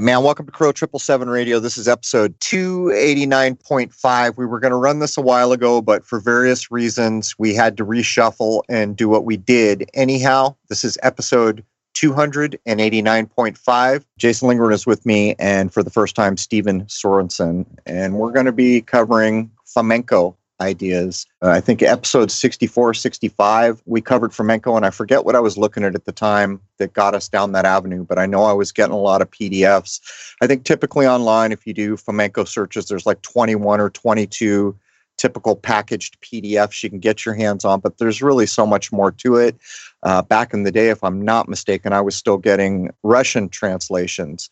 right, 0.00 0.14
man. 0.14 0.24
Welcome 0.24 0.46
to 0.46 0.52
Crow 0.52 0.72
Triple 0.72 0.98
Seven 0.98 1.28
Radio. 1.28 1.60
This 1.60 1.76
is 1.76 1.86
episode 1.86 2.34
two 2.40 2.90
eighty 2.96 3.26
nine 3.26 3.54
point 3.54 3.92
five. 3.92 4.38
We 4.38 4.46
were 4.46 4.58
going 4.58 4.70
to 4.70 4.78
run 4.78 5.00
this 5.00 5.18
a 5.18 5.20
while 5.20 5.52
ago, 5.52 5.82
but 5.82 6.06
for 6.06 6.20
various 6.20 6.70
reasons, 6.70 7.34
we 7.38 7.54
had 7.54 7.76
to 7.76 7.84
reshuffle 7.84 8.62
and 8.70 8.96
do 8.96 9.10
what 9.10 9.26
we 9.26 9.36
did. 9.36 9.90
Anyhow, 9.92 10.56
this 10.70 10.84
is 10.84 10.96
episode 11.02 11.62
289.5. 11.96 14.04
Jason 14.16 14.48
Lingren 14.48 14.72
is 14.72 14.86
with 14.86 15.04
me, 15.04 15.34
and 15.38 15.70
for 15.70 15.82
the 15.82 15.90
first 15.90 16.16
time, 16.16 16.38
Steven 16.38 16.86
Sorensen. 16.86 17.66
And 17.84 18.14
we're 18.14 18.32
going 18.32 18.46
to 18.46 18.52
be 18.52 18.80
covering 18.80 19.50
Fomenko 19.76 20.34
ideas. 20.60 21.26
Uh, 21.42 21.48
I 21.48 21.60
think 21.60 21.82
episode 21.82 22.30
64, 22.30 22.94
65, 22.94 23.82
we 23.86 24.00
covered 24.00 24.32
Fomenko, 24.32 24.76
and 24.76 24.84
I 24.84 24.90
forget 24.90 25.24
what 25.24 25.34
I 25.34 25.40
was 25.40 25.56
looking 25.56 25.84
at 25.84 25.94
at 25.94 26.04
the 26.04 26.12
time 26.12 26.60
that 26.78 26.92
got 26.92 27.14
us 27.14 27.28
down 27.28 27.52
that 27.52 27.64
avenue, 27.64 28.04
but 28.04 28.18
I 28.18 28.26
know 28.26 28.44
I 28.44 28.52
was 28.52 28.72
getting 28.72 28.94
a 28.94 28.98
lot 28.98 29.22
of 29.22 29.30
PDFs. 29.30 30.00
I 30.40 30.46
think 30.46 30.64
typically 30.64 31.06
online, 31.06 31.52
if 31.52 31.66
you 31.66 31.74
do 31.74 31.96
Fomenko 31.96 32.46
searches, 32.46 32.88
there's 32.88 33.06
like 33.06 33.22
21 33.22 33.80
or 33.80 33.90
22 33.90 34.76
typical 35.20 35.54
packaged 35.54 36.18
PDFs 36.22 36.82
you 36.82 36.88
can 36.88 36.98
get 36.98 37.26
your 37.26 37.34
hands 37.34 37.64
on, 37.64 37.78
but 37.80 37.98
there's 37.98 38.22
really 38.22 38.46
so 38.46 38.64
much 38.64 38.90
more 38.90 39.12
to 39.12 39.36
it. 39.36 39.54
Uh, 40.02 40.22
back 40.22 40.54
in 40.54 40.62
the 40.62 40.72
day, 40.72 40.88
if 40.88 41.04
I'm 41.04 41.20
not 41.20 41.46
mistaken, 41.46 41.92
I 41.92 42.00
was 42.00 42.16
still 42.16 42.38
getting 42.38 42.90
Russian 43.02 43.50
translations, 43.50 44.48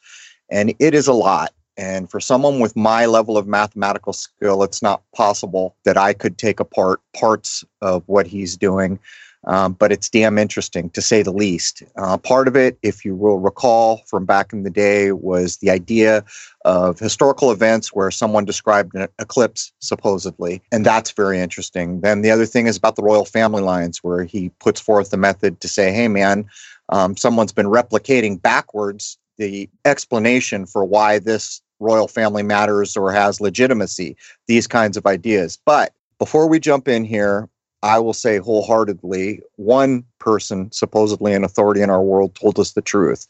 and 0.51 0.75
it 0.79 0.95
is 0.95 1.09
a 1.09 1.15
lot. 1.15 1.55
And 1.79 2.11
for 2.11 2.19
someone 2.19 2.59
with 2.59 2.75
my 2.75 3.07
level 3.07 3.39
of 3.39 3.47
mathematical 3.47 4.13
skill, 4.13 4.65
it's 4.65 4.83
not 4.83 5.01
possible 5.15 5.77
that 5.85 5.97
I 5.97 6.13
could 6.13 6.37
take 6.37 6.59
apart 6.59 7.01
parts 7.17 7.65
of 7.81 8.03
what 8.07 8.27
he's 8.27 8.57
doing. 8.57 8.99
Um, 9.47 9.75
but 9.75 9.93
it's 9.93 10.11
damn 10.11 10.37
interesting 10.37 10.91
to 10.91 11.01
say 11.01 11.23
the 11.23 11.33
least. 11.33 11.85
Uh, 11.97 12.19
part 12.19 12.49
of 12.49 12.57
it, 12.57 12.77
if 12.83 13.05
you 13.05 13.15
will 13.15 13.39
recall 13.39 14.03
from 14.07 14.25
back 14.25 14.53
in 14.53 14.65
the 14.65 14.71
day, 14.71 15.13
was 15.13 15.59
the 15.59 15.71
idea 15.71 16.25
of 16.65 16.99
historical 16.99 17.53
events 17.53 17.95
where 17.95 18.11
someone 18.11 18.45
described 18.45 18.97
an 18.97 19.07
eclipse, 19.21 19.73
supposedly. 19.79 20.61
And 20.73 20.85
that's 20.85 21.13
very 21.13 21.39
interesting. 21.39 22.01
Then 22.01 22.23
the 22.23 22.33
other 22.33 22.47
thing 22.47 22.67
is 22.67 22.77
about 22.77 22.97
the 22.97 23.03
royal 23.03 23.25
family 23.25 23.63
lines, 23.63 24.03
where 24.03 24.25
he 24.25 24.49
puts 24.59 24.81
forth 24.81 25.11
the 25.11 25.17
method 25.17 25.61
to 25.61 25.69
say, 25.69 25.93
hey, 25.93 26.09
man, 26.09 26.45
um, 26.89 27.17
someone's 27.17 27.53
been 27.53 27.67
replicating 27.67 28.43
backwards 28.43 29.19
the 29.39 29.71
explanation 29.85 30.67
for 30.67 30.85
why 30.85 31.21
this 31.21 31.63
royal 31.81 32.09
family 32.09 32.43
matters 32.43 32.97
or 32.97 33.13
has 33.13 33.41
legitimacy, 33.41 34.17
these 34.47 34.67
kinds 34.67 34.97
of 34.97 35.07
ideas. 35.07 35.59
But 35.65 35.93
before 36.19 36.49
we 36.49 36.59
jump 36.59 36.89
in 36.89 37.05
here, 37.05 37.49
I 37.83 37.99
will 37.99 38.13
say 38.13 38.39
wholeheartedly, 38.39 39.41
one 39.57 40.05
person, 40.19 40.71
supposedly 40.73 41.33
an 41.33 41.45
authority 41.45 41.81
in 41.81 41.91
our 41.91 42.03
world, 42.03 42.35
told 42.35 42.59
us 42.59 42.73
the 42.73 42.83
truth. 42.83 43.27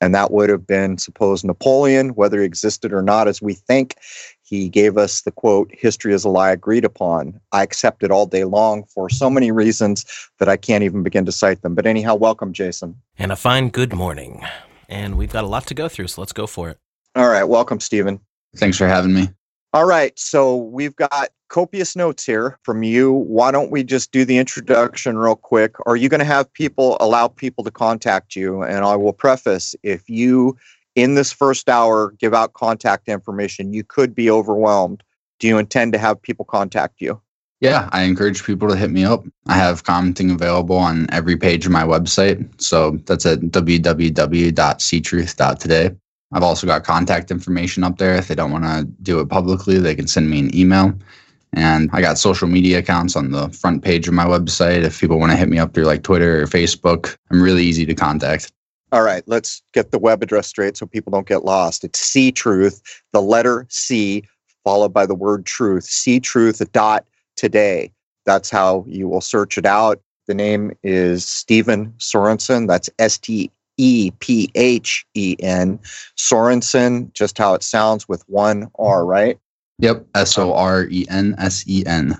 And 0.00 0.14
that 0.14 0.30
would 0.30 0.48
have 0.48 0.64
been, 0.64 0.96
suppose, 0.98 1.42
Napoleon, 1.42 2.10
whether 2.10 2.38
he 2.38 2.46
existed 2.46 2.92
or 2.92 3.02
not 3.02 3.26
as 3.26 3.42
we 3.42 3.54
think. 3.54 3.96
He 4.42 4.68
gave 4.68 4.96
us 4.96 5.22
the 5.22 5.32
quote, 5.32 5.70
history 5.72 6.14
is 6.14 6.24
a 6.24 6.28
lie 6.28 6.52
agreed 6.52 6.84
upon. 6.84 7.40
I 7.50 7.64
accept 7.64 8.04
it 8.04 8.12
all 8.12 8.24
day 8.24 8.44
long 8.44 8.84
for 8.84 9.10
so 9.10 9.28
many 9.28 9.50
reasons 9.50 10.06
that 10.38 10.48
I 10.48 10.56
can't 10.56 10.84
even 10.84 11.02
begin 11.02 11.26
to 11.26 11.32
cite 11.32 11.62
them. 11.62 11.74
But 11.74 11.86
anyhow, 11.86 12.14
welcome, 12.14 12.52
Jason. 12.52 12.94
And 13.18 13.32
a 13.32 13.36
fine 13.36 13.70
good 13.70 13.92
morning. 13.92 14.44
And 14.88 15.18
we've 15.18 15.32
got 15.32 15.42
a 15.42 15.48
lot 15.48 15.66
to 15.66 15.74
go 15.74 15.88
through, 15.88 16.06
so 16.06 16.20
let's 16.20 16.32
go 16.32 16.46
for 16.46 16.70
it. 16.70 16.78
All 17.14 17.28
right. 17.28 17.44
Welcome, 17.44 17.80
Stephen. 17.80 18.20
Thanks 18.56 18.78
for 18.78 18.86
having 18.86 19.14
me. 19.14 19.28
All 19.72 19.86
right. 19.86 20.18
So 20.18 20.56
we've 20.56 20.96
got 20.96 21.30
copious 21.48 21.96
notes 21.96 22.24
here 22.24 22.58
from 22.62 22.82
you. 22.82 23.12
Why 23.12 23.50
don't 23.50 23.70
we 23.70 23.84
just 23.84 24.12
do 24.12 24.24
the 24.24 24.38
introduction 24.38 25.18
real 25.18 25.36
quick? 25.36 25.74
Are 25.86 25.96
you 25.96 26.08
going 26.08 26.20
to 26.20 26.24
have 26.24 26.52
people 26.52 26.96
allow 27.00 27.28
people 27.28 27.64
to 27.64 27.70
contact 27.70 28.36
you? 28.36 28.62
And 28.62 28.84
I 28.84 28.96
will 28.96 29.12
preface 29.12 29.74
if 29.82 30.08
you, 30.08 30.56
in 30.94 31.14
this 31.14 31.32
first 31.32 31.68
hour, 31.68 32.14
give 32.18 32.34
out 32.34 32.54
contact 32.54 33.08
information, 33.08 33.72
you 33.72 33.84
could 33.84 34.14
be 34.14 34.30
overwhelmed. 34.30 35.02
Do 35.38 35.48
you 35.48 35.58
intend 35.58 35.92
to 35.92 35.98
have 35.98 36.20
people 36.20 36.44
contact 36.44 37.00
you? 37.00 37.20
Yeah, 37.60 37.88
I 37.92 38.02
encourage 38.02 38.44
people 38.44 38.68
to 38.68 38.76
hit 38.76 38.90
me 38.90 39.04
up. 39.04 39.24
I 39.48 39.54
have 39.54 39.82
commenting 39.82 40.30
available 40.30 40.76
on 40.76 41.08
every 41.10 41.36
page 41.36 41.66
of 41.66 41.72
my 41.72 41.82
website. 41.82 42.48
So 42.60 42.92
that's 43.04 43.26
at 43.26 43.40
www.ctruth.today. 43.40 45.96
I've 46.32 46.42
also 46.42 46.66
got 46.66 46.84
contact 46.84 47.30
information 47.30 47.84
up 47.84 47.98
there. 47.98 48.14
If 48.14 48.28
they 48.28 48.34
don't 48.34 48.52
want 48.52 48.64
to 48.64 48.84
do 49.02 49.20
it 49.20 49.28
publicly, 49.28 49.78
they 49.78 49.94
can 49.94 50.06
send 50.06 50.28
me 50.28 50.40
an 50.40 50.54
email. 50.54 50.92
And 51.54 51.88
I 51.92 52.02
got 52.02 52.18
social 52.18 52.46
media 52.46 52.80
accounts 52.80 53.16
on 53.16 53.30
the 53.30 53.48
front 53.48 53.82
page 53.82 54.06
of 54.06 54.14
my 54.14 54.26
website. 54.26 54.82
If 54.82 55.00
people 55.00 55.18
want 55.18 55.32
to 55.32 55.36
hit 55.36 55.48
me 55.48 55.58
up 55.58 55.72
through 55.72 55.84
like 55.84 56.02
Twitter 56.02 56.42
or 56.42 56.46
Facebook, 56.46 57.16
I'm 57.30 57.40
really 57.40 57.64
easy 57.64 57.86
to 57.86 57.94
contact. 57.94 58.52
All 58.92 59.02
right, 59.02 59.22
let's 59.26 59.62
get 59.72 59.90
the 59.90 59.98
web 59.98 60.22
address 60.22 60.46
straight 60.46 60.76
so 60.76 60.86
people 60.86 61.10
don't 61.10 61.26
get 61.26 61.44
lost. 61.44 61.84
It's 61.84 61.98
C 61.98 62.30
Truth, 62.32 63.02
the 63.12 63.22
letter 63.22 63.66
C 63.70 64.24
followed 64.64 64.92
by 64.92 65.06
the 65.06 65.14
word 65.14 65.46
truth, 65.46 65.84
C 65.84 66.20
Truth 66.20 66.72
dot 66.72 67.06
today. 67.36 67.92
That's 68.26 68.50
how 68.50 68.84
you 68.86 69.08
will 69.08 69.22
search 69.22 69.56
it 69.56 69.64
out. 69.64 70.00
The 70.26 70.34
name 70.34 70.72
is 70.82 71.24
Stephen 71.24 71.94
Sorensen. 71.98 72.68
That's 72.68 72.90
S 72.98 73.16
T 73.16 73.50
E 73.78 74.10
P 74.20 74.50
H 74.54 75.06
E 75.14 75.36
N. 75.40 75.78
Sorensen, 76.16 77.12
just 77.14 77.38
how 77.38 77.54
it 77.54 77.62
sounds 77.62 78.08
with 78.08 78.22
one 78.28 78.68
R, 78.78 79.06
right? 79.06 79.38
Yep. 79.78 80.06
S 80.14 80.36
O 80.36 80.52
R 80.52 80.86
E 80.90 81.06
N 81.08 81.34
S 81.38 81.64
E 81.66 81.84
N. 81.86 82.16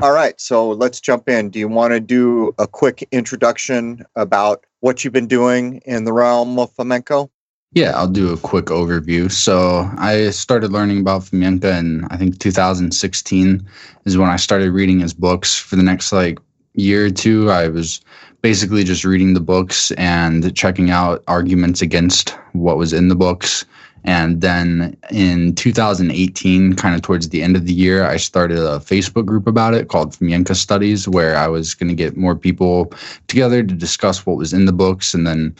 All 0.00 0.12
right. 0.12 0.40
So 0.40 0.70
let's 0.70 1.00
jump 1.00 1.28
in. 1.28 1.50
Do 1.50 1.58
you 1.58 1.66
want 1.66 1.92
to 1.92 1.98
do 1.98 2.54
a 2.58 2.68
quick 2.68 3.06
introduction 3.10 4.04
about 4.14 4.64
what 4.80 5.02
you've 5.02 5.12
been 5.12 5.26
doing 5.26 5.82
in 5.86 6.04
the 6.04 6.12
realm 6.12 6.58
of 6.58 6.72
Fomenko? 6.76 7.30
Yeah, 7.72 7.92
I'll 7.96 8.08
do 8.08 8.32
a 8.32 8.36
quick 8.36 8.66
overview. 8.66 9.30
So 9.30 9.90
I 9.98 10.30
started 10.30 10.72
learning 10.72 11.00
about 11.00 11.22
Fomenko 11.22 11.78
in 11.78 12.04
I 12.10 12.16
think 12.16 12.38
2016 12.38 13.68
is 14.04 14.16
when 14.16 14.28
I 14.28 14.36
started 14.36 14.70
reading 14.70 15.00
his 15.00 15.12
books. 15.12 15.58
For 15.58 15.76
the 15.76 15.82
next 15.82 16.12
like 16.12 16.38
year 16.74 17.06
or 17.06 17.10
two, 17.10 17.50
I 17.50 17.68
was 17.68 18.00
basically 18.42 18.84
just 18.84 19.04
reading 19.04 19.34
the 19.34 19.40
books 19.40 19.90
and 19.92 20.54
checking 20.54 20.90
out 20.90 21.22
arguments 21.26 21.82
against 21.82 22.30
what 22.52 22.76
was 22.76 22.92
in 22.92 23.08
the 23.08 23.16
books. 23.16 23.64
And 24.04 24.40
then 24.40 24.96
in 25.10 25.54
2018, 25.56 26.74
kind 26.74 26.94
of 26.94 27.02
towards 27.02 27.28
the 27.28 27.42
end 27.42 27.56
of 27.56 27.66
the 27.66 27.72
year, 27.72 28.04
I 28.04 28.16
started 28.16 28.58
a 28.58 28.78
Facebook 28.78 29.26
group 29.26 29.46
about 29.46 29.74
it 29.74 29.88
called 29.88 30.12
Fomenko 30.12 30.54
Studies, 30.54 31.08
where 31.08 31.36
I 31.36 31.48
was 31.48 31.74
going 31.74 31.88
to 31.88 31.94
get 31.94 32.16
more 32.16 32.36
people 32.36 32.92
together 33.26 33.62
to 33.62 33.74
discuss 33.74 34.24
what 34.24 34.36
was 34.36 34.52
in 34.52 34.66
the 34.66 34.72
books 34.72 35.14
and 35.14 35.26
then 35.26 35.54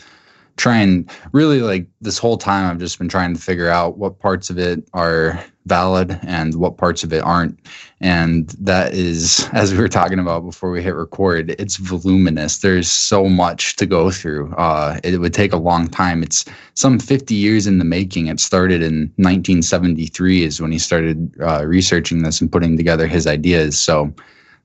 try 0.55 0.77
and 0.77 1.09
really 1.31 1.61
like 1.61 1.87
this 2.01 2.17
whole 2.17 2.37
time 2.37 2.69
I've 2.69 2.79
just 2.79 2.97
been 2.97 3.09
trying 3.09 3.33
to 3.33 3.41
figure 3.41 3.69
out 3.69 3.97
what 3.97 4.19
parts 4.19 4.49
of 4.49 4.57
it 4.57 4.83
are 4.93 5.43
valid 5.69 6.19
and 6.23 6.55
what 6.55 6.77
parts 6.77 7.03
of 7.03 7.13
it 7.13 7.23
aren't. 7.23 7.57
And 8.01 8.49
that 8.59 8.93
is, 8.93 9.47
as 9.53 9.71
we 9.71 9.77
were 9.77 9.87
talking 9.87 10.19
about 10.19 10.43
before 10.43 10.71
we 10.71 10.81
hit 10.81 10.95
record, 10.95 11.51
it's 11.59 11.77
voluminous. 11.77 12.57
There's 12.57 12.91
so 12.91 13.29
much 13.29 13.75
to 13.77 13.85
go 13.85 14.09
through. 14.09 14.53
Uh, 14.55 14.99
it 15.03 15.19
would 15.19 15.33
take 15.33 15.53
a 15.53 15.57
long 15.57 15.87
time. 15.87 16.23
It's 16.23 16.45
some 16.73 16.99
50 16.99 17.35
years 17.35 17.67
in 17.67 17.77
the 17.77 17.85
making. 17.85 18.27
It 18.27 18.39
started 18.39 18.81
in 18.81 19.13
1973 19.17 20.43
is 20.43 20.59
when 20.59 20.71
he 20.71 20.79
started 20.79 21.31
uh, 21.39 21.65
researching 21.65 22.23
this 22.23 22.41
and 22.41 22.51
putting 22.51 22.75
together 22.75 23.07
his 23.07 23.27
ideas. 23.27 23.77
So 23.77 24.11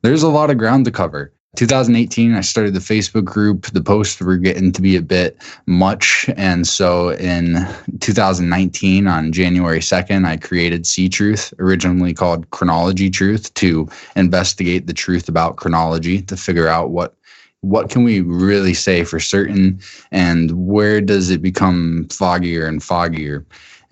there's 0.02 0.22
a 0.22 0.28
lot 0.28 0.50
of 0.50 0.58
ground 0.58 0.86
to 0.86 0.90
cover. 0.90 1.33
2018, 1.54 2.34
I 2.34 2.40
started 2.40 2.74
the 2.74 2.80
Facebook 2.80 3.24
group. 3.24 3.66
The 3.66 3.82
posts 3.82 4.20
were 4.20 4.36
getting 4.36 4.72
to 4.72 4.82
be 4.82 4.96
a 4.96 5.02
bit 5.02 5.40
much. 5.66 6.28
And 6.36 6.66
so 6.66 7.10
in 7.10 7.66
2019, 8.00 9.06
on 9.06 9.32
January 9.32 9.80
2nd, 9.80 10.26
I 10.26 10.36
created 10.36 10.86
C 10.86 11.08
Truth, 11.08 11.54
originally 11.58 12.14
called 12.14 12.50
Chronology 12.50 13.10
Truth, 13.10 13.54
to 13.54 13.88
investigate 14.16 14.86
the 14.86 14.92
truth 14.92 15.28
about 15.28 15.56
chronology, 15.56 16.20
to 16.22 16.36
figure 16.36 16.68
out 16.68 16.90
what 16.90 17.14
what 17.60 17.88
can 17.88 18.04
we 18.04 18.20
really 18.20 18.74
say 18.74 19.04
for 19.04 19.18
certain 19.18 19.80
and 20.12 20.50
where 20.66 21.00
does 21.00 21.30
it 21.30 21.40
become 21.40 22.04
foggier 22.10 22.68
and 22.68 22.82
foggier 22.82 23.42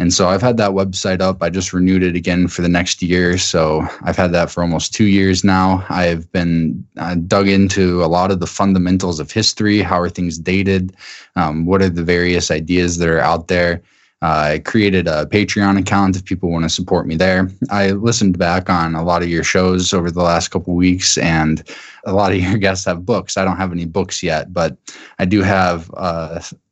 and 0.03 0.13
so 0.13 0.29
I've 0.29 0.43
had 0.43 0.57
that 0.57 0.73
website 0.73 1.21
up. 1.21 1.45
I 1.45 1.49
just 1.49 1.73
renewed 1.73 2.03
it 2.03 2.17
again 2.17 2.49
for 2.49 2.61
the 2.61 2.69
next 2.69 3.03
year. 3.03 3.39
So 3.39 3.87
I've 4.03 4.17
had 4.17 4.33
that 4.33 4.51
for 4.51 4.61
almost 4.61 4.93
two 4.93 5.05
years 5.05 5.45
now. 5.45 5.87
I've 5.91 6.31
been 6.33 6.85
uh, 6.97 7.15
dug 7.15 7.47
into 7.47 8.03
a 8.03 8.07
lot 8.07 8.33
of 8.33 8.41
the 8.41 8.49
fundamentals 8.49 9.21
of 9.21 9.31
history. 9.31 9.81
How 9.81 10.01
are 10.01 10.09
things 10.09 10.39
dated? 10.39 10.97
Um, 11.37 11.67
what 11.67 11.83
are 11.83 11.89
the 11.89 12.03
various 12.03 12.51
ideas 12.51 12.99
that 12.99 13.09
are 13.09 13.21
out 13.21 13.47
there? 13.47 13.81
I 14.23 14.61
created 14.65 15.09
a 15.09 15.27
Patreon 15.27 15.81
account 15.81 16.15
if 16.15 16.25
people 16.25 16.49
want 16.49 16.65
to 16.65 16.69
support 16.69 17.09
me 17.09 17.17
there. 17.17 17.51
I 17.71 17.91
listened 17.91 18.39
back 18.39 18.71
on 18.71 18.95
a 18.95 19.03
lot 19.03 19.25
of 19.25 19.29
your 19.29 19.43
shows 19.43 19.93
over 19.93 20.13
the 20.13 20.23
last 20.23 20.49
couple 20.49 20.75
weeks, 20.75 21.19
and 21.19 21.69
a 22.07 22.13
lot 22.13 22.31
of 22.31 22.39
your 22.41 22.57
guests 22.57 22.85
have 22.85 23.05
books. 23.05 23.37
I 23.37 23.45
don't 23.45 23.57
have 23.57 23.73
any 23.73 23.85
books 23.85 24.23
yet, 24.23 24.53
but 24.53 24.77
I 25.19 25.25
do 25.25 25.43
have 25.43 25.89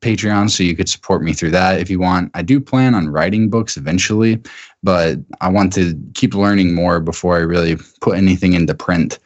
Patreon, 0.00 0.49
so 0.50 0.62
you 0.62 0.76
could 0.76 0.88
support 0.88 1.23
me 1.23 1.32
through 1.32 1.50
that 1.50 1.81
if 1.81 1.91
you 1.91 1.99
want. 1.99 2.31
I 2.35 2.43
do 2.43 2.61
plan 2.61 2.94
on 2.94 3.08
writing 3.08 3.50
books 3.50 3.76
eventually, 3.76 4.41
but 4.85 5.19
I 5.41 5.49
want 5.49 5.73
to 5.73 6.00
keep 6.14 6.35
learning 6.35 6.73
more 6.73 7.00
before 7.00 7.37
I 7.37 7.41
really 7.41 7.76
put 8.00 8.17
anything 8.17 8.52
into 8.52 8.75
print. 8.75 9.19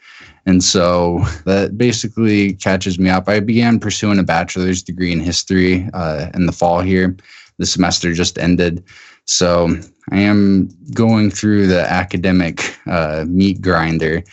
And 0.47 0.63
so 0.63 1.25
that 1.45 1.77
basically 1.77 2.53
catches 2.53 2.99
me 2.99 3.09
up. 3.09 3.27
I 3.27 3.39
began 3.39 3.79
pursuing 3.79 4.19
a 4.19 4.23
bachelor's 4.23 4.83
degree 4.83 5.11
in 5.11 5.19
history 5.19 5.89
uh, 5.93 6.29
in 6.33 6.45
the 6.45 6.51
fall 6.51 6.81
here. 6.81 7.15
The 7.57 7.65
semester 7.65 8.13
just 8.13 8.37
ended. 8.37 8.83
So 9.25 9.75
I 10.11 10.19
am 10.19 10.69
going 10.93 11.31
through 11.31 11.67
the 11.67 11.81
academic 11.81 12.77
uh, 12.85 13.25
meat 13.27 13.61
grinder, 13.61 14.23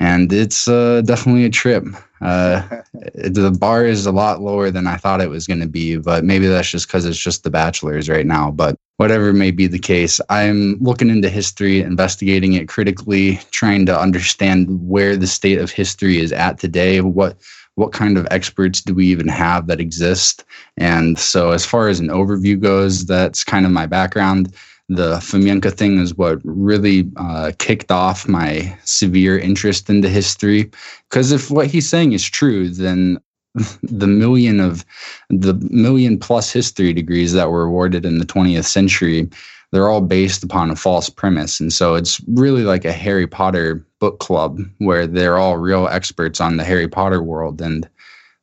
and 0.00 0.32
it's 0.32 0.66
uh, 0.66 1.02
definitely 1.02 1.44
a 1.44 1.50
trip. 1.50 1.84
Uh, 2.20 2.62
the 3.14 3.56
bar 3.58 3.84
is 3.84 4.06
a 4.06 4.12
lot 4.12 4.40
lower 4.40 4.70
than 4.70 4.86
I 4.86 4.96
thought 4.96 5.20
it 5.20 5.30
was 5.30 5.46
going 5.46 5.60
to 5.60 5.68
be, 5.68 5.96
but 5.96 6.24
maybe 6.24 6.46
that's 6.46 6.70
just 6.70 6.88
because 6.88 7.04
it's 7.04 7.18
just 7.18 7.44
the 7.44 7.50
bachelor's 7.50 8.08
right 8.08 8.26
now. 8.26 8.50
But 8.50 8.76
whatever 8.96 9.32
may 9.32 9.50
be 9.50 9.66
the 9.66 9.78
case, 9.78 10.20
I'm 10.28 10.76
looking 10.80 11.10
into 11.10 11.30
history, 11.30 11.80
investigating 11.80 12.54
it 12.54 12.68
critically, 12.68 13.40
trying 13.50 13.86
to 13.86 13.98
understand 13.98 14.66
where 14.88 15.16
the 15.16 15.26
state 15.26 15.58
of 15.58 15.70
history 15.70 16.18
is 16.18 16.32
at 16.32 16.58
today, 16.58 17.00
what 17.00 17.38
what 17.80 17.92
kind 17.92 18.18
of 18.18 18.28
experts 18.30 18.82
do 18.82 18.94
we 18.94 19.06
even 19.06 19.26
have 19.26 19.66
that 19.66 19.80
exist? 19.80 20.44
And 20.76 21.18
so, 21.18 21.52
as 21.52 21.64
far 21.64 21.88
as 21.88 21.98
an 21.98 22.08
overview 22.08 22.60
goes, 22.60 23.06
that's 23.06 23.42
kind 23.42 23.64
of 23.64 23.72
my 23.72 23.86
background. 23.86 24.54
The 24.90 25.16
Fomenko 25.16 25.72
thing 25.72 25.98
is 25.98 26.14
what 26.14 26.40
really 26.44 27.10
uh, 27.16 27.52
kicked 27.58 27.90
off 27.90 28.28
my 28.28 28.76
severe 28.84 29.38
interest 29.38 29.88
into 29.88 30.10
history. 30.10 30.70
Because 31.08 31.32
if 31.32 31.50
what 31.50 31.68
he's 31.68 31.88
saying 31.88 32.12
is 32.12 32.28
true, 32.28 32.68
then 32.68 33.18
the 33.82 34.06
million 34.06 34.60
of 34.60 34.84
the 35.30 35.54
million 35.70 36.18
plus 36.18 36.52
history 36.52 36.92
degrees 36.92 37.32
that 37.32 37.50
were 37.50 37.64
awarded 37.64 38.04
in 38.04 38.18
the 38.18 38.26
20th 38.26 38.66
century 38.66 39.26
they're 39.72 39.88
all 39.88 40.00
based 40.00 40.42
upon 40.42 40.70
a 40.70 40.76
false 40.76 41.08
premise. 41.08 41.60
And 41.60 41.72
so 41.72 41.94
it's 41.94 42.20
really 42.28 42.62
like 42.62 42.84
a 42.84 42.92
harry 42.92 43.26
potter 43.26 43.86
book 43.98 44.18
club 44.18 44.60
where 44.78 45.06
they're 45.06 45.38
all 45.38 45.58
real 45.58 45.88
experts 45.88 46.40
on 46.40 46.56
the 46.56 46.64
harry 46.64 46.88
potter 46.88 47.22
world 47.22 47.60
and 47.60 47.88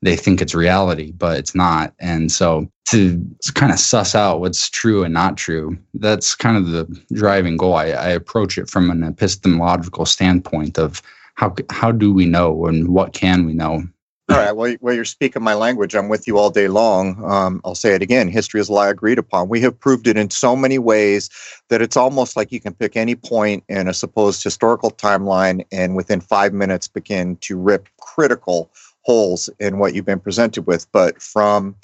they 0.04 0.16
think 0.16 0.42
it's 0.42 0.54
reality 0.54 1.12
but 1.12 1.38
it's 1.38 1.56
not. 1.56 1.94
And 2.00 2.32
so 2.32 2.70
to 2.86 3.22
kind 3.56 3.74
of 3.74 3.80
suss 3.80 4.16
out 4.16 4.40
what's 4.40 4.70
true 4.70 5.04
and 5.04 5.14
not 5.14 5.36
true 5.36 5.78
that's 5.96 6.36
kind 6.36 6.58
of 6.58 6.68
the 6.68 6.86
driving 7.14 7.58
goal. 7.58 7.74
I, 7.74 7.88
I 7.88 8.10
approach 8.10 8.58
it 8.58 8.70
from 8.70 8.90
an 8.90 9.04
epistemological 9.04 10.06
standpoint 10.06 10.78
of 10.78 11.02
how, 11.36 11.54
how 11.70 11.92
do 11.92 12.14
we 12.14 12.26
know 12.26 12.66
and 12.66 12.90
what 12.90 13.14
can 13.14 13.46
we 13.46 13.54
know 13.54 13.84
all 14.30 14.38
right. 14.38 14.56
Well, 14.56 14.76
well, 14.82 14.94
you're 14.94 15.06
speaking 15.06 15.42
my 15.42 15.54
language. 15.54 15.96
I'm 15.96 16.10
with 16.10 16.28
you 16.28 16.38
all 16.38 16.50
day 16.50 16.68
long. 16.68 17.24
Um, 17.24 17.62
I'll 17.64 17.76
say 17.76 17.96
it 17.96 18.02
again. 18.02 18.28
History 18.28 18.60
is 18.60 18.68
a 18.68 18.74
lie 18.74 18.90
agreed 18.90 19.18
upon. 19.18 19.48
We 19.48 19.62
have 19.62 19.80
proved 19.80 20.06
it 20.06 20.18
in 20.18 20.30
so 20.30 20.56
many 20.56 20.80
ways 20.80 21.30
that 21.70 21.82
it's 21.82 21.96
almost 21.96 22.36
like 22.36 22.52
you 22.52 22.60
can 22.60 22.74
pick 22.74 22.98
any 22.98 23.16
point 23.16 23.64
in 23.70 23.88
a 23.88 23.94
supposed 23.94 24.44
historical 24.44 24.92
timeline 24.92 25.66
and 25.72 25.96
within 25.96 26.20
five 26.20 26.54
minutes 26.54 26.90
begin 26.90 27.38
to 27.38 27.58
rip 27.58 27.88
critical 28.02 28.70
holes 29.04 29.50
in 29.60 29.80
what 29.80 29.96
you've 29.96 30.06
been 30.06 30.20
presented 30.20 30.68
with. 30.68 30.92
But 30.92 31.22
from 31.22 31.76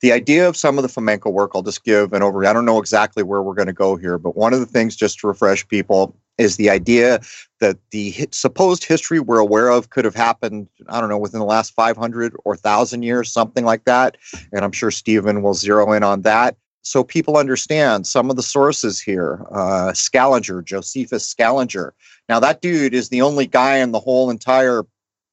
the 0.00 0.12
idea 0.12 0.48
of 0.48 0.56
some 0.56 0.78
of 0.78 0.82
the 0.82 0.88
Fomenko 0.88 1.32
work, 1.32 1.50
I'll 1.54 1.62
just 1.62 1.84
give 1.84 2.12
an 2.12 2.22
overview. 2.22 2.46
I 2.46 2.52
don't 2.52 2.64
know 2.64 2.78
exactly 2.78 3.24
where 3.24 3.42
we're 3.42 3.54
going 3.54 3.66
to 3.66 3.72
go 3.72 3.96
here, 3.96 4.16
but 4.16 4.36
one 4.36 4.54
of 4.54 4.60
the 4.60 4.66
things, 4.66 4.94
just 4.94 5.18
to 5.20 5.26
refresh 5.26 5.66
people, 5.66 6.14
is 6.40 6.56
the 6.56 6.70
idea 6.70 7.20
that 7.60 7.76
the 7.90 8.26
supposed 8.30 8.82
history 8.82 9.20
we're 9.20 9.38
aware 9.38 9.68
of 9.68 9.90
could 9.90 10.06
have 10.06 10.14
happened, 10.14 10.68
I 10.88 11.00
don't 11.00 11.10
know, 11.10 11.18
within 11.18 11.38
the 11.38 11.46
last 11.46 11.74
500 11.74 12.34
or 12.44 12.54
1,000 12.54 13.02
years, 13.02 13.30
something 13.30 13.64
like 13.64 13.84
that. 13.84 14.16
And 14.52 14.64
I'm 14.64 14.72
sure 14.72 14.90
Stephen 14.90 15.42
will 15.42 15.54
zero 15.54 15.92
in 15.92 16.02
on 16.02 16.22
that. 16.22 16.56
So 16.82 17.04
people 17.04 17.36
understand 17.36 18.06
some 18.06 18.30
of 18.30 18.36
the 18.36 18.42
sources 18.42 18.98
here. 18.98 19.44
Uh, 19.52 19.92
Scaliger, 19.92 20.62
Josephus 20.62 21.26
Scaliger. 21.26 21.92
Now, 22.30 22.40
that 22.40 22.62
dude 22.62 22.94
is 22.94 23.10
the 23.10 23.20
only 23.20 23.46
guy 23.46 23.76
in 23.76 23.92
the 23.92 24.00
whole 24.00 24.30
entire 24.30 24.86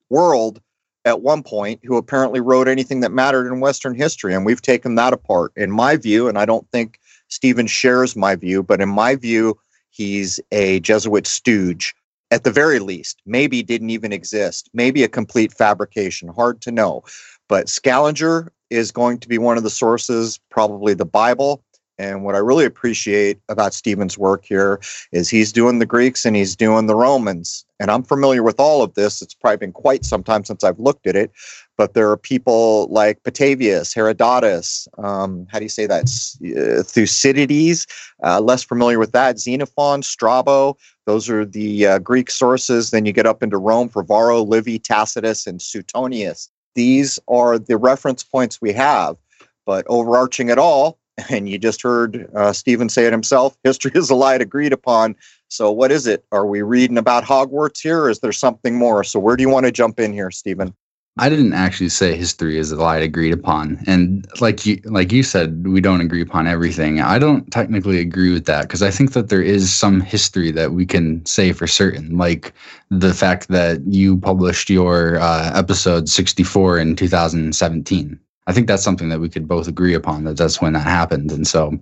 world 0.09 0.59
at 1.05 1.21
one 1.21 1.41
point 1.41 1.79
who 1.85 1.95
apparently 1.95 2.41
wrote 2.41 2.67
anything 2.67 2.99
that 2.99 3.13
mattered 3.13 3.47
in 3.47 3.61
Western 3.61 3.95
history. 3.95 4.33
And 4.33 4.45
we've 4.45 4.61
taken 4.61 4.95
that 4.95 5.13
apart. 5.13 5.53
In 5.55 5.71
my 5.71 5.95
view, 5.95 6.27
and 6.27 6.37
I 6.37 6.43
don't 6.43 6.69
think 6.71 6.99
Stephen 7.29 7.67
shares 7.67 8.13
my 8.17 8.35
view, 8.35 8.61
but 8.61 8.81
in 8.81 8.89
my 8.89 9.15
view, 9.15 9.57
he's 9.97 10.39
a 10.51 10.79
Jesuit 10.79 11.27
stooge 11.27 11.93
at 12.31 12.43
the 12.43 12.51
very 12.51 12.79
least. 12.79 13.21
Maybe 13.25 13.63
didn't 13.63 13.89
even 13.89 14.13
exist. 14.13 14.69
Maybe 14.73 15.03
a 15.03 15.07
complete 15.07 15.53
fabrication. 15.53 16.29
Hard 16.29 16.61
to 16.61 16.71
know. 16.71 17.03
But 17.49 17.69
Scaliger 17.69 18.51
is 18.69 18.91
going 18.91 19.19
to 19.19 19.27
be 19.27 19.37
one 19.37 19.57
of 19.57 19.63
the 19.63 19.69
sources, 19.69 20.39
probably 20.49 20.93
the 20.93 21.05
Bible. 21.05 21.63
And 21.99 22.23
what 22.23 22.35
I 22.35 22.39
really 22.39 22.65
appreciate 22.65 23.39
about 23.49 23.73
Stephen's 23.73 24.17
work 24.17 24.45
here 24.45 24.79
is 25.11 25.29
he's 25.29 25.51
doing 25.51 25.79
the 25.79 25.85
Greeks 25.85 26.25
and 26.25 26.35
he's 26.35 26.55
doing 26.55 26.85
the 26.85 26.95
Romans. 26.95 27.65
And 27.79 27.89
I'm 27.89 28.03
familiar 28.03 28.43
with 28.43 28.59
all 28.59 28.83
of 28.83 28.93
this. 28.93 29.21
It's 29.21 29.33
probably 29.33 29.57
been 29.57 29.71
quite 29.71 30.05
some 30.05 30.23
time 30.23 30.43
since 30.43 30.63
I've 30.63 30.79
looked 30.79 31.07
at 31.07 31.15
it. 31.15 31.31
But 31.75 31.93
there 31.93 32.09
are 32.09 32.17
people 32.17 32.87
like 32.87 33.21
Petavius, 33.23 33.93
Herodotus, 33.93 34.87
um, 34.97 35.47
how 35.51 35.59
do 35.59 35.65
you 35.65 35.69
say 35.69 35.85
that? 35.85 36.03
Uh, 36.03 36.81
Thucydides, 36.81 37.85
uh, 38.23 38.41
less 38.41 38.63
familiar 38.63 38.97
with 38.97 39.11
that. 39.11 39.39
Xenophon, 39.39 40.01
Strabo, 40.01 40.75
those 41.05 41.29
are 41.29 41.45
the 41.45 41.85
uh, 41.85 41.99
Greek 41.99 42.31
sources. 42.31 42.89
Then 42.89 43.05
you 43.05 43.13
get 43.13 43.27
up 43.27 43.43
into 43.43 43.57
Rome 43.57 43.89
for 43.89 44.03
Varro, 44.03 44.41
Livy, 44.41 44.79
Tacitus, 44.79 45.45
and 45.45 45.61
Suetonius. 45.61 46.49
These 46.73 47.19
are 47.27 47.59
the 47.59 47.77
reference 47.77 48.23
points 48.23 48.61
we 48.61 48.73
have. 48.73 49.17
But 49.65 49.85
overarching 49.87 50.49
it 50.49 50.57
all, 50.57 50.97
and 51.29 51.49
you 51.49 51.57
just 51.57 51.81
heard 51.81 52.29
uh, 52.35 52.53
Stephen 52.53 52.89
say 52.89 53.05
it 53.05 53.11
himself 53.11 53.57
history 53.63 53.91
is 53.95 54.09
a 54.09 54.15
lie 54.15 54.35
agreed 54.35 54.73
upon. 54.73 55.15
So, 55.49 55.71
what 55.71 55.91
is 55.91 56.07
it? 56.07 56.25
Are 56.31 56.45
we 56.45 56.61
reading 56.61 56.97
about 56.97 57.23
Hogwarts 57.23 57.81
here, 57.81 58.09
is 58.09 58.19
there 58.19 58.33
something 58.33 58.75
more? 58.75 59.03
So, 59.03 59.19
where 59.19 59.35
do 59.35 59.41
you 59.41 59.49
want 59.49 59.65
to 59.65 59.71
jump 59.71 59.99
in 59.99 60.11
here, 60.11 60.29
Stephen? 60.31 60.73
I 61.19 61.29
didn't 61.29 61.53
actually 61.53 61.89
say 61.89 62.15
history 62.15 62.59
is 62.59 62.71
a 62.71 62.75
lie 62.75 62.97
agreed 62.97 63.33
upon, 63.33 63.79
and 63.87 64.27
like 64.39 64.67
you 64.67 64.79
like 64.85 65.11
you 65.11 65.23
said, 65.23 65.65
we 65.65 65.81
don't 65.81 66.01
agree 66.01 66.21
upon 66.21 66.45
everything. 66.45 67.01
I 67.01 67.17
don't 67.17 67.49
technically 67.51 67.99
agree 67.99 68.31
with 68.31 68.45
that 68.45 68.63
because 68.63 68.83
I 68.83 68.91
think 68.91 69.13
that 69.13 69.29
there 69.29 69.41
is 69.41 69.73
some 69.73 69.99
history 69.99 70.51
that 70.51 70.73
we 70.73 70.85
can 70.85 71.25
say 71.25 71.53
for 71.53 71.65
certain, 71.65 72.17
like 72.17 72.53
the 72.91 73.15
fact 73.15 73.47
that 73.47 73.81
you 73.87 74.17
published 74.17 74.69
your 74.69 75.19
uh, 75.19 75.51
episode 75.55 76.07
sixty 76.07 76.43
four 76.43 76.77
in 76.77 76.95
two 76.95 77.07
thousand 77.07 77.55
seventeen. 77.55 78.19
I 78.47 78.53
think 78.53 78.67
that's 78.67 78.83
something 78.83 79.09
that 79.09 79.19
we 79.19 79.29
could 79.29 79.47
both 79.47 79.67
agree 79.67 79.93
upon 79.93 80.23
that 80.23 80.37
that's 80.37 80.61
when 80.61 80.73
that 80.73 80.79
happened. 80.79 81.31
And 81.31 81.45
so 81.45 81.77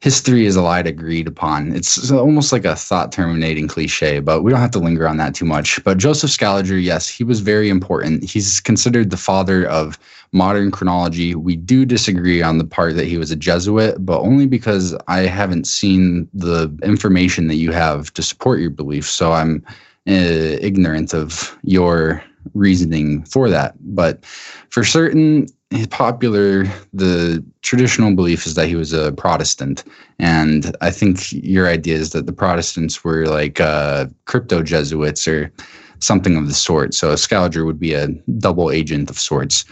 history 0.00 0.46
is 0.46 0.56
a 0.56 0.62
lie 0.62 0.80
agreed 0.80 1.26
upon. 1.26 1.74
It's 1.74 2.10
almost 2.10 2.52
like 2.52 2.64
a 2.64 2.76
thought 2.76 3.10
terminating 3.10 3.66
cliche, 3.66 4.20
but 4.20 4.42
we 4.42 4.50
don't 4.50 4.60
have 4.60 4.70
to 4.72 4.78
linger 4.78 5.08
on 5.08 5.16
that 5.16 5.34
too 5.34 5.44
much. 5.44 5.82
But 5.84 5.98
Joseph 5.98 6.30
Scaliger, 6.30 6.78
yes, 6.78 7.08
he 7.08 7.24
was 7.24 7.40
very 7.40 7.68
important. 7.68 8.24
He's 8.24 8.60
considered 8.60 9.10
the 9.10 9.16
father 9.16 9.66
of 9.66 9.98
modern 10.32 10.70
chronology. 10.70 11.34
We 11.34 11.56
do 11.56 11.84
disagree 11.84 12.42
on 12.42 12.58
the 12.58 12.64
part 12.64 12.94
that 12.96 13.06
he 13.06 13.18
was 13.18 13.30
a 13.30 13.36
Jesuit, 13.36 13.96
but 14.04 14.20
only 14.20 14.46
because 14.46 14.96
I 15.08 15.20
haven't 15.20 15.66
seen 15.66 16.28
the 16.32 16.72
information 16.82 17.48
that 17.48 17.56
you 17.56 17.72
have 17.72 18.12
to 18.14 18.22
support 18.22 18.60
your 18.60 18.70
belief. 18.70 19.08
So 19.08 19.32
I'm 19.32 19.64
uh, 20.06 20.56
ignorant 20.60 21.12
of 21.12 21.58
your 21.64 22.22
reasoning 22.54 23.24
for 23.24 23.50
that. 23.50 23.74
But 23.80 24.24
for 24.24 24.84
certain, 24.84 25.48
popular 25.90 26.64
the 26.94 27.44
traditional 27.62 28.14
belief 28.14 28.46
is 28.46 28.54
that 28.54 28.68
he 28.68 28.74
was 28.74 28.92
a 28.92 29.12
protestant. 29.12 29.84
And 30.18 30.74
i 30.80 30.90
think 30.90 31.32
your 31.32 31.68
idea 31.68 31.96
is 31.96 32.10
that 32.10 32.26
the 32.26 32.32
protestants 32.32 33.04
were 33.04 33.26
like 33.26 33.60
uh, 33.60 34.06
crypto 34.24 34.62
jesuits 34.62 35.28
or 35.28 35.52
something 36.00 36.36
of 36.36 36.46
the 36.46 36.54
sort. 36.54 36.94
So 36.94 37.10
a 37.10 37.18
scaliger 37.18 37.64
would 37.64 37.80
be 37.80 37.92
a 37.92 38.06
double 38.38 38.70
agent 38.70 39.10
of 39.10 39.18
sorts. 39.18 39.64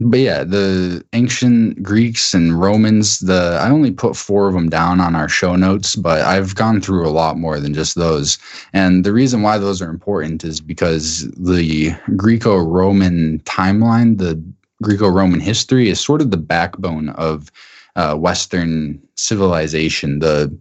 But 0.00 0.20
yeah 0.20 0.44
the 0.44 1.04
ancient 1.12 1.82
greeks 1.82 2.32
and 2.32 2.58
romans 2.58 3.18
the 3.18 3.58
i 3.60 3.68
only 3.70 3.90
put 3.90 4.16
four 4.16 4.46
of 4.48 4.54
them 4.54 4.68
down 4.68 5.00
on 5.00 5.14
our 5.14 5.28
show 5.28 5.56
notes 5.56 5.94
but 5.94 6.22
i've 6.22 6.54
gone 6.54 6.80
through 6.80 7.06
a 7.06 7.10
lot 7.10 7.36
more 7.36 7.58
than 7.58 7.74
just 7.74 7.96
those. 7.96 8.38
And 8.72 9.04
the 9.04 9.12
reason 9.12 9.42
why 9.42 9.58
those 9.58 9.82
are 9.82 9.90
important 9.90 10.44
is 10.44 10.60
because 10.60 11.28
the 11.32 11.92
greco-roman 12.16 13.40
timeline 13.40 14.18
the 14.18 14.40
Greco-Roman 14.82 15.40
history 15.40 15.88
is 15.88 16.00
sort 16.00 16.20
of 16.20 16.30
the 16.30 16.36
backbone 16.36 17.10
of 17.10 17.50
uh, 17.96 18.14
Western 18.14 19.00
civilization. 19.16 20.20
The 20.20 20.56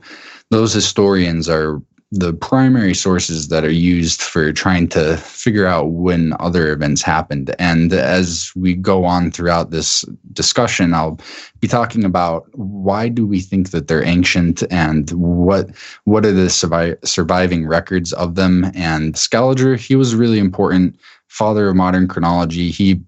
those 0.49 0.73
historians 0.73 1.47
are 1.47 1.81
the 2.11 2.33
primary 2.33 2.95
sources 2.95 3.49
that 3.49 3.63
are 3.63 3.71
used 3.71 4.21
for 4.21 4.51
trying 4.51 4.87
to 4.87 5.15
figure 5.17 5.67
out 5.67 5.91
when 5.91 6.33
other 6.39 6.71
events 6.73 7.03
happened. 7.03 7.53
And 7.59 7.93
as 7.93 8.51
we 8.55 8.73
go 8.73 9.05
on 9.05 9.29
throughout 9.29 9.69
this 9.69 10.03
discussion, 10.33 10.95
I'll 10.95 11.19
be 11.59 11.67
talking 11.67 12.03
about 12.03 12.47
why 12.57 13.09
do 13.09 13.27
we 13.27 13.41
think 13.41 13.69
that 13.71 13.87
they're 13.87 14.03
ancient 14.03 14.63
and 14.71 15.11
what 15.11 15.69
what 16.05 16.25
are 16.25 16.31
the 16.31 16.47
survi- 16.47 16.97
surviving 17.07 17.67
records 17.67 18.11
of 18.13 18.33
them. 18.33 18.71
And 18.73 19.15
Scaliger, 19.15 19.75
he 19.75 19.95
was 19.95 20.15
really 20.15 20.39
important 20.39 20.99
father 21.27 21.69
of 21.69 21.75
modern 21.75 22.07
chronology. 22.07 22.71
He 22.71 22.99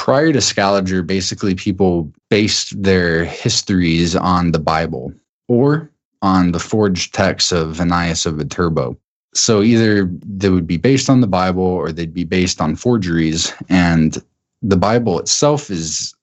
prior 0.00 0.32
to 0.32 0.40
Scaliger, 0.40 1.02
basically 1.02 1.54
people 1.54 2.10
based 2.30 2.82
their 2.82 3.22
histories 3.22 4.16
on 4.16 4.52
the 4.52 4.58
Bible 4.58 5.12
or 5.46 5.90
on 6.22 6.52
the 6.52 6.58
forged 6.58 7.12
texts 7.12 7.52
of 7.52 7.78
Ananias 7.82 8.24
of 8.24 8.36
Viterbo. 8.36 8.96
so 9.34 9.60
either 9.60 10.10
they 10.24 10.48
would 10.48 10.66
be 10.66 10.78
based 10.78 11.10
on 11.10 11.20
the 11.20 11.26
Bible 11.26 11.62
or 11.62 11.92
they'd 11.92 12.14
be 12.14 12.24
based 12.24 12.62
on 12.62 12.76
forgeries. 12.76 13.52
And 13.68 14.16
the 14.62 14.78
Bible 14.78 15.18
itself 15.18 15.70
is 15.70 16.14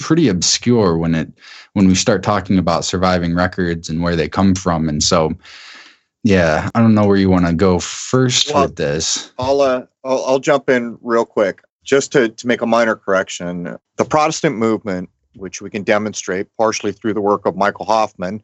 pretty 0.00 0.26
obscure 0.26 0.98
when 0.98 1.14
it 1.14 1.32
when 1.74 1.86
we 1.86 1.94
start 1.94 2.24
talking 2.24 2.58
about 2.58 2.84
surviving 2.84 3.36
records 3.36 3.88
and 3.88 4.02
where 4.02 4.16
they 4.16 4.28
come 4.28 4.56
from. 4.56 4.88
And 4.88 5.00
so, 5.00 5.32
yeah, 6.24 6.68
I 6.74 6.80
don't 6.80 6.96
know 6.96 7.06
where 7.06 7.16
you 7.16 7.30
want 7.30 7.46
to 7.46 7.52
go 7.52 7.78
first 7.78 8.52
well, 8.52 8.64
with 8.64 8.74
this. 8.74 9.32
I'll, 9.38 9.60
uh, 9.60 9.86
I'll 10.02 10.24
I'll 10.24 10.40
jump 10.40 10.68
in 10.68 10.98
real 11.02 11.24
quick 11.24 11.62
just 11.84 12.12
to 12.12 12.28
to 12.28 12.46
make 12.46 12.62
a 12.62 12.66
minor 12.66 12.96
correction. 12.96 13.76
The 13.96 14.04
Protestant 14.04 14.56
movement, 14.56 15.10
which 15.36 15.60
we 15.60 15.70
can 15.70 15.82
demonstrate 15.82 16.46
partially 16.58 16.92
through 16.92 17.14
the 17.14 17.20
work 17.20 17.46
of 17.46 17.56
Michael 17.56 17.86
Hoffman, 17.86 18.42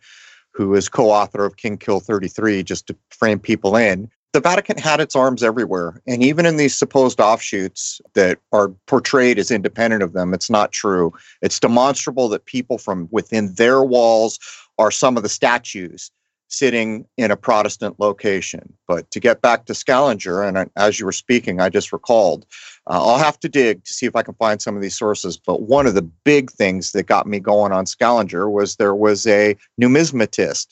who 0.53 0.75
is 0.75 0.89
co-author 0.89 1.45
of 1.45 1.57
King 1.57 1.77
Kill 1.77 2.01
33, 2.01 2.63
just 2.63 2.87
to 2.87 2.97
frame 3.11 3.39
people 3.39 3.77
in. 3.77 4.11
The 4.33 4.41
Vatican 4.41 4.77
had 4.77 5.01
its 5.01 5.17
arms 5.17 5.43
everywhere. 5.43 6.03
And 6.07 6.23
even 6.23 6.45
in 6.45 6.59
these 6.59 6.77
supposed 6.77 7.21
offshoots 7.21 8.01
that 8.15 8.39
are 8.53 8.69
portrayed 8.87 9.39
as 9.39 9.51
independent 9.51 10.03
of 10.03 10.13
them, 10.13 10.35
it's 10.35 10.51
not 10.51 10.73
true. 10.73 11.13
It's 11.41 11.59
demonstrable 11.59 12.29
that 12.29 12.45
people 12.45 12.77
from 12.77 13.09
within 13.11 13.55
their 13.55 13.83
walls 13.83 14.39
are 14.79 14.91
some 14.91 15.17
of 15.17 15.23
the 15.23 15.29
statues 15.31 16.11
sitting 16.49 17.07
in 17.17 17.31
a 17.31 17.37
Protestant 17.37 17.99
location. 17.99 18.73
But 18.87 19.11
to 19.11 19.21
get 19.21 19.43
back 19.43 19.67
to 19.67 19.73
Scalinger, 19.73 20.47
and 20.47 20.71
as 20.77 20.99
you 20.99 21.07
were 21.07 21.13
speaking, 21.13 21.61
I 21.61 21.69
just 21.69 21.93
recalled, 21.93 22.47
uh, 22.87 23.05
I'll 23.05 23.19
have 23.19 23.41
to 23.41 23.49
dig 23.49 23.85
to 23.85 23.93
see 23.93 24.07
if 24.07 24.15
I 24.15 24.23
can 24.23 24.35
find 24.35 24.63
some 24.63 24.77
of 24.77 24.83
these 24.83 24.97
sources. 24.97 25.37
But 25.37 25.63
one 25.63 25.87
of 25.87 25.95
the 25.95 26.03
big 26.03 26.51
things 26.51 26.93
that 26.93 27.05
got 27.05 27.27
me 27.27 27.41
going 27.41 27.73
on 27.73 27.85
Scalinger 27.85 28.51
was 28.51 28.77
there 28.77 28.95
was 28.95 29.27
a 29.27 29.57
numismatist, 29.81 30.69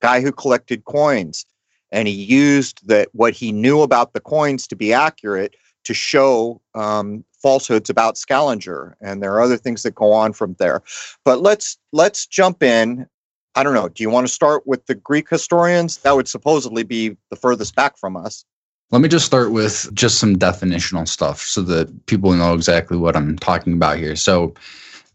guy 0.00 0.20
who 0.20 0.32
collected 0.32 0.84
coins, 0.84 1.44
and 1.92 2.06
he 2.06 2.14
used 2.14 2.86
that 2.86 3.08
what 3.12 3.34
he 3.34 3.52
knew 3.52 3.82
about 3.82 4.12
the 4.12 4.20
coins 4.20 4.66
to 4.68 4.76
be 4.76 4.92
accurate 4.92 5.56
to 5.84 5.94
show 5.94 6.60
um, 6.74 7.24
falsehoods 7.42 7.90
about 7.90 8.16
Scalinger, 8.16 8.94
And 9.00 9.22
there 9.22 9.32
are 9.32 9.40
other 9.40 9.56
things 9.56 9.82
that 9.82 9.94
go 9.94 10.12
on 10.12 10.32
from 10.32 10.54
there. 10.58 10.82
But 11.24 11.40
let's 11.40 11.78
let's 11.92 12.26
jump 12.26 12.62
in 12.62 13.06
I 13.54 13.62
don't 13.62 13.74
know. 13.74 13.88
Do 13.88 14.02
you 14.02 14.10
want 14.10 14.26
to 14.26 14.32
start 14.32 14.66
with 14.66 14.86
the 14.86 14.94
Greek 14.94 15.28
historians? 15.28 15.98
That 15.98 16.14
would 16.14 16.28
supposedly 16.28 16.82
be 16.82 17.16
the 17.30 17.36
furthest 17.36 17.74
back 17.74 17.98
from 17.98 18.16
us. 18.16 18.44
Let 18.90 19.02
me 19.02 19.08
just 19.08 19.26
start 19.26 19.52
with 19.52 19.88
just 19.94 20.18
some 20.18 20.36
definitional 20.36 21.06
stuff 21.06 21.40
so 21.42 21.62
that 21.62 22.06
people 22.06 22.32
know 22.32 22.54
exactly 22.54 22.96
what 22.96 23.16
I'm 23.16 23.38
talking 23.38 23.72
about 23.72 23.98
here. 23.98 24.16
So, 24.16 24.54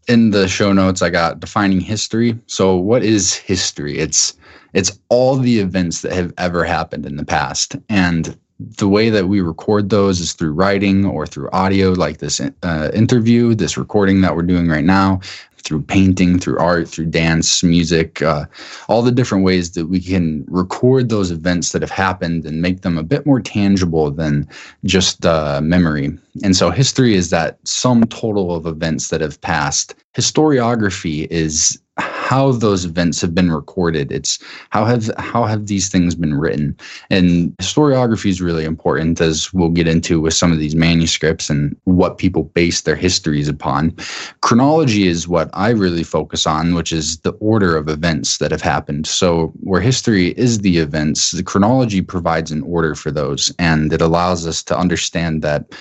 in 0.08 0.30
the 0.30 0.46
show 0.48 0.72
notes, 0.72 1.02
I 1.02 1.10
got 1.10 1.40
defining 1.40 1.80
history. 1.80 2.38
So, 2.46 2.76
what 2.76 3.02
is 3.02 3.34
history? 3.34 3.98
It's 3.98 4.34
it's 4.72 4.98
all 5.08 5.36
the 5.36 5.58
events 5.60 6.02
that 6.02 6.12
have 6.12 6.32
ever 6.38 6.64
happened 6.64 7.06
in 7.06 7.16
the 7.16 7.24
past, 7.24 7.76
and 7.88 8.38
the 8.58 8.88
way 8.88 9.10
that 9.10 9.28
we 9.28 9.42
record 9.42 9.90
those 9.90 10.20
is 10.20 10.32
through 10.32 10.52
writing 10.52 11.04
or 11.04 11.26
through 11.26 11.50
audio, 11.50 11.92
like 11.92 12.18
this 12.18 12.40
uh, 12.40 12.90
interview, 12.94 13.54
this 13.54 13.76
recording 13.76 14.22
that 14.22 14.34
we're 14.34 14.42
doing 14.42 14.68
right 14.68 14.84
now 14.84 15.20
through 15.66 15.82
painting, 15.82 16.38
through 16.38 16.58
art, 16.58 16.88
through 16.88 17.06
dance, 17.06 17.62
music, 17.64 18.22
uh, 18.22 18.46
all 18.88 19.02
the 19.02 19.10
different 19.10 19.44
ways 19.44 19.72
that 19.72 19.86
we 19.86 20.00
can 20.00 20.44
record 20.46 21.08
those 21.08 21.32
events 21.32 21.72
that 21.72 21.82
have 21.82 21.90
happened 21.90 22.46
and 22.46 22.62
make 22.62 22.82
them 22.82 22.96
a 22.96 23.02
bit 23.02 23.26
more 23.26 23.40
tangible 23.40 24.10
than 24.12 24.48
just 24.84 25.26
uh, 25.26 25.60
memory. 25.60 26.16
And 26.44 26.54
so 26.54 26.70
history 26.70 27.14
is 27.14 27.30
that 27.30 27.58
sum 27.64 28.04
total 28.04 28.54
of 28.54 28.66
events 28.66 29.08
that 29.08 29.20
have 29.20 29.40
passed. 29.40 29.96
Historiography 30.16 31.26
is 31.30 31.80
how 31.98 32.52
those 32.52 32.84
events 32.84 33.20
have 33.20 33.34
been 33.34 33.52
recorded. 33.52 34.10
It's 34.12 34.38
how 34.70 34.84
have 34.84 35.10
how 35.18 35.44
have 35.44 35.66
these 35.66 35.88
things 35.88 36.14
been 36.14 36.34
written. 36.34 36.76
And 37.08 37.56
historiography 37.58 38.30
is 38.30 38.42
really 38.42 38.64
important, 38.64 39.20
as 39.20 39.52
we'll 39.52 39.70
get 39.70 39.88
into 39.88 40.20
with 40.20 40.34
some 40.34 40.52
of 40.52 40.58
these 40.58 40.74
manuscripts 40.74 41.48
and 41.48 41.76
what 41.84 42.18
people 42.18 42.44
base 42.44 42.82
their 42.82 42.96
histories 42.96 43.48
upon. 43.48 43.96
Chronology 44.40 45.06
is 45.06 45.28
what 45.28 45.50
I 45.54 45.70
really 45.70 46.02
focus 46.02 46.46
on, 46.46 46.74
which 46.74 46.92
is 46.92 47.18
the 47.18 47.32
order 47.32 47.76
of 47.76 47.88
events 47.88 48.38
that 48.38 48.50
have 48.50 48.62
happened. 48.62 49.06
So 49.06 49.52
where 49.60 49.80
history 49.80 50.28
is 50.30 50.60
the 50.60 50.78
events, 50.78 51.30
the 51.30 51.42
chronology 51.42 52.02
provides 52.02 52.50
an 52.50 52.62
order 52.62 52.94
for 52.94 53.10
those, 53.10 53.52
and 53.58 53.92
it 53.92 54.02
allows 54.02 54.46
us 54.46 54.62
to 54.64 54.78
understand 54.78 55.42
that. 55.42 55.74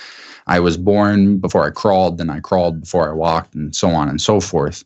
I 0.47 0.59
was 0.59 0.77
born 0.77 1.39
before 1.39 1.65
I 1.65 1.71
crawled, 1.71 2.19
then 2.19 2.29
I 2.29 2.39
crawled 2.39 2.81
before 2.81 3.09
I 3.09 3.13
walked, 3.13 3.55
and 3.55 3.75
so 3.75 3.89
on 3.89 4.07
and 4.07 4.21
so 4.21 4.39
forth. 4.39 4.85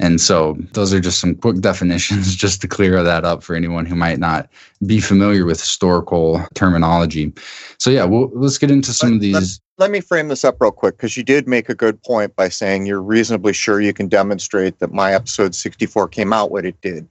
And 0.00 0.20
so 0.20 0.56
those 0.72 0.92
are 0.92 1.00
just 1.00 1.20
some 1.20 1.36
quick 1.36 1.60
definitions 1.60 2.34
just 2.44 2.60
to 2.62 2.68
clear 2.68 3.02
that 3.02 3.24
up 3.24 3.42
for 3.42 3.54
anyone 3.54 3.86
who 3.86 3.94
might 3.94 4.18
not 4.18 4.48
be 4.86 5.00
familiar 5.00 5.46
with 5.46 5.60
historical 5.60 6.44
terminology. 6.54 7.32
So 7.78 7.90
yeah, 7.90 8.04
well, 8.04 8.30
let's 8.34 8.58
get 8.58 8.70
into 8.70 8.92
some 8.92 9.10
let, 9.10 9.14
of 9.14 9.20
these. 9.20 9.60
Let, 9.78 9.84
let 9.84 9.90
me 9.90 10.00
frame 10.00 10.28
this 10.28 10.44
up 10.44 10.60
real 10.60 10.72
quick 10.72 10.96
because 10.96 11.16
you 11.16 11.22
did 11.22 11.46
make 11.46 11.68
a 11.68 11.74
good 11.74 12.02
point 12.02 12.34
by 12.34 12.48
saying 12.48 12.86
you're 12.86 13.02
reasonably 13.02 13.52
sure 13.52 13.80
you 13.80 13.92
can 13.92 14.08
demonstrate 14.08 14.78
that 14.80 14.92
my 14.92 15.14
episode 15.14 15.54
64 15.54 16.08
came 16.08 16.32
out 16.32 16.50
what 16.50 16.66
it 16.66 16.80
did. 16.80 17.08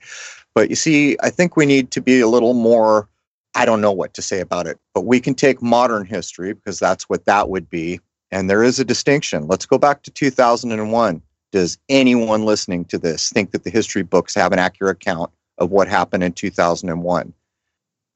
But 0.53 0.69
you 0.69 0.75
see, 0.75 1.17
I 1.23 1.29
think 1.29 1.55
we 1.55 1.65
need 1.65 1.89
to 1.91 2.01
be 2.01 2.19
a 2.19 2.27
little 2.27 2.53
more 2.53 3.07
I 3.55 3.65
don't 3.65 3.81
know 3.81 3.91
what 3.91 4.15
to 4.15 4.21
say 4.21 4.39
about 4.39 4.65
it, 4.65 4.79
but 4.95 5.01
we 5.01 5.19
can 5.19 5.35
take 5.35 5.61
modern 5.61 6.05
history 6.05 6.53
because 6.53 6.79
that's 6.79 7.07
what 7.07 7.25
that 7.25 7.49
would 7.49 7.69
be. 7.69 7.99
And 8.31 8.49
there 8.49 8.63
is 8.63 8.79
a 8.79 8.85
distinction. 8.85 9.47
Let's 9.47 9.67
go 9.67 9.77
back 9.77 10.01
to 10.03 10.11
2001 10.11 11.21
does 11.53 11.77
anyone 11.87 12.45
listening 12.45 12.83
to 12.85 12.97
this 12.97 13.29
think 13.29 13.51
that 13.51 13.63
the 13.63 13.69
history 13.69 14.01
books 14.01 14.33
have 14.33 14.51
an 14.51 14.59
accurate 14.59 14.97
account 14.97 15.31
of 15.59 15.69
what 15.69 15.87
happened 15.87 16.23
in 16.23 16.33
2001? 16.33 17.31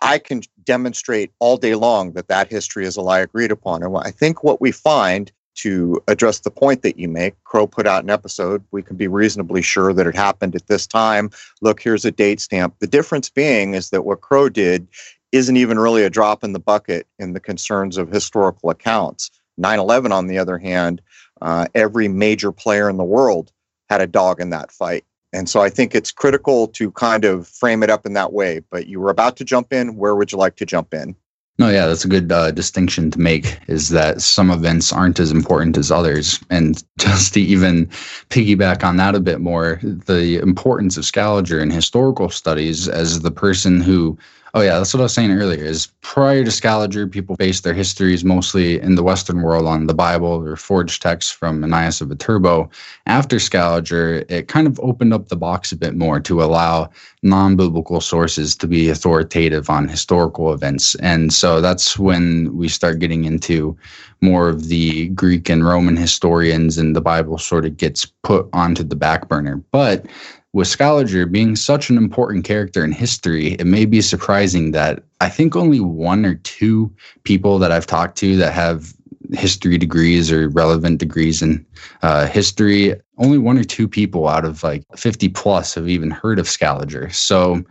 I 0.02 0.18
can 0.18 0.42
demonstrate 0.64 1.32
all 1.40 1.56
day 1.56 1.76
long 1.76 2.14
that 2.14 2.28
that 2.28 2.50
history 2.50 2.86
is 2.86 2.98
a 2.98 3.02
lie 3.02 3.20
agreed 3.20 3.52
upon. 3.52 3.84
And 3.84 3.96
I 3.96 4.10
think 4.10 4.44
what 4.44 4.60
we 4.60 4.72
find 4.72 5.32
to 5.58 6.02
address 6.08 6.40
the 6.40 6.52
point 6.52 6.82
that 6.82 6.98
you 6.98 7.08
make, 7.08 7.36
Crow 7.44 7.68
put 7.68 7.88
out 7.88 8.04
an 8.04 8.10
episode. 8.10 8.64
We 8.72 8.82
can 8.82 8.96
be 8.96 9.08
reasonably 9.08 9.62
sure 9.62 9.94
that 9.94 10.08
it 10.08 10.16
happened 10.16 10.56
at 10.56 10.68
this 10.68 10.88
time. 10.88 11.30
Look, 11.62 11.82
here's 11.82 12.06
a 12.06 12.12
date 12.12 12.42
stamp. 12.42 12.76
The 12.80 12.88
difference 12.88 13.30
being 13.30 13.76
is 13.76 13.92
that 13.92 14.04
what 14.04 14.22
Crow 14.22 14.50
did 14.50 14.88
isn't 15.32 15.58
even 15.58 15.78
really 15.78 16.04
a 16.04 16.10
drop 16.10 16.44
in 16.44 16.54
the 16.54 16.60
bucket 16.60 17.06
in 17.20 17.34
the 17.34 17.40
concerns 17.40 17.98
of 17.98 18.10
historical 18.10 18.72
accounts. 18.72 19.30
9 19.58 19.80
11, 19.80 20.12
on 20.12 20.28
the 20.28 20.38
other 20.38 20.58
hand, 20.58 21.02
uh, 21.42 21.68
every 21.76 22.08
major 22.08 22.52
player 22.52 22.90
in 22.90 22.98
the 22.98 23.04
world 23.04 23.52
had 23.90 24.02
a 24.02 24.08
dog 24.08 24.40
in 24.42 24.50
that 24.52 24.72
fight. 24.72 25.06
And 25.34 25.50
so 25.50 25.62
I 25.62 25.70
think 25.70 25.94
it's 25.94 26.12
critical 26.12 26.68
to 26.70 26.92
kind 26.92 27.26
of 27.26 27.48
frame 27.48 27.84
it 27.84 27.90
up 27.90 28.06
in 28.06 28.14
that 28.14 28.34
way. 28.34 28.62
But 28.70 28.88
you 28.88 29.00
were 29.00 29.10
about 29.10 29.38
to 29.38 29.44
jump 29.44 29.74
in. 29.74 29.96
Where 29.96 30.16
would 30.16 30.32
you 30.32 30.38
like 30.38 30.56
to 30.58 30.66
jump 30.66 30.94
in? 30.94 31.16
No, 31.60 31.70
yeah, 31.70 31.88
that's 31.88 32.06
a 32.06 32.10
good 32.10 32.32
uh, 32.32 32.52
distinction 32.52 33.10
to 33.12 33.20
make 33.20 33.58
is 33.68 33.90
that 33.90 34.22
some 34.22 34.52
events 34.52 34.94
aren't 34.94 35.20
as 35.20 35.32
important 35.32 35.76
as 35.76 35.92
others. 35.92 36.40
And 36.52 36.84
just 37.00 37.34
to 37.34 37.42
even 37.42 37.88
piggyback 38.30 38.84
on 38.84 38.98
that 38.98 39.16
a 39.16 39.20
bit 39.20 39.42
more, 39.42 39.80
the 39.82 40.38
importance 40.38 40.98
of 40.98 41.06
Scaliger 41.06 41.60
in 41.60 41.72
historical 41.72 42.30
studies 42.30 42.88
as 42.88 43.22
the 43.22 43.32
person 43.32 43.82
who 43.82 44.18
Oh 44.58 44.62
yeah, 44.62 44.80
that's 44.80 44.92
what 44.92 45.02
I 45.02 45.04
was 45.04 45.14
saying 45.14 45.32
earlier. 45.32 45.64
Is 45.64 45.86
prior 46.02 46.44
to 46.44 46.50
Scaliger, 46.50 47.06
people 47.06 47.36
based 47.36 47.64
their 47.64 47.76
histories 47.76 48.26
mostly 48.26 48.82
in 48.82 48.96
the 48.96 49.04
Western 49.04 49.44
world 49.44 49.68
on 49.68 49.86
the 49.86 49.94
Bible 49.94 50.44
or 50.44 50.56
forged 50.56 51.00
texts 51.00 51.32
from 51.32 51.64
Ananias 51.64 52.02
of 52.02 52.08
Viterbo. 52.08 52.68
After 53.06 53.38
Scaliger, 53.40 54.26
it 54.30 54.48
kind 54.48 54.66
of 54.66 54.80
opened 54.80 55.14
up 55.14 55.28
the 55.28 55.36
box 55.36 55.72
a 55.72 55.76
bit 55.76 55.96
more 55.96 56.20
to 56.22 56.42
allow 56.42 56.90
non-biblical 57.22 58.02
sources 58.02 58.56
to 58.56 58.66
be 58.66 58.90
authoritative 58.90 59.70
on 59.70 59.88
historical 59.88 60.52
events, 60.52 60.96
and 60.96 61.32
so 61.32 61.62
that's 61.62 62.00
when 62.00 62.58
we 62.58 62.68
start 62.68 62.98
getting 62.98 63.26
into 63.26 63.78
more 64.22 64.50
of 64.50 64.70
the 64.70 65.10
Greek 65.10 65.50
and 65.50 65.66
Roman 65.66 65.96
historians, 65.96 66.80
and 66.80 66.96
the 66.96 67.02
Bible 67.02 67.38
sort 67.38 67.66
of 67.66 67.78
gets 67.78 68.08
put 68.24 68.50
onto 68.54 68.82
the 68.82 68.96
back 68.96 69.28
burner. 69.28 69.58
But 69.72 70.08
with 70.54 70.68
Scaliger 70.68 71.26
being 71.26 71.56
such 71.56 71.90
an 71.90 71.98
important 71.98 72.46
character 72.46 72.84
in 72.84 72.92
history, 72.92 73.54
it 73.54 73.66
may 73.66 73.86
be 73.86 74.02
surprising 74.02 74.72
that 74.72 75.04
I 75.22 75.30
think 75.30 75.56
only 75.56 75.80
one 75.80 76.26
or 76.26 76.36
two 76.36 76.94
people 77.24 77.60
that 77.60 77.72
I've 77.72 77.88
talked 77.88 78.18
to 78.20 78.38
that 78.38 78.54
have 78.54 78.94
history 79.34 79.78
degrees 79.78 80.32
or 80.32 80.50
relevant 80.50 81.00
degrees 81.00 81.42
in 81.42 81.66
uh, 82.02 82.28
history, 82.28 82.96
only 83.18 83.38
one 83.38 83.58
or 83.58 83.64
two 83.64 83.88
people 83.88 84.28
out 84.28 84.46
of 84.46 84.64
like 84.64 84.84
50 84.96 85.30
plus 85.30 85.76
have 85.76 85.90
even 85.90 86.12
heard 86.12 86.40
of 86.40 86.48
Scaliger. 86.48 87.10
So 87.10 87.64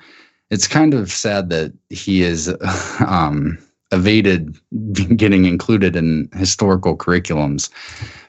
it's 0.51 0.69
kind 0.69 0.95
of 0.95 1.11
sad 1.11 1.51
that 1.51 1.73
he 1.89 2.23
is 2.23 2.55
um, 3.07 3.59
evaded 3.93 4.59
getting 5.17 5.45
included 5.45 5.97
in 5.97 6.29
historical 6.35 6.97
curriculums. 6.97 7.71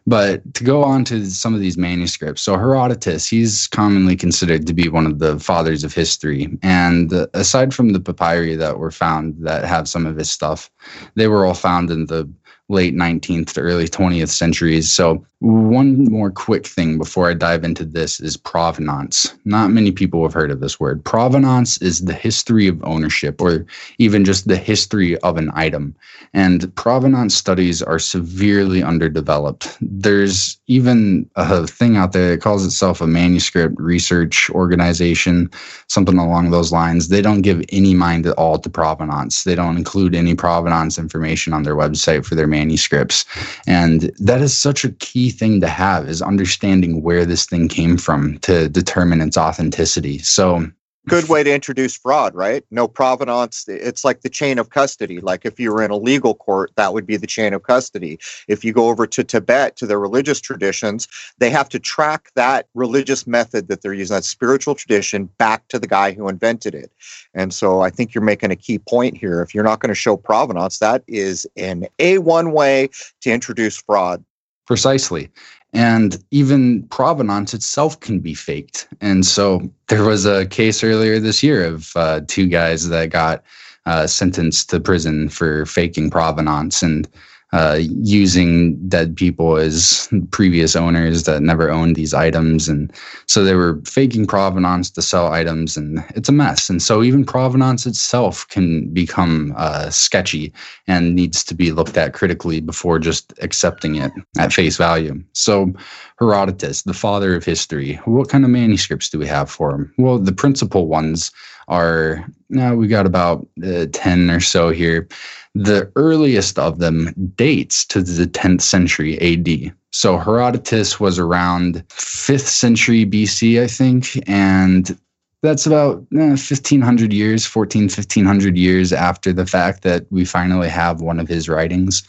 But 0.06 0.54
to 0.54 0.64
go 0.64 0.84
on 0.86 1.04
to 1.06 1.26
some 1.26 1.54
of 1.54 1.60
these 1.60 1.78
manuscripts, 1.78 2.42
so 2.42 2.58
Herodotus, 2.58 3.28
he's 3.28 3.68
commonly 3.68 4.16
considered 4.16 4.66
to 4.68 4.74
be 4.74 4.88
one 4.88 5.06
of 5.06 5.20
the 5.20 5.38
fathers 5.38 5.84
of 5.84 5.94
history. 5.94 6.58
And 6.64 7.12
aside 7.34 7.74
from 7.74 7.90
the 7.90 8.00
papyri 8.00 8.56
that 8.56 8.80
were 8.80 8.92
found 8.92 9.36
that 9.40 9.66
have 9.66 9.90
some 9.90 10.06
of 10.06 10.16
his 10.16 10.30
stuff, 10.32 10.72
they 11.16 11.28
were 11.28 11.46
all 11.46 11.54
found 11.54 11.92
in 11.92 12.06
the 12.06 12.30
late 12.70 12.96
19th 12.96 13.54
to 13.54 13.62
early 13.62 13.88
20th 13.88 14.30
centuries. 14.30 14.90
So 14.90 15.26
One 15.40 16.06
more 16.06 16.32
quick 16.32 16.66
thing 16.66 16.98
before 16.98 17.30
I 17.30 17.36
dive 17.36 17.64
into 17.64 17.86
this 17.86 18.20
is 18.20 18.36
provenance. 18.38 19.36
Not 19.46 19.70
many 19.70 19.92
people 19.92 20.24
have 20.24 20.34
heard 20.34 20.50
of 20.50 20.62
this 20.62 20.80
word. 20.80 21.06
Provenance 21.06 21.80
is 21.80 22.06
the 22.06 22.14
history 22.16 22.68
of 22.68 22.84
ownership 22.84 23.40
or 23.40 23.64
even 24.00 24.26
just 24.26 24.48
the 24.48 24.58
history 24.58 25.16
of 25.20 25.38
an 25.38 25.52
item. 25.54 25.94
And 26.34 26.74
provenance 26.76 27.36
studies 27.36 27.84
are 27.84 28.00
severely 28.00 28.82
underdeveloped. 28.82 29.78
There's 29.80 30.58
even 30.66 31.30
a 31.36 31.68
thing 31.68 31.98
out 31.98 32.14
there 32.14 32.32
that 32.32 32.42
calls 32.42 32.66
itself 32.66 33.00
a 33.00 33.06
manuscript 33.06 33.76
research 33.78 34.50
organization, 34.50 35.52
something 35.88 36.18
along 36.18 36.50
those 36.50 36.72
lines. 36.72 37.10
They 37.10 37.22
don't 37.22 37.44
give 37.44 37.64
any 37.70 37.94
mind 37.94 38.26
at 38.26 38.36
all 38.38 38.58
to 38.58 38.70
provenance. 38.72 39.44
They 39.44 39.54
don't 39.56 39.78
include 39.78 40.16
any 40.16 40.34
provenance 40.34 40.98
information 40.98 41.54
on 41.54 41.62
their 41.62 41.76
website 41.76 42.26
for 42.26 42.34
their 42.34 42.48
manuscripts. 42.48 43.24
And 43.68 44.12
that 44.18 44.42
is 44.42 44.58
such 44.58 44.84
a 44.84 44.90
key 44.94 45.27
thing 45.30 45.62
to 45.62 45.68
have 45.68 46.08
is 46.08 46.22
understanding 46.22 47.02
where 47.02 47.26
this 47.26 47.46
thing 47.46 47.68
came 47.68 47.98
from 47.98 48.38
to 48.40 48.70
determine 48.70 49.22
its 49.22 49.38
authenticity. 49.38 50.20
So 50.20 50.68
good 51.08 51.30
way 51.30 51.42
to 51.42 51.54
introduce 51.54 51.96
fraud, 51.96 52.36
right? 52.36 52.66
No 52.70 52.88
provenance. 52.88 53.66
It's 53.68 54.04
like 54.04 54.22
the 54.22 54.30
chain 54.30 54.60
of 54.60 54.72
custody. 54.72 55.22
Like 55.22 55.46
if 55.46 55.58
you 55.60 55.72
were 55.72 55.82
in 55.82 55.90
a 55.90 55.96
legal 55.96 56.36
court, 56.36 56.72
that 56.76 56.94
would 56.94 57.08
be 57.08 57.16
the 57.16 57.28
chain 57.28 57.54
of 57.54 57.64
custody. 57.64 58.20
If 58.50 58.66
you 58.66 58.74
go 58.74 58.90
over 58.90 59.08
to 59.08 59.24
Tibet, 59.24 59.78
to 59.78 59.88
their 59.88 60.00
religious 60.00 60.42
traditions, 60.42 61.08
they 61.38 61.50
have 61.50 61.70
to 61.70 61.80
track 61.80 62.32
that 62.36 62.68
religious 62.74 63.26
method 63.26 63.70
that 63.70 63.82
they're 63.82 63.94
using, 63.94 64.16
that 64.16 64.26
spiritual 64.26 64.76
tradition, 64.76 65.26
back 65.38 65.68
to 65.70 65.80
the 65.80 65.88
guy 65.88 66.12
who 66.12 66.28
invented 66.28 66.76
it. 66.76 66.92
And 67.34 67.54
so 67.54 67.82
I 67.82 67.90
think 67.90 68.14
you're 68.14 68.24
making 68.24 68.52
a 68.52 68.58
key 68.58 68.80
point 68.80 69.16
here. 69.16 69.42
If 69.42 69.56
you're 69.56 69.64
not 69.64 69.80
going 69.80 69.90
to 69.90 69.96
show 69.96 70.18
provenance, 70.18 70.80
that 70.80 71.04
is 71.08 71.48
an 71.56 71.88
A1 72.00 72.52
way 72.52 72.90
to 73.22 73.32
introduce 73.32 73.78
fraud. 73.78 74.26
Precisely. 74.68 75.30
And 75.74 76.24
even 76.32 76.84
provenance 76.90 77.54
itself 77.54 78.00
can 78.00 78.20
be 78.20 78.34
faked. 78.34 78.88
And 79.02 79.26
so 79.26 79.62
there 79.88 80.04
was 80.04 80.26
a 80.26 80.46
case 80.46 80.84
earlier 80.84 81.20
this 81.20 81.42
year 81.42 81.66
of 81.66 81.92
uh, 81.96 82.22
two 82.28 82.48
guys 82.48 82.90
that 82.90 83.10
got 83.10 83.44
uh, 83.86 84.08
sentenced 84.08 84.70
to 84.70 84.80
prison 84.80 85.30
for 85.30 85.66
faking 85.66 86.10
provenance. 86.10 86.84
And 86.84 87.08
uh, 87.54 87.80
using 87.80 88.76
dead 88.90 89.16
people 89.16 89.56
as 89.56 90.10
previous 90.32 90.76
owners 90.76 91.24
that 91.24 91.42
never 91.42 91.72
owned 91.72 91.96
these 91.96 92.14
items. 92.14 92.68
And 92.68 92.92
so 93.26 93.44
they 93.44 93.56
were 93.56 93.82
faking 93.86 94.28
provenance 94.28 94.90
to 94.92 95.02
sell 95.02 95.32
items, 95.32 95.78
and 95.78 96.04
it's 96.10 96.28
a 96.28 96.34
mess. 96.34 96.70
And 96.70 96.82
so 96.82 97.04
even 97.04 97.26
provenance 97.26 97.86
itself 97.86 98.48
can 98.50 98.90
become 98.94 99.54
uh, 99.56 99.90
sketchy 99.90 100.54
and 100.88 101.16
needs 101.16 101.44
to 101.46 101.56
be 101.56 101.72
looked 101.72 101.98
at 101.98 102.14
critically 102.14 102.60
before 102.60 103.00
just 103.00 103.34
accepting 103.42 103.96
it 103.96 104.12
at 104.38 104.52
face 104.52 104.76
value. 104.76 105.24
So, 105.34 105.74
Herodotus, 106.20 106.82
the 106.82 106.94
father 106.94 107.36
of 107.36 107.46
history, 107.46 107.96
what 108.06 108.30
kind 108.30 108.44
of 108.44 108.50
manuscripts 108.50 109.10
do 109.10 109.20
we 109.20 109.28
have 109.28 109.50
for 109.50 109.72
him? 109.72 109.94
Well, 109.98 110.18
the 110.18 110.32
principal 110.32 110.88
ones 110.88 111.32
are 111.68 112.26
now 112.50 112.74
we 112.76 112.88
got 112.88 113.06
about 113.06 113.46
uh, 113.66 113.86
10 113.92 114.30
or 114.30 114.40
so 114.40 114.70
here 114.70 115.08
the 115.56 115.92
earliest 115.96 116.60
of 116.60 116.80
them 116.80 117.14
dates 117.36 117.86
to 117.86 118.02
the 118.02 118.28
10th 118.28 118.62
century 118.62 119.18
AD. 119.20 119.74
So 119.92 120.18
Herodotus 120.18 121.00
was 121.00 121.18
around 121.18 121.84
5th 121.90 122.48
century 122.48 123.06
BC, 123.06 123.62
I 123.62 123.68
think, 123.68 124.22
and 124.30 124.98
that's 125.44 125.66
about 125.66 126.06
eh, 126.16 126.36
1500 126.36 127.14
years 127.14 127.46
14 127.46 127.84
1500 127.84 128.58
years 128.58 128.92
after 128.92 129.32
the 129.32 129.46
fact 129.46 129.84
that 129.84 130.06
we 130.10 130.26
finally 130.26 130.68
have 130.68 131.02
one 131.02 131.20
of 131.20 131.28
his 131.28 131.48
writings 131.48 132.04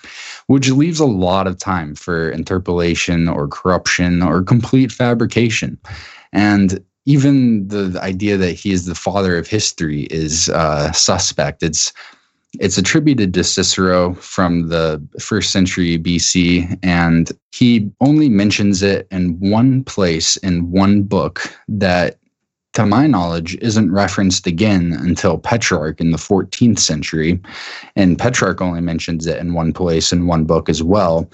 which 0.47 0.71
leaves 0.71 0.99
a 0.99 1.05
lot 1.05 1.47
of 1.47 1.59
time 1.59 1.95
for 1.95 2.31
interpolation 2.31 3.29
or 3.29 3.47
corruption 3.47 4.23
or 4.23 4.43
complete 4.43 4.91
fabrication 4.91 5.79
and 6.33 6.83
even 7.05 7.69
the 7.69 7.99
idea 8.03 8.37
that 8.37 8.53
he 8.53 8.71
is 8.71 8.85
the 8.85 8.95
father 8.95 9.37
of 9.39 9.47
history 9.47 10.03
is 10.05 10.49
uh, 10.51 10.93
suspect 10.93 11.63
it's 11.63 11.93
it's 12.61 12.79
attributed 12.79 13.35
to 13.35 13.45
Cicero 13.45 14.15
from 14.15 14.69
the 14.69 15.03
first 15.21 15.51
century 15.51 15.99
BC, 15.99 16.79
and 16.83 17.31
he 17.53 17.91
only 18.01 18.29
mentions 18.29 18.83
it 18.83 19.07
in 19.11 19.39
one 19.39 19.85
place 19.85 20.37
in 20.39 20.71
one 20.71 21.03
book 21.03 21.43
that, 21.69 22.19
to 22.73 22.87
my 22.87 23.07
knowledge, 23.07 23.57
isn't 23.57 23.93
referenced 23.93 24.47
again 24.47 24.95
until 24.95 25.39
Petrarch 25.39 26.01
in 26.01 26.11
the 26.11 26.17
14th 26.17 26.79
century. 26.79 27.41
And 27.97 28.19
Petrarch 28.19 28.63
only 28.63 28.81
mentions 28.81 29.27
it 29.27 29.39
in 29.39 29.53
one 29.53 29.73
place 29.73 30.11
in 30.11 30.27
one 30.27 30.45
book 30.45 30.69
as 30.69 30.83
well. 30.83 31.31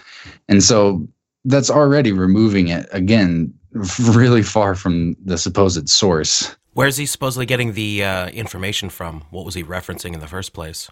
And 0.48 0.62
so 0.62 1.06
that's 1.44 1.70
already 1.70 2.10
removing 2.10 2.68
it 2.68 2.88
again 2.90 3.54
really 4.00 4.42
far 4.42 4.74
from 4.74 5.16
the 5.24 5.38
supposed 5.38 5.88
source. 5.88 6.56
Where's 6.72 6.96
he 6.96 7.06
supposedly 7.06 7.46
getting 7.46 7.74
the 7.74 8.04
uh, 8.04 8.28
information 8.28 8.90
from? 8.90 9.24
What 9.30 9.44
was 9.44 9.54
he 9.54 9.62
referencing 9.62 10.12
in 10.14 10.20
the 10.20 10.26
first 10.26 10.52
place? 10.52 10.90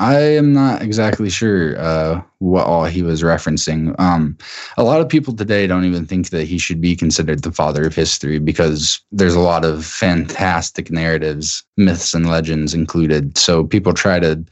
I 0.00 0.18
am 0.18 0.54
not 0.54 0.80
exactly 0.80 1.28
sure 1.28 1.78
uh, 1.78 2.22
what 2.38 2.66
all 2.66 2.84
he 2.84 3.02
was 3.02 3.22
referencing. 3.22 3.94
Um, 4.00 4.38
a 4.78 4.82
lot 4.82 5.02
of 5.02 5.10
people 5.10 5.36
today 5.36 5.66
don't 5.66 5.84
even 5.84 6.06
think 6.06 6.30
that 6.30 6.44
he 6.44 6.56
should 6.56 6.80
be 6.80 6.96
considered 6.96 7.42
the 7.42 7.52
father 7.52 7.86
of 7.86 7.94
history 7.94 8.38
because 8.38 9.02
there's 9.12 9.34
a 9.34 9.40
lot 9.40 9.62
of 9.62 9.84
fantastic 9.84 10.90
narratives, 10.90 11.62
myths, 11.76 12.14
and 12.14 12.30
legends 12.30 12.72
included. 12.72 13.36
So 13.36 13.62
people 13.62 13.92
try 13.92 14.18
to 14.20 14.42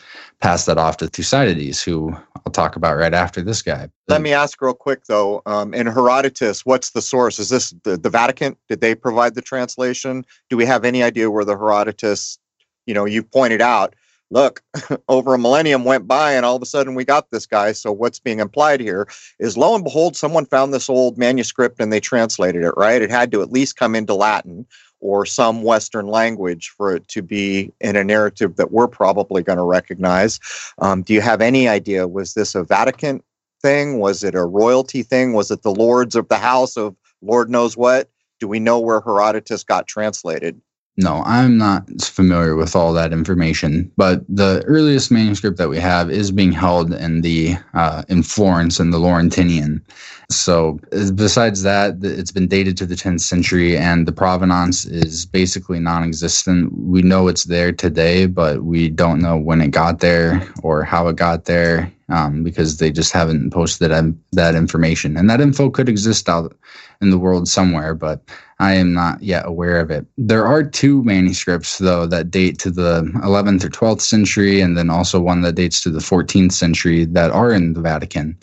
pass 0.43 0.67
that 0.67 0.77
off 0.77 0.99
to 0.99 1.07
Thucydides, 1.07 1.83
who 1.83 2.15
I'll 2.45 2.53
talk 2.53 2.77
about 2.77 2.99
right 2.99 3.15
after 3.15 3.41
this 3.41 3.63
guy. 3.63 3.89
Let 4.07 4.21
me 4.21 4.35
ask 4.35 4.61
real 4.61 4.75
quick 4.75 5.07
though. 5.07 5.41
Um, 5.47 5.73
in 5.73 5.87
Herodotus, 5.87 6.67
what's 6.67 6.91
the 6.91 7.01
source? 7.01 7.39
Is 7.39 7.49
this 7.49 7.75
the, 7.85 7.97
the 7.97 8.11
Vatican? 8.11 8.55
Did 8.69 8.83
they 8.83 8.95
provide 8.95 9.35
the 9.35 9.43
translation? 9.43 10.27
Do 10.51 10.59
we 10.59 10.67
have 10.67 10.85
any 10.85 11.03
idea 11.03 11.31
where 11.31 11.47
the 11.47 11.57
Herodotus? 11.57 12.39
You 12.85 12.93
know, 12.93 13.07
you 13.07 13.23
pointed 13.23 13.63
out 13.63 13.95
look, 14.31 14.63
over 15.09 15.35
a 15.35 15.39
millennium 15.39 15.85
went 15.85 16.07
by 16.07 16.33
and 16.33 16.45
all 16.45 16.57
of 16.57 16.63
a 16.63 16.67
sudden 16.67 16.95
we 16.95 17.05
got 17.05 17.31
this 17.31 17.47
guy. 17.47 17.73
So 17.73 17.93
what's 17.93 18.21
being 18.21 18.41
implied 18.41 18.81
here 18.81 19.09
is 19.39 19.57
lo 19.57 19.75
and 19.75 19.85
behold, 19.85 20.17
someone 20.17 20.47
found 20.47 20.73
this 20.73 20.89
old 20.89 21.19
manuscript 21.19 21.81
and 21.81 21.93
they 21.93 22.01
translated 22.01 22.63
it, 22.63 22.75
right? 22.77 23.03
It 23.03 23.11
had 23.11 23.33
to 23.33 23.43
at 23.43 23.53
least 23.53 23.77
come 23.77 23.95
into 23.95 24.15
Latin 24.15 24.67
or 25.01 25.25
some 25.25 25.63
Western 25.63 26.09
language 26.09 26.73
for 26.77 26.95
it 26.95 27.07
to 27.09 27.23
be 27.23 27.73
in 27.81 27.97
a 27.97 28.05
narrative 28.05 28.57
that 28.57 28.73
we're 28.73 28.89
probably 28.89 29.43
going 29.43 29.59
to 29.59 29.65
recognize. 29.65 30.41
Um, 30.79 31.03
do 31.03 31.15
you 31.15 31.21
have 31.21 31.41
any 31.41 31.69
idea? 31.69 32.09
Was 32.09 32.35
this 32.35 32.55
a 32.55 32.65
Vatican 32.65 33.23
thing? 33.63 33.99
Was 33.99 34.25
it 34.25 34.35
a 34.35 34.45
royalty 34.45 35.03
thing? 35.03 35.33
Was 35.33 35.51
it 35.51 35.63
the 35.63 35.75
lords 35.75 36.17
of 36.17 36.29
the 36.29 36.39
house 36.39 36.77
of 36.77 36.97
Lord 37.23 37.51
knows 37.51 37.77
what? 37.77 38.11
Do 38.41 38.49
we 38.49 38.61
know 38.61 38.79
where 38.79 39.01
Herodotus 39.01 39.65
got 39.65 39.87
translated? 39.87 40.61
No, 41.01 41.23
I'm 41.25 41.57
not 41.57 41.89
familiar 42.03 42.57
with 42.57 42.75
all 42.75 42.93
that 42.95 43.13
information, 43.13 43.89
but 43.97 44.25
the 44.29 44.65
earliest 44.67 45.13
manuscript 45.13 45.57
that 45.59 45.69
we 45.69 45.79
have 45.79 46.11
is 46.11 46.33
being 46.33 46.51
held 46.51 46.93
in 46.93 47.21
the 47.21 47.55
uh, 47.73 48.03
in 48.09 48.25
Florence 48.25 48.81
in 48.81 48.91
the 48.91 48.99
Laurentinian. 48.99 49.81
So, 50.29 50.81
besides 51.15 51.63
that, 51.63 51.99
it's 52.03 52.33
been 52.33 52.49
dated 52.49 52.77
to 52.79 52.87
the 52.87 52.97
10th 52.97 53.21
century, 53.21 53.79
and 53.79 54.09
the 54.09 54.13
provenance 54.13 54.87
is 54.87 55.25
basically 55.25 55.79
non-existent. 55.79 56.77
We 56.77 57.03
know 57.03 57.29
it's 57.29 57.45
there 57.45 57.71
today, 57.71 58.27
but 58.27 58.65
we 58.65 58.89
don't 58.89 59.21
know 59.21 59.37
when 59.37 59.61
it 59.61 59.71
got 59.71 60.01
there 60.01 60.53
or 60.65 60.83
how 60.83 61.07
it 61.07 61.15
got 61.15 61.45
there 61.45 61.93
um, 62.09 62.43
because 62.43 62.79
they 62.79 62.91
just 62.91 63.13
haven't 63.13 63.51
posted 63.53 63.91
that 63.91 64.15
that 64.33 64.55
information. 64.55 65.17
And 65.17 65.29
that 65.29 65.41
info 65.41 65.71
could 65.71 65.89
exist 65.89 66.29
out 66.29 66.57
in 67.01 67.11
the 67.11 67.19
world 67.19 67.49
somewhere, 67.49 67.95
but 67.95 68.23
I 68.59 68.75
am 68.75 68.93
not 68.93 69.23
yet 69.23 69.47
aware 69.47 69.79
of 69.79 69.91
it. 69.91 70.07
There 70.17 70.47
are 70.47 70.65
two 70.65 71.05
manuscripts, 71.05 71.79
though, 71.79 72.07
that 72.07 72.31
date 72.31 72.59
to 72.61 72.71
the 72.71 73.03
11th 73.23 73.65
or 73.65 73.69
12th 73.69 74.01
century, 74.01 74.61
and 74.61 74.77
then 74.77 74.91
also 74.91 75.21
one 75.21 75.43
that 75.43 75.55
dates 75.55 75.83
to 75.83 75.91
the 75.91 76.01
14th 76.01 76.53
century 76.53 77.05
that 77.05 77.31
are 77.31 77.53
in 77.53 77.75
the 77.75 77.81
Vatican. 77.81 78.37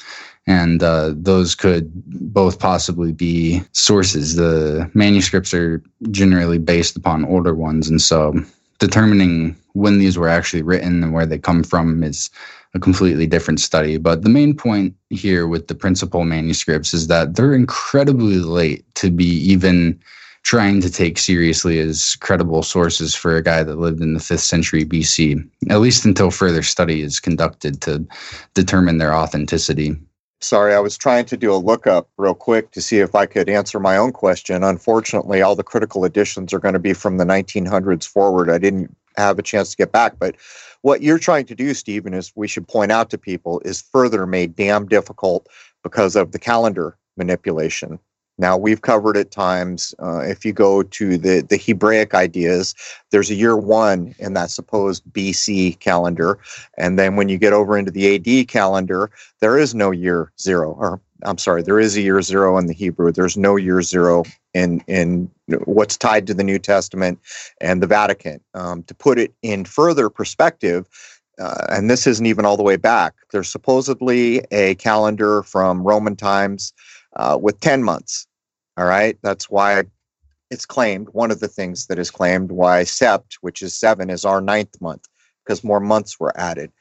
And 0.47 0.83
uh, 0.83 1.13
those 1.15 1.55
could 1.55 1.91
both 2.33 2.59
possibly 2.59 3.11
be 3.11 3.63
sources. 3.71 4.35
The 4.35 4.89
manuscripts 4.93 5.53
are 5.53 5.81
generally 6.11 6.59
based 6.59 6.95
upon 6.95 7.25
older 7.25 7.55
ones. 7.55 7.89
And 7.89 8.01
so 8.01 8.35
determining 8.79 9.55
when 9.73 9.97
these 9.97 10.17
were 10.17 10.29
actually 10.29 10.61
written 10.61 11.03
and 11.03 11.13
where 11.13 11.25
they 11.25 11.39
come 11.39 11.63
from 11.63 12.03
is 12.03 12.29
a 12.75 12.79
completely 12.79 13.25
different 13.25 13.59
study. 13.59 13.97
But 13.97 14.21
the 14.21 14.29
main 14.29 14.55
point 14.55 14.93
here 15.09 15.47
with 15.47 15.67
the 15.67 15.75
principal 15.75 16.25
manuscripts 16.25 16.93
is 16.93 17.07
that 17.07 17.35
they're 17.35 17.53
incredibly 17.53 18.37
late 18.39 18.83
to 18.95 19.09
be 19.09 19.25
even 19.25 19.99
trying 20.43 20.79
to 20.81 20.91
take 20.91 21.17
seriously 21.17 21.79
as 21.79 22.15
credible 22.17 22.61
sources 22.61 23.15
for 23.15 23.35
a 23.35 23.41
guy 23.41 23.63
that 23.63 23.79
lived 23.79 24.01
in 24.01 24.13
the 24.13 24.19
5th 24.19 24.41
century 24.41 24.85
BC, 24.85 25.49
at 25.71 25.79
least 25.79 26.05
until 26.05 26.29
further 26.29 26.61
study 26.61 27.01
is 27.01 27.19
conducted 27.19 27.81
to 27.81 28.05
determine 28.53 28.99
their 28.99 29.15
authenticity. 29.15 29.95
Sorry, 30.41 30.75
I 30.75 30.79
was 30.79 30.97
trying 30.97 31.25
to 31.25 31.37
do 31.37 31.51
a 31.51 31.55
lookup 31.55 32.09
real 32.17 32.35
quick 32.35 32.71
to 32.71 32.81
see 32.81 32.99
if 32.99 33.15
I 33.15 33.25
could 33.25 33.49
answer 33.49 33.79
my 33.79 33.97
own 33.97 34.11
question. 34.11 34.63
Unfortunately, 34.63 35.41
all 35.41 35.55
the 35.55 35.63
critical 35.63 36.05
editions 36.05 36.53
are 36.53 36.59
going 36.59 36.73
to 36.73 36.79
be 36.79 36.93
from 36.93 37.17
the 37.17 37.25
1900s 37.25 38.05
forward. 38.05 38.51
I 38.51 38.59
didn't 38.59 38.95
have 39.17 39.39
a 39.39 39.43
chance 39.43 39.71
to 39.71 39.77
get 39.77 39.91
back, 39.91 40.19
but 40.19 40.35
what 40.85 41.01
you're 41.01 41.17
trying 41.17 41.47
to 41.47 41.55
do, 41.55 41.73
Stephen, 41.73 42.13
is 42.13 42.31
we 42.35 42.47
should 42.47 42.67
point 42.67 42.91
out 42.91 43.09
to 43.09 43.17
people 43.17 43.59
is 43.65 43.81
further 43.81 44.27
made 44.27 44.55
damn 44.55 44.85
difficult 44.85 45.49
because 45.81 46.15
of 46.15 46.31
the 46.31 46.37
calendar 46.37 46.95
manipulation. 47.17 47.97
Now 48.37 48.55
we've 48.55 48.83
covered 48.83 49.17
at 49.17 49.31
times. 49.31 49.95
Uh, 49.97 50.19
if 50.19 50.45
you 50.45 50.53
go 50.53 50.83
to 50.83 51.17
the 51.17 51.41
the 51.41 51.57
Hebraic 51.57 52.13
ideas, 52.13 52.75
there's 53.09 53.31
a 53.31 53.33
year 53.33 53.57
one 53.57 54.13
in 54.19 54.33
that 54.33 54.51
supposed 54.51 55.01
BC 55.11 55.79
calendar, 55.79 56.37
and 56.77 56.99
then 56.99 57.15
when 57.15 57.29
you 57.29 57.39
get 57.39 57.53
over 57.53 57.75
into 57.75 57.89
the 57.89 58.13
AD 58.13 58.47
calendar, 58.47 59.09
there 59.41 59.57
is 59.57 59.73
no 59.73 59.89
year 59.89 60.31
zero. 60.39 60.73
Or 60.73 61.01
I'm 61.23 61.37
sorry, 61.37 61.63
there 61.63 61.79
is 61.79 61.95
a 61.95 62.01
year 62.01 62.21
zero 62.21 62.57
in 62.57 62.67
the 62.67 62.73
Hebrew. 62.73 63.11
There's 63.11 63.37
no 63.37 63.55
year 63.55 63.81
zero 63.81 64.23
in 64.53 64.83
in 64.87 65.31
what's 65.65 65.97
tied 65.97 66.27
to 66.27 66.33
the 66.33 66.43
New 66.43 66.59
Testament 66.59 67.19
and 67.61 67.81
the 67.81 67.87
Vatican. 67.87 68.41
Um, 68.53 68.83
to 68.83 68.93
put 68.93 69.17
it 69.17 69.33
in 69.41 69.65
further 69.65 70.09
perspective, 70.09 70.87
uh, 71.39 71.65
and 71.69 71.89
this 71.89 72.07
isn't 72.07 72.25
even 72.25 72.45
all 72.45 72.57
the 72.57 72.63
way 72.63 72.77
back. 72.77 73.13
There's 73.31 73.49
supposedly 73.49 74.39
a 74.51 74.75
calendar 74.75 75.43
from 75.43 75.83
Roman 75.83 76.15
times 76.15 76.73
uh, 77.15 77.37
with 77.41 77.59
10 77.61 77.83
months. 77.83 78.27
All 78.77 78.85
right. 78.85 79.17
That's 79.21 79.49
why 79.49 79.83
it's 80.51 80.65
claimed, 80.65 81.09
one 81.09 81.31
of 81.31 81.39
the 81.39 81.47
things 81.47 81.87
that 81.87 81.99
is 81.99 82.11
claimed, 82.11 82.51
why 82.51 82.83
Sept, 82.83 83.33
which 83.41 83.61
is 83.61 83.73
seven, 83.73 84.09
is 84.09 84.25
our 84.25 84.41
ninth 84.41 84.79
month, 84.81 85.05
because 85.43 85.63
more 85.63 85.79
months 85.79 86.19
were 86.19 86.37
added. 86.39 86.71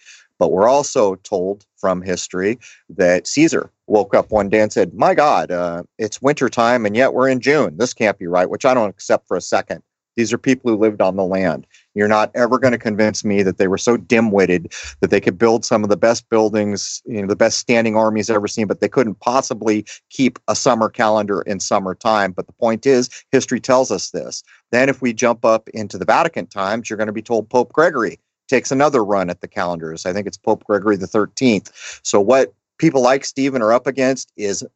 But 0.44 0.52
we're 0.52 0.68
also 0.68 1.14
told 1.14 1.64
from 1.78 2.02
history 2.02 2.58
that 2.90 3.26
Caesar 3.26 3.70
woke 3.86 4.14
up 4.14 4.30
one 4.30 4.50
day 4.50 4.60
and 4.60 4.70
said, 4.70 4.92
My 4.92 5.14
God, 5.14 5.50
uh, 5.50 5.84
it's 5.96 6.20
wintertime 6.20 6.84
and 6.84 6.94
yet 6.94 7.14
we're 7.14 7.30
in 7.30 7.40
June. 7.40 7.78
This 7.78 7.94
can't 7.94 8.18
be 8.18 8.26
right, 8.26 8.50
which 8.50 8.66
I 8.66 8.74
don't 8.74 8.90
accept 8.90 9.26
for 9.26 9.38
a 9.38 9.40
second. 9.40 9.82
These 10.16 10.34
are 10.34 10.38
people 10.38 10.70
who 10.70 10.76
lived 10.76 11.00
on 11.00 11.16
the 11.16 11.24
land. 11.24 11.66
You're 11.94 12.08
not 12.08 12.30
ever 12.34 12.58
going 12.58 12.72
to 12.72 12.78
convince 12.78 13.24
me 13.24 13.42
that 13.42 13.56
they 13.56 13.68
were 13.68 13.78
so 13.78 13.96
dim-witted 13.96 14.70
that 15.00 15.08
they 15.08 15.18
could 15.18 15.38
build 15.38 15.64
some 15.64 15.82
of 15.82 15.88
the 15.88 15.96
best 15.96 16.28
buildings, 16.28 17.00
you 17.06 17.22
know, 17.22 17.26
the 17.26 17.36
best 17.36 17.58
standing 17.58 17.96
armies 17.96 18.28
ever 18.28 18.46
seen, 18.46 18.66
but 18.66 18.80
they 18.80 18.88
couldn't 18.88 19.20
possibly 19.20 19.86
keep 20.10 20.38
a 20.46 20.54
summer 20.54 20.90
calendar 20.90 21.40
in 21.40 21.58
summertime. 21.58 22.32
But 22.32 22.48
the 22.48 22.52
point 22.52 22.84
is, 22.84 23.08
history 23.32 23.60
tells 23.60 23.90
us 23.90 24.10
this. 24.10 24.42
Then, 24.72 24.90
if 24.90 25.00
we 25.00 25.14
jump 25.14 25.42
up 25.46 25.70
into 25.70 25.96
the 25.96 26.04
Vatican 26.04 26.48
times, 26.48 26.90
you're 26.90 26.98
going 26.98 27.06
to 27.06 27.14
be 27.14 27.22
told 27.22 27.48
Pope 27.48 27.72
Gregory 27.72 28.18
takes 28.48 28.70
another 28.70 29.04
run 29.04 29.30
at 29.30 29.40
the 29.40 29.48
calendars. 29.48 30.06
I 30.06 30.12
think 30.12 30.26
it's 30.26 30.36
Pope 30.36 30.64
Gregory 30.64 30.96
the 30.96 31.06
13th. 31.06 31.70
So 32.02 32.20
what 32.20 32.52
people 32.78 33.02
like 33.02 33.24
Stephen 33.24 33.62
are 33.62 33.72
up 33.72 33.86
against 33.86 34.32
is 34.36 34.66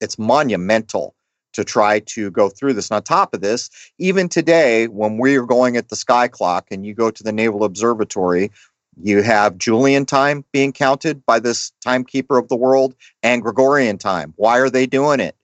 it's 0.00 0.18
monumental 0.18 1.14
to 1.52 1.64
try 1.64 2.00
to 2.00 2.30
go 2.30 2.50
through 2.50 2.74
this. 2.74 2.90
And 2.90 2.96
on 2.96 3.02
top 3.02 3.32
of 3.32 3.40
this, 3.40 3.70
even 3.98 4.28
today, 4.28 4.88
when 4.88 5.16
we're 5.16 5.46
going 5.46 5.76
at 5.76 5.88
the 5.88 5.96
sky 5.96 6.28
clock 6.28 6.66
and 6.70 6.84
you 6.84 6.92
go 6.92 7.10
to 7.10 7.22
the 7.22 7.32
Naval 7.32 7.64
Observatory, 7.64 8.50
you 9.02 9.22
have 9.22 9.58
Julian 9.58 10.04
time 10.04 10.44
being 10.52 10.72
counted 10.72 11.24
by 11.24 11.38
this 11.38 11.72
timekeeper 11.82 12.38
of 12.38 12.48
the 12.48 12.56
world 12.56 12.94
and 13.22 13.42
Gregorian 13.42 13.98
time. 13.98 14.34
Why 14.36 14.58
are 14.58 14.70
they 14.70 14.86
doing 14.86 15.20
it? 15.20 15.36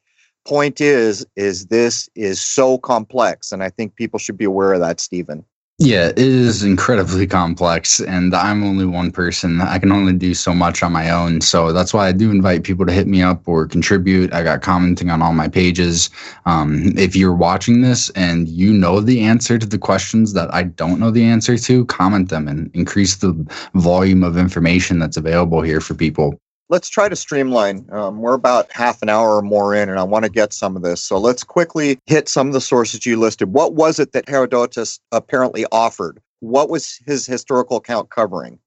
Point 0.47 0.81
is, 0.81 1.25
is 1.37 1.67
this 1.67 2.09
is 2.15 2.41
so 2.41 2.77
complex, 2.77 3.53
and 3.53 3.63
I 3.63 3.71
think 3.71 3.95
people 3.95 4.19
should 4.19 4.37
be 4.37 4.45
aware 4.45 4.73
of 4.73 4.81
that, 4.81 5.01
Stephen. 5.01 5.45
Yeah, 5.79 6.09
it 6.11 6.19
is 6.19 6.63
incredibly 6.63 7.27
complex, 7.27 7.99
and 7.99 8.35
I'm 8.35 8.63
only 8.63 8.87
one 8.87 9.11
person. 9.11 9.61
I 9.61 9.79
can 9.79 9.91
only 9.91 10.13
do 10.13 10.33
so 10.33 10.55
much 10.55 10.83
on 10.83 10.93
my 10.93 11.11
own. 11.11 11.41
So 11.41 11.73
that's 11.73 11.93
why 11.93 12.07
I 12.07 12.13
do 12.13 12.31
invite 12.31 12.63
people 12.63 12.87
to 12.87 12.93
hit 12.93 13.09
me 13.09 13.21
up 13.23 13.43
or 13.49 13.67
contribute. 13.67 14.33
I 14.33 14.45
got 14.45 14.63
commenting 14.63 15.11
on 15.11 15.23
all 15.23 15.33
my 15.33 15.49
pages. 15.49 16.09
Um, 16.47 16.97
if 16.97 17.17
you're 17.17 17.35
watching 17.35 17.81
this 17.81 18.11
and 18.11 18.49
you 18.49 18.73
know 18.73 19.01
the 19.01 19.23
answer 19.23 19.59
to 19.59 19.67
the 19.67 19.79
questions 19.79 20.35
that 20.35 20.55
I 20.55 20.65
don't 20.65 21.01
know 21.01 21.11
the 21.11 21.25
answer 21.25 21.59
to, 21.59 21.85
comment 21.87 22.29
them 22.29 22.47
and 22.47 22.71
increase 22.75 23.17
the 23.17 23.33
volume 23.75 24.23
of 24.23 24.37
information 24.37 25.01
that's 25.01 25.17
available 25.17 25.63
here 25.63 25.81
for 25.81 25.95
people 25.95 26.39
let's 26.69 26.89
try 26.89 27.09
to 27.09 27.17
streamline. 27.17 27.87
Um, 27.93 28.19
we're 28.19 28.35
about 28.35 28.71
half 28.73 29.03
an 29.03 29.09
hour 29.09 29.37
or 29.37 29.43
more 29.43 29.75
in, 29.75 29.89
and 29.89 29.99
I 29.99 30.05
want 30.05 30.25
to 30.25 30.31
get 30.31 30.53
some 30.53 30.77
of 30.77 30.83
this. 30.83 31.03
So 31.03 31.19
let's 31.19 31.45
quickly 31.45 31.99
hit 32.07 32.29
some 32.29 32.47
of 32.47 32.53
the 32.53 32.61
sources 32.61 33.05
you 33.05 33.19
listed. 33.19 33.53
What 33.53 33.75
was 33.75 33.99
it 33.99 34.13
that 34.13 34.29
Herodotus 34.29 35.01
apparently 35.13 35.67
offered? 35.71 36.21
What 36.41 36.71
was 36.71 36.99
his 37.07 37.27
historical 37.27 37.77
account 37.77 38.11
covering? 38.11 38.59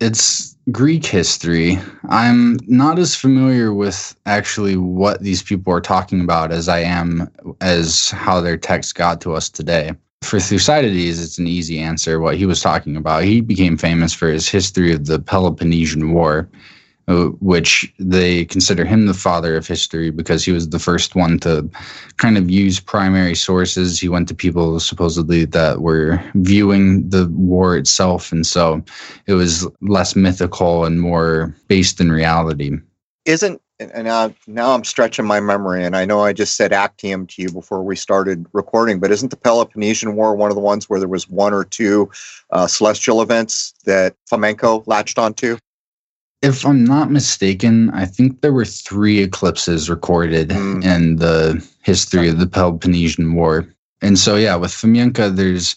It's 0.00 0.56
Greek 0.72 1.06
history. 1.06 1.78
I'm 2.08 2.58
not 2.66 2.98
as 2.98 3.14
familiar 3.14 3.72
with 3.72 4.16
actually 4.26 4.76
what 4.76 5.22
these 5.22 5.42
people 5.42 5.72
are 5.72 5.80
talking 5.80 6.20
about 6.20 6.50
as 6.50 6.68
I 6.68 6.80
am 6.80 7.30
as 7.60 8.10
how 8.10 8.40
their 8.40 8.56
text 8.56 8.96
got 8.96 9.20
to 9.22 9.34
us 9.34 9.48
today. 9.48 9.92
For 10.22 10.40
Thucydides, 10.40 11.22
it's 11.22 11.38
an 11.38 11.46
easy 11.46 11.78
answer 11.78 12.18
what 12.18 12.36
he 12.36 12.46
was 12.46 12.60
talking 12.60 12.96
about. 12.96 13.24
He 13.24 13.40
became 13.40 13.76
famous 13.76 14.12
for 14.12 14.28
his 14.28 14.48
history 14.48 14.92
of 14.92 15.06
the 15.06 15.20
Peloponnesian 15.20 16.12
War 16.12 16.48
which 17.06 17.92
they 17.98 18.44
consider 18.46 18.84
him 18.84 19.06
the 19.06 19.14
father 19.14 19.56
of 19.56 19.66
history 19.66 20.10
because 20.10 20.44
he 20.44 20.52
was 20.52 20.68
the 20.68 20.78
first 20.78 21.14
one 21.14 21.38
to 21.40 21.68
kind 22.16 22.38
of 22.38 22.50
use 22.50 22.80
primary 22.80 23.34
sources. 23.34 24.00
He 24.00 24.08
went 24.08 24.28
to 24.28 24.34
people 24.34 24.80
supposedly 24.80 25.44
that 25.46 25.80
were 25.80 26.22
viewing 26.34 27.08
the 27.10 27.28
war 27.28 27.76
itself. 27.76 28.32
And 28.32 28.46
so 28.46 28.82
it 29.26 29.34
was 29.34 29.66
less 29.80 30.16
mythical 30.16 30.84
and 30.84 31.00
more 31.00 31.54
based 31.68 32.00
in 32.00 32.10
reality. 32.10 32.78
Isn't 33.24 33.60
and 33.80 34.04
now, 34.04 34.32
now 34.46 34.72
I'm 34.72 34.84
stretching 34.84 35.24
my 35.24 35.40
memory, 35.40 35.84
and 35.84 35.96
I 35.96 36.04
know 36.04 36.20
I 36.20 36.32
just 36.32 36.56
said 36.56 36.72
Actium 36.72 37.26
to 37.26 37.42
you 37.42 37.50
before 37.50 37.82
we 37.82 37.96
started 37.96 38.46
recording, 38.52 39.00
but 39.00 39.10
isn't 39.10 39.30
the 39.30 39.36
Peloponnesian 39.36 40.14
War 40.14 40.36
one 40.36 40.50
of 40.50 40.54
the 40.54 40.60
ones 40.60 40.88
where 40.88 41.00
there 41.00 41.08
was 41.08 41.28
one 41.28 41.52
or 41.52 41.64
two 41.64 42.08
uh, 42.50 42.68
celestial 42.68 43.20
events 43.20 43.74
that 43.84 44.14
Fomenko 44.30 44.86
latched 44.86 45.18
onto? 45.18 45.58
If 46.44 46.66
I'm 46.66 46.84
not 46.84 47.10
mistaken, 47.10 47.88
I 47.90 48.04
think 48.04 48.42
there 48.42 48.52
were 48.52 48.66
three 48.66 49.20
eclipses 49.20 49.88
recorded 49.88 50.50
mm. 50.50 50.84
in 50.84 51.16
the 51.16 51.66
history 51.82 52.28
of 52.28 52.38
the 52.38 52.46
Peloponnesian 52.46 53.34
War. 53.34 53.66
And 54.02 54.18
so, 54.18 54.36
yeah, 54.36 54.54
with 54.56 54.70
Fomenko, 54.70 55.34
there's 55.34 55.74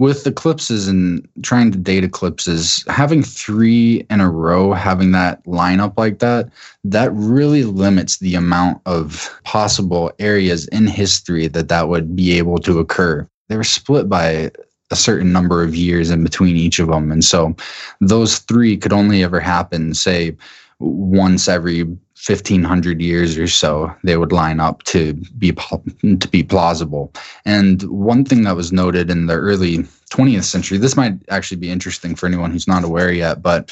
with 0.00 0.26
eclipses 0.26 0.88
and 0.88 1.26
trying 1.42 1.70
to 1.70 1.78
date 1.78 2.02
eclipses, 2.02 2.84
having 2.88 3.22
three 3.22 4.04
in 4.10 4.20
a 4.20 4.30
row, 4.30 4.72
having 4.72 5.12
that 5.12 5.42
lineup 5.44 5.94
like 5.96 6.18
that, 6.18 6.50
that 6.82 7.12
really 7.12 7.62
limits 7.62 8.18
the 8.18 8.34
amount 8.34 8.80
of 8.86 9.32
possible 9.44 10.12
areas 10.18 10.66
in 10.68 10.88
history 10.88 11.46
that 11.46 11.68
that 11.68 11.88
would 11.88 12.16
be 12.16 12.36
able 12.38 12.58
to 12.58 12.80
occur. 12.80 13.28
They 13.48 13.56
were 13.56 13.64
split 13.64 14.08
by 14.08 14.50
a 14.90 14.96
certain 14.96 15.32
number 15.32 15.62
of 15.62 15.74
years 15.76 16.10
in 16.10 16.22
between 16.22 16.56
each 16.56 16.78
of 16.78 16.88
them. 16.88 17.12
And 17.12 17.24
so 17.24 17.54
those 18.00 18.38
three 18.38 18.76
could 18.76 18.92
only 18.92 19.22
ever 19.22 19.40
happen, 19.40 19.94
say, 19.94 20.36
once 20.80 21.48
every 21.48 21.84
1500 22.26 23.00
years 23.00 23.38
or 23.38 23.46
so 23.46 23.94
they 24.02 24.16
would 24.16 24.32
line 24.32 24.60
up 24.60 24.82
to 24.82 25.14
be 25.38 25.52
to 25.52 26.28
be 26.28 26.42
plausible 26.42 27.12
and 27.44 27.82
one 27.84 28.24
thing 28.24 28.42
that 28.42 28.56
was 28.56 28.72
noted 28.72 29.10
in 29.10 29.26
the 29.26 29.34
early 29.34 29.78
20th 30.10 30.44
century 30.44 30.78
this 30.78 30.96
might 30.96 31.14
actually 31.28 31.56
be 31.56 31.70
interesting 31.70 32.14
for 32.14 32.26
anyone 32.26 32.50
who's 32.50 32.68
not 32.68 32.84
aware 32.84 33.12
yet 33.12 33.42
but 33.42 33.70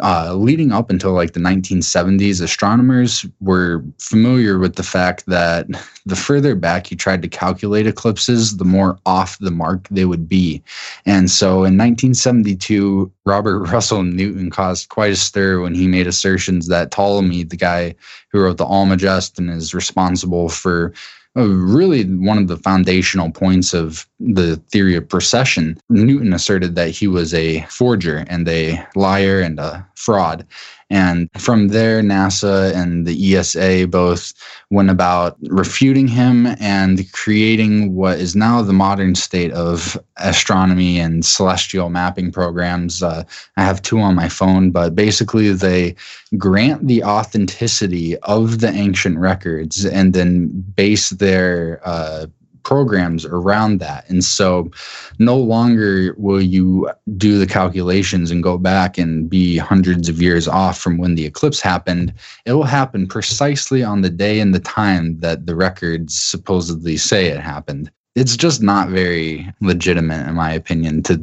uh, 0.00 0.34
leading 0.34 0.72
up 0.72 0.88
until 0.88 1.12
like 1.12 1.32
the 1.32 1.40
1970s, 1.40 2.40
astronomers 2.40 3.26
were 3.40 3.84
familiar 3.98 4.58
with 4.58 4.76
the 4.76 4.82
fact 4.82 5.26
that 5.26 5.66
the 6.06 6.16
further 6.16 6.54
back 6.54 6.90
you 6.90 6.96
tried 6.96 7.20
to 7.20 7.28
calculate 7.28 7.86
eclipses, 7.86 8.56
the 8.56 8.64
more 8.64 8.98
off 9.04 9.38
the 9.38 9.50
mark 9.50 9.86
they 9.90 10.06
would 10.06 10.26
be. 10.26 10.62
And 11.04 11.30
so 11.30 11.64
in 11.64 11.76
1972, 11.76 13.12
Robert 13.26 13.58
Russell 13.68 14.02
Newton 14.02 14.50
caused 14.50 14.88
quite 14.88 15.12
a 15.12 15.16
stir 15.16 15.60
when 15.60 15.74
he 15.74 15.86
made 15.86 16.06
assertions 16.06 16.68
that 16.68 16.90
Ptolemy, 16.90 17.44
the 17.44 17.56
guy 17.56 17.81
who 18.30 18.40
wrote 18.40 18.58
the 18.58 18.66
Almagest 18.66 19.38
and 19.38 19.50
is 19.50 19.74
responsible 19.74 20.48
for 20.48 20.92
uh, 21.34 21.48
really 21.48 22.04
one 22.04 22.36
of 22.36 22.46
the 22.46 22.58
foundational 22.58 23.30
points 23.30 23.72
of 23.72 24.06
the 24.20 24.56
theory 24.70 24.96
of 24.96 25.08
precession. 25.08 25.78
Newton 25.88 26.34
asserted 26.34 26.74
that 26.74 26.90
he 26.90 27.08
was 27.08 27.32
a 27.32 27.62
forger 27.70 28.24
and 28.28 28.46
a 28.48 28.86
liar 28.94 29.40
and 29.40 29.58
a 29.58 29.86
fraud. 29.94 30.46
And 30.92 31.30
from 31.38 31.68
there, 31.68 32.02
NASA 32.02 32.74
and 32.74 33.06
the 33.06 33.34
ESA 33.34 33.86
both 33.88 34.34
went 34.68 34.90
about 34.90 35.38
refuting 35.48 36.06
him 36.06 36.48
and 36.60 37.10
creating 37.12 37.94
what 37.94 38.18
is 38.18 38.36
now 38.36 38.60
the 38.60 38.74
modern 38.74 39.14
state 39.14 39.52
of 39.52 39.98
astronomy 40.18 41.00
and 41.00 41.24
celestial 41.24 41.88
mapping 41.88 42.30
programs. 42.30 43.02
Uh, 43.02 43.24
I 43.56 43.62
have 43.62 43.80
two 43.80 44.00
on 44.00 44.14
my 44.14 44.28
phone, 44.28 44.70
but 44.70 44.94
basically, 44.94 45.50
they 45.54 45.96
grant 46.36 46.86
the 46.86 47.02
authenticity 47.04 48.18
of 48.18 48.60
the 48.60 48.68
ancient 48.68 49.16
records 49.16 49.86
and 49.86 50.12
then 50.12 50.48
base 50.76 51.08
their 51.08 51.80
uh, 51.86 52.26
programs 52.62 53.24
around 53.24 53.78
that. 53.80 54.08
And 54.08 54.22
so 54.24 54.70
no 55.18 55.36
longer 55.36 56.14
will 56.18 56.42
you 56.42 56.90
do 57.16 57.38
the 57.38 57.46
calculations 57.46 58.30
and 58.30 58.42
go 58.42 58.58
back 58.58 58.98
and 58.98 59.28
be 59.28 59.56
hundreds 59.56 60.08
of 60.08 60.20
years 60.20 60.48
off 60.48 60.78
from 60.78 60.98
when 60.98 61.14
the 61.14 61.26
eclipse 61.26 61.60
happened. 61.60 62.12
It 62.46 62.52
will 62.52 62.64
happen 62.64 63.06
precisely 63.06 63.82
on 63.82 64.02
the 64.02 64.10
day 64.10 64.40
and 64.40 64.54
the 64.54 64.60
time 64.60 65.18
that 65.18 65.46
the 65.46 65.56
records 65.56 66.20
supposedly 66.20 66.96
say 66.96 67.26
it 67.26 67.40
happened. 67.40 67.90
it's 68.14 68.36
just 68.36 68.62
not 68.62 68.88
very 68.88 69.50
legitimate 69.60 70.26
in 70.28 70.34
my 70.34 70.52
opinion 70.52 71.02
to 71.02 71.16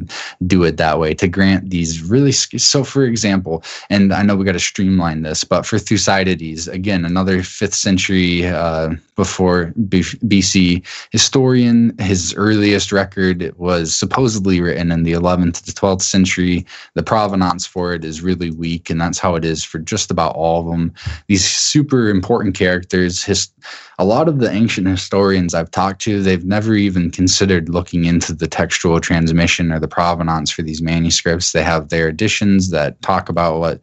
do 0.46 0.64
it 0.64 0.76
that 0.76 0.98
way 0.98 1.14
to 1.14 1.28
grant 1.28 1.70
these 1.70 2.02
really 2.02 2.32
so 2.32 2.82
for 2.82 3.04
example 3.04 3.62
and 3.90 4.12
i 4.12 4.22
know 4.22 4.36
we 4.36 4.44
got 4.44 4.52
to 4.52 4.58
streamline 4.58 5.22
this 5.22 5.44
but 5.44 5.64
for 5.64 5.78
thucydides 5.78 6.66
again 6.68 7.04
another 7.04 7.38
5th 7.38 7.74
century 7.74 8.46
uh, 8.46 8.90
before 9.20 9.70
bc 9.76 10.82
historian 11.12 11.94
his 11.98 12.32
earliest 12.36 12.90
record 12.90 13.52
was 13.58 13.94
supposedly 13.94 14.62
written 14.62 14.90
in 14.90 15.02
the 15.02 15.12
11th 15.12 15.62
to 15.62 15.72
12th 15.72 16.00
century. 16.00 16.64
The 16.94 17.02
provenance 17.02 17.66
for 17.66 17.92
it 17.92 18.02
is 18.02 18.22
really 18.22 18.50
weak 18.50 18.88
and 18.88 18.98
that's 18.98 19.18
how 19.18 19.34
it 19.34 19.44
is 19.44 19.62
for 19.62 19.78
just 19.78 20.10
about 20.10 20.34
all 20.36 20.60
of 20.60 20.66
them. 20.66 20.94
These 21.28 21.44
super 21.44 22.08
important 22.08 22.56
characters 22.56 23.22
his 23.22 23.52
a 23.98 24.04
lot 24.04 24.28
of 24.28 24.38
the 24.38 24.50
ancient 24.50 24.86
historians 24.86 25.52
I've 25.52 25.70
talked 25.70 26.00
to, 26.02 26.22
they've 26.22 26.44
never 26.44 26.74
even 26.74 27.10
considered 27.10 27.68
looking 27.68 28.06
into 28.06 28.32
the 28.32 28.48
textual 28.48 29.00
transmission 29.00 29.70
or 29.70 29.78
the 29.78 29.88
provenance 29.88 30.50
for 30.50 30.62
these 30.62 30.80
manuscripts. 30.80 31.52
They 31.52 31.62
have 31.62 31.90
their 31.90 32.08
editions 32.08 32.70
that 32.70 33.00
talk 33.02 33.28
about 33.28 33.58
what 33.58 33.80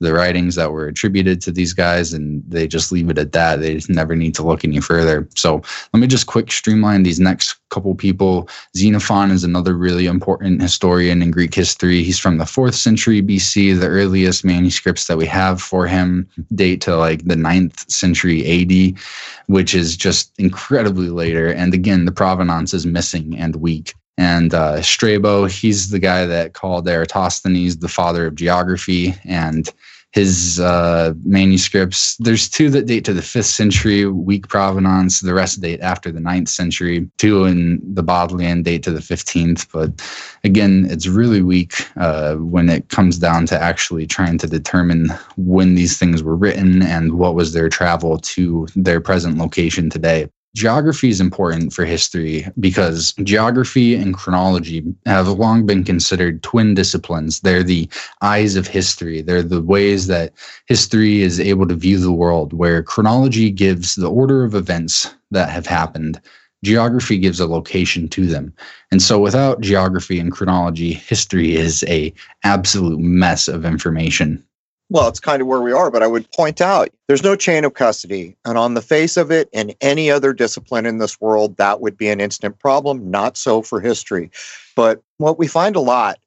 the 0.00 0.14
writings 0.14 0.54
that 0.54 0.72
were 0.72 0.86
attributed 0.86 1.40
to 1.42 1.52
these 1.52 1.74
guys 1.74 2.12
and 2.12 2.42
they 2.48 2.66
just 2.66 2.90
leave 2.90 3.10
it 3.10 3.18
at 3.18 3.32
that. 3.32 3.60
They 3.60 3.74
just 3.74 3.90
never 3.90 4.16
need 4.16 4.34
to 4.36 4.42
look 4.42 4.64
any 4.64 4.80
further. 4.80 5.28
So 5.36 5.62
let 5.92 6.00
me 6.00 6.06
just 6.06 6.26
quick 6.26 6.50
streamline 6.50 7.02
these 7.02 7.20
next 7.20 7.56
couple 7.68 7.94
people. 7.94 8.48
Xenophon 8.76 9.30
is 9.30 9.44
another 9.44 9.76
really 9.76 10.06
important 10.06 10.62
historian 10.62 11.22
in 11.22 11.30
Greek 11.30 11.54
history. 11.54 12.02
He's 12.02 12.18
from 12.18 12.38
the 12.38 12.46
fourth 12.46 12.74
century 12.74 13.22
BC. 13.22 13.78
The 13.78 13.86
earliest 13.86 14.44
manuscripts 14.44 15.06
that 15.06 15.18
we 15.18 15.26
have 15.26 15.60
for 15.60 15.86
him 15.86 16.28
date 16.54 16.80
to 16.82 16.96
like 16.96 17.26
the 17.26 17.36
ninth 17.36 17.88
century 17.90 18.40
AD, 18.62 18.98
which 19.46 19.74
is 19.74 19.96
just 19.96 20.32
incredibly 20.38 21.10
later. 21.10 21.52
And 21.52 21.74
again, 21.74 22.06
the 22.06 22.12
provenance 22.12 22.72
is 22.72 22.86
missing 22.86 23.36
and 23.38 23.56
weak. 23.56 23.94
And 24.20 24.52
uh, 24.52 24.82
Strabo, 24.82 25.46
he's 25.46 25.88
the 25.88 25.98
guy 25.98 26.26
that 26.26 26.52
called 26.52 26.86
Eratosthenes 26.86 27.78
the 27.78 27.88
father 27.88 28.26
of 28.26 28.34
geography. 28.34 29.14
And 29.24 29.66
his 30.12 30.60
uh, 30.60 31.14
manuscripts, 31.24 32.18
there's 32.18 32.46
two 32.46 32.68
that 32.68 32.84
date 32.84 33.06
to 33.06 33.14
the 33.14 33.22
fifth 33.22 33.46
century, 33.46 34.04
weak 34.04 34.46
provenance. 34.48 35.20
The 35.20 35.32
rest 35.32 35.62
date 35.62 35.80
after 35.80 36.12
the 36.12 36.20
ninth 36.20 36.50
century. 36.50 37.08
Two 37.16 37.46
in 37.46 37.80
the 37.94 38.02
Bodleian 38.02 38.62
date 38.62 38.82
to 38.82 38.90
the 38.90 39.00
15th. 39.00 39.66
But 39.72 40.06
again, 40.44 40.86
it's 40.90 41.06
really 41.06 41.40
weak 41.40 41.72
uh, 41.96 42.34
when 42.34 42.68
it 42.68 42.90
comes 42.90 43.16
down 43.16 43.46
to 43.46 43.58
actually 43.58 44.06
trying 44.06 44.36
to 44.36 44.46
determine 44.46 45.08
when 45.38 45.76
these 45.76 45.98
things 45.98 46.22
were 46.22 46.36
written 46.36 46.82
and 46.82 47.14
what 47.14 47.34
was 47.34 47.54
their 47.54 47.70
travel 47.70 48.18
to 48.18 48.68
their 48.76 49.00
present 49.00 49.38
location 49.38 49.88
today. 49.88 50.28
Geography 50.56 51.08
is 51.10 51.20
important 51.20 51.72
for 51.72 51.84
history 51.84 52.44
because 52.58 53.12
geography 53.22 53.94
and 53.94 54.14
chronology 54.14 54.82
have 55.06 55.28
long 55.28 55.64
been 55.64 55.84
considered 55.84 56.42
twin 56.42 56.74
disciplines. 56.74 57.38
They're 57.40 57.62
the 57.62 57.88
eyes 58.20 58.56
of 58.56 58.66
history. 58.66 59.22
They're 59.22 59.44
the 59.44 59.62
ways 59.62 60.08
that 60.08 60.32
history 60.66 61.22
is 61.22 61.38
able 61.38 61.68
to 61.68 61.76
view 61.76 61.98
the 61.98 62.10
world, 62.10 62.52
where 62.52 62.82
chronology 62.82 63.50
gives 63.50 63.94
the 63.94 64.10
order 64.10 64.42
of 64.42 64.56
events 64.56 65.14
that 65.30 65.50
have 65.50 65.66
happened. 65.66 66.20
Geography 66.64 67.16
gives 67.16 67.38
a 67.38 67.46
location 67.46 68.08
to 68.08 68.26
them. 68.26 68.52
And 68.90 69.00
so 69.00 69.20
without 69.20 69.60
geography 69.60 70.18
and 70.18 70.32
chronology, 70.32 70.92
history 70.92 71.54
is 71.54 71.84
a 71.84 72.12
absolute 72.42 72.98
mess 72.98 73.46
of 73.46 73.64
information. 73.64 74.44
Well, 74.92 75.06
it's 75.06 75.20
kind 75.20 75.40
of 75.40 75.46
where 75.46 75.60
we 75.60 75.70
are, 75.70 75.88
but 75.88 76.02
I 76.02 76.08
would 76.08 76.30
point 76.32 76.60
out 76.60 76.88
there's 77.06 77.22
no 77.22 77.36
chain 77.36 77.64
of 77.64 77.74
custody. 77.74 78.36
And 78.44 78.58
on 78.58 78.74
the 78.74 78.82
face 78.82 79.16
of 79.16 79.30
it, 79.30 79.48
in 79.52 79.72
any 79.80 80.10
other 80.10 80.32
discipline 80.32 80.84
in 80.84 80.98
this 80.98 81.20
world, 81.20 81.56
that 81.58 81.80
would 81.80 81.96
be 81.96 82.08
an 82.08 82.20
instant 82.20 82.58
problem. 82.58 83.08
Not 83.08 83.36
so 83.36 83.62
for 83.62 83.80
history. 83.80 84.32
But 84.74 85.00
what 85.18 85.38
we 85.38 85.46
find 85.46 85.76
a 85.76 85.80
lot 85.80 86.18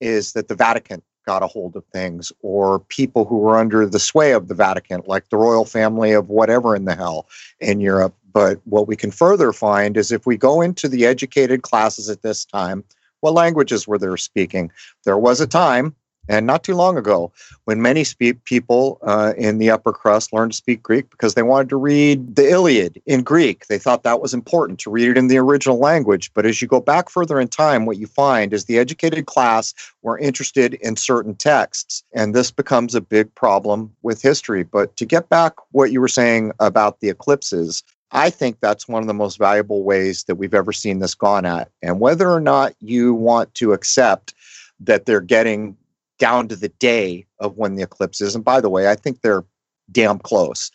is 0.00 0.32
that 0.32 0.48
the 0.48 0.56
Vatican 0.56 1.00
got 1.26 1.44
a 1.44 1.46
hold 1.46 1.76
of 1.76 1.84
things, 1.92 2.32
or 2.42 2.80
people 2.80 3.24
who 3.24 3.36
were 3.36 3.56
under 3.56 3.86
the 3.86 3.98
sway 4.00 4.32
of 4.32 4.48
the 4.48 4.54
Vatican, 4.54 5.00
like 5.06 5.28
the 5.28 5.36
royal 5.36 5.64
family 5.64 6.10
of 6.10 6.28
whatever 6.28 6.74
in 6.74 6.86
the 6.86 6.96
hell 6.96 7.28
in 7.60 7.80
Europe. 7.80 8.16
But 8.32 8.58
what 8.64 8.88
we 8.88 8.96
can 8.96 9.12
further 9.12 9.52
find 9.52 9.96
is 9.96 10.10
if 10.10 10.26
we 10.26 10.36
go 10.36 10.60
into 10.60 10.88
the 10.88 11.06
educated 11.06 11.62
classes 11.62 12.08
at 12.10 12.22
this 12.22 12.44
time, 12.44 12.82
what 13.20 13.34
languages 13.34 13.86
were 13.86 13.98
they 13.98 14.08
speaking? 14.16 14.72
There 15.04 15.18
was 15.18 15.40
a 15.40 15.46
time 15.46 15.94
and 16.28 16.46
not 16.46 16.62
too 16.62 16.74
long 16.74 16.96
ago, 16.96 17.32
when 17.64 17.80
many 17.82 18.04
spe- 18.04 18.42
people 18.44 18.98
uh, 19.02 19.32
in 19.36 19.58
the 19.58 19.70
upper 19.70 19.92
crust 19.92 20.32
learned 20.32 20.52
to 20.52 20.56
speak 20.56 20.82
Greek 20.82 21.10
because 21.10 21.34
they 21.34 21.42
wanted 21.42 21.68
to 21.70 21.76
read 21.76 22.36
the 22.36 22.48
Iliad 22.48 23.00
in 23.06 23.22
Greek. 23.22 23.66
They 23.66 23.78
thought 23.78 24.02
that 24.02 24.20
was 24.20 24.34
important 24.34 24.78
to 24.80 24.90
read 24.90 25.08
it 25.08 25.18
in 25.18 25.28
the 25.28 25.38
original 25.38 25.78
language. 25.78 26.32
But 26.34 26.46
as 26.46 26.60
you 26.60 26.68
go 26.68 26.80
back 26.80 27.08
further 27.08 27.40
in 27.40 27.48
time, 27.48 27.86
what 27.86 27.98
you 27.98 28.06
find 28.06 28.52
is 28.52 28.64
the 28.64 28.78
educated 28.78 29.26
class 29.26 29.74
were 30.02 30.18
interested 30.18 30.74
in 30.74 30.96
certain 30.96 31.34
texts. 31.34 32.04
And 32.14 32.34
this 32.34 32.50
becomes 32.50 32.94
a 32.94 33.00
big 33.00 33.34
problem 33.34 33.92
with 34.02 34.22
history. 34.22 34.62
But 34.62 34.96
to 34.96 35.06
get 35.06 35.28
back 35.28 35.54
what 35.72 35.92
you 35.92 36.00
were 36.00 36.08
saying 36.08 36.52
about 36.60 37.00
the 37.00 37.08
eclipses, 37.08 37.82
I 38.10 38.30
think 38.30 38.60
that's 38.60 38.88
one 38.88 39.02
of 39.02 39.06
the 39.06 39.14
most 39.14 39.38
valuable 39.38 39.82
ways 39.82 40.24
that 40.24 40.36
we've 40.36 40.54
ever 40.54 40.72
seen 40.72 40.98
this 40.98 41.14
gone 41.14 41.44
at. 41.44 41.70
And 41.82 42.00
whether 42.00 42.30
or 42.30 42.40
not 42.40 42.74
you 42.80 43.12
want 43.12 43.54
to 43.54 43.72
accept 43.72 44.34
that 44.80 45.06
they're 45.06 45.20
getting 45.20 45.76
down 46.18 46.48
to 46.48 46.56
the 46.56 46.68
day 46.68 47.26
of 47.38 47.56
when 47.56 47.74
the 47.74 47.82
eclipse 47.82 48.20
is. 48.20 48.34
And 48.34 48.44
by 48.44 48.60
the 48.60 48.70
way, 48.70 48.88
I 48.88 48.94
think 48.94 49.20
they're 49.20 49.44
damn 49.90 50.18
close. 50.18 50.70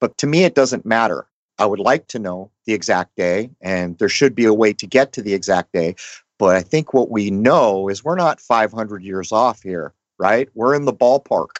But 0.00 0.16
to 0.18 0.26
me, 0.26 0.44
it 0.44 0.54
doesn't 0.54 0.86
matter. 0.86 1.26
I 1.58 1.66
would 1.66 1.78
like 1.78 2.08
to 2.08 2.18
know 2.18 2.50
the 2.66 2.74
exact 2.74 3.16
day, 3.16 3.50
and 3.60 3.96
there 3.98 4.08
should 4.08 4.34
be 4.34 4.44
a 4.44 4.54
way 4.54 4.72
to 4.72 4.86
get 4.86 5.12
to 5.12 5.22
the 5.22 5.34
exact 5.34 5.72
day. 5.72 5.94
But 6.38 6.56
I 6.56 6.62
think 6.62 6.92
what 6.92 7.10
we 7.10 7.30
know 7.30 7.88
is 7.88 8.02
we're 8.02 8.16
not 8.16 8.40
500 8.40 9.02
years 9.02 9.30
off 9.30 9.62
here, 9.62 9.94
right? 10.18 10.48
We're 10.54 10.74
in 10.74 10.84
the 10.84 10.92
ballpark. 10.92 11.58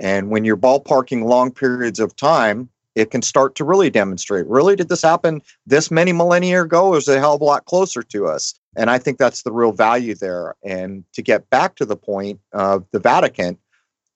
And 0.00 0.30
when 0.30 0.44
you're 0.44 0.56
ballparking 0.56 1.24
long 1.24 1.52
periods 1.52 2.00
of 2.00 2.16
time, 2.16 2.68
it 2.94 3.10
can 3.10 3.22
start 3.22 3.54
to 3.56 3.64
really 3.64 3.90
demonstrate 3.90 4.46
really, 4.46 4.76
did 4.76 4.88
this 4.88 5.02
happen 5.02 5.42
this 5.66 5.90
many 5.90 6.12
millennia 6.12 6.62
ago? 6.62 6.94
Is 6.94 7.08
a 7.08 7.18
hell 7.18 7.34
of 7.34 7.40
a 7.40 7.44
lot 7.44 7.64
closer 7.64 8.02
to 8.02 8.26
us? 8.26 8.54
And 8.76 8.90
I 8.90 8.98
think 8.98 9.18
that's 9.18 9.42
the 9.42 9.52
real 9.52 9.72
value 9.72 10.14
there. 10.14 10.54
And 10.64 11.04
to 11.12 11.22
get 11.22 11.48
back 11.50 11.76
to 11.76 11.84
the 11.84 11.96
point 11.96 12.40
of 12.52 12.84
the 12.92 12.98
Vatican, 12.98 13.58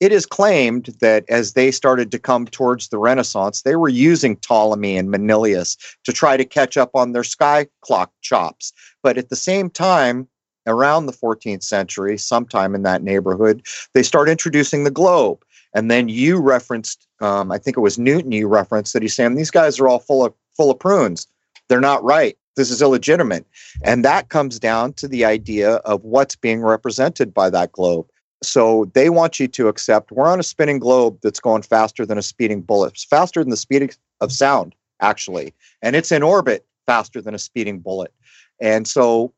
it 0.00 0.12
is 0.12 0.26
claimed 0.26 0.94
that 1.00 1.24
as 1.28 1.54
they 1.54 1.70
started 1.70 2.12
to 2.12 2.18
come 2.18 2.46
towards 2.46 2.88
the 2.88 2.98
Renaissance, 2.98 3.62
they 3.62 3.74
were 3.74 3.88
using 3.88 4.36
Ptolemy 4.36 4.96
and 4.96 5.10
Manilius 5.10 5.76
to 6.04 6.12
try 6.12 6.36
to 6.36 6.44
catch 6.44 6.76
up 6.76 6.90
on 6.94 7.12
their 7.12 7.24
sky 7.24 7.66
clock 7.80 8.12
chops. 8.22 8.72
But 9.02 9.18
at 9.18 9.28
the 9.28 9.36
same 9.36 9.70
time, 9.70 10.28
around 10.68 11.06
the 11.06 11.12
14th 11.12 11.64
century, 11.64 12.16
sometime 12.18 12.74
in 12.74 12.82
that 12.82 13.02
neighborhood, 13.02 13.66
they 13.94 14.02
start 14.02 14.28
introducing 14.28 14.84
the 14.84 14.90
globe. 14.90 15.42
And 15.74 15.90
then 15.90 16.08
you 16.08 16.40
referenced, 16.40 17.06
um, 17.20 17.52
I 17.52 17.58
think 17.58 17.76
it 17.76 17.80
was 17.80 17.98
Newton. 17.98 18.32
You 18.32 18.48
referenced 18.48 18.92
that 18.94 19.02
he's 19.02 19.14
saying 19.14 19.34
these 19.34 19.50
guys 19.50 19.78
are 19.78 19.88
all 19.88 19.98
full 19.98 20.24
of 20.24 20.34
full 20.56 20.70
of 20.70 20.78
prunes. 20.78 21.26
They're 21.68 21.80
not 21.80 22.02
right 22.02 22.36
this 22.58 22.70
is 22.70 22.82
illegitimate. 22.82 23.46
And 23.82 24.04
that 24.04 24.28
comes 24.28 24.58
down 24.58 24.92
to 24.94 25.08
the 25.08 25.24
idea 25.24 25.76
of 25.76 26.04
what's 26.04 26.36
being 26.36 26.60
represented 26.60 27.32
by 27.32 27.48
that 27.50 27.72
globe. 27.72 28.06
So 28.42 28.90
they 28.94 29.08
want 29.08 29.40
you 29.40 29.48
to 29.48 29.68
accept 29.68 30.12
we're 30.12 30.28
on 30.28 30.40
a 30.40 30.42
spinning 30.44 30.80
globe 30.80 31.18
that's 31.22 31.40
going 31.40 31.62
faster 31.62 32.04
than 32.04 32.18
a 32.18 32.22
speeding 32.22 32.60
bullet, 32.60 32.92
it's 32.92 33.04
faster 33.04 33.42
than 33.42 33.50
the 33.50 33.56
speed 33.56 33.96
of 34.20 34.32
sound, 34.32 34.74
actually. 35.00 35.54
And 35.82 35.96
it's 35.96 36.12
in 36.12 36.22
orbit 36.22 36.66
faster 36.86 37.22
than 37.22 37.34
a 37.34 37.38
speeding 37.38 37.78
bullet. 37.78 38.12
And 38.60 38.86
so 38.86 39.32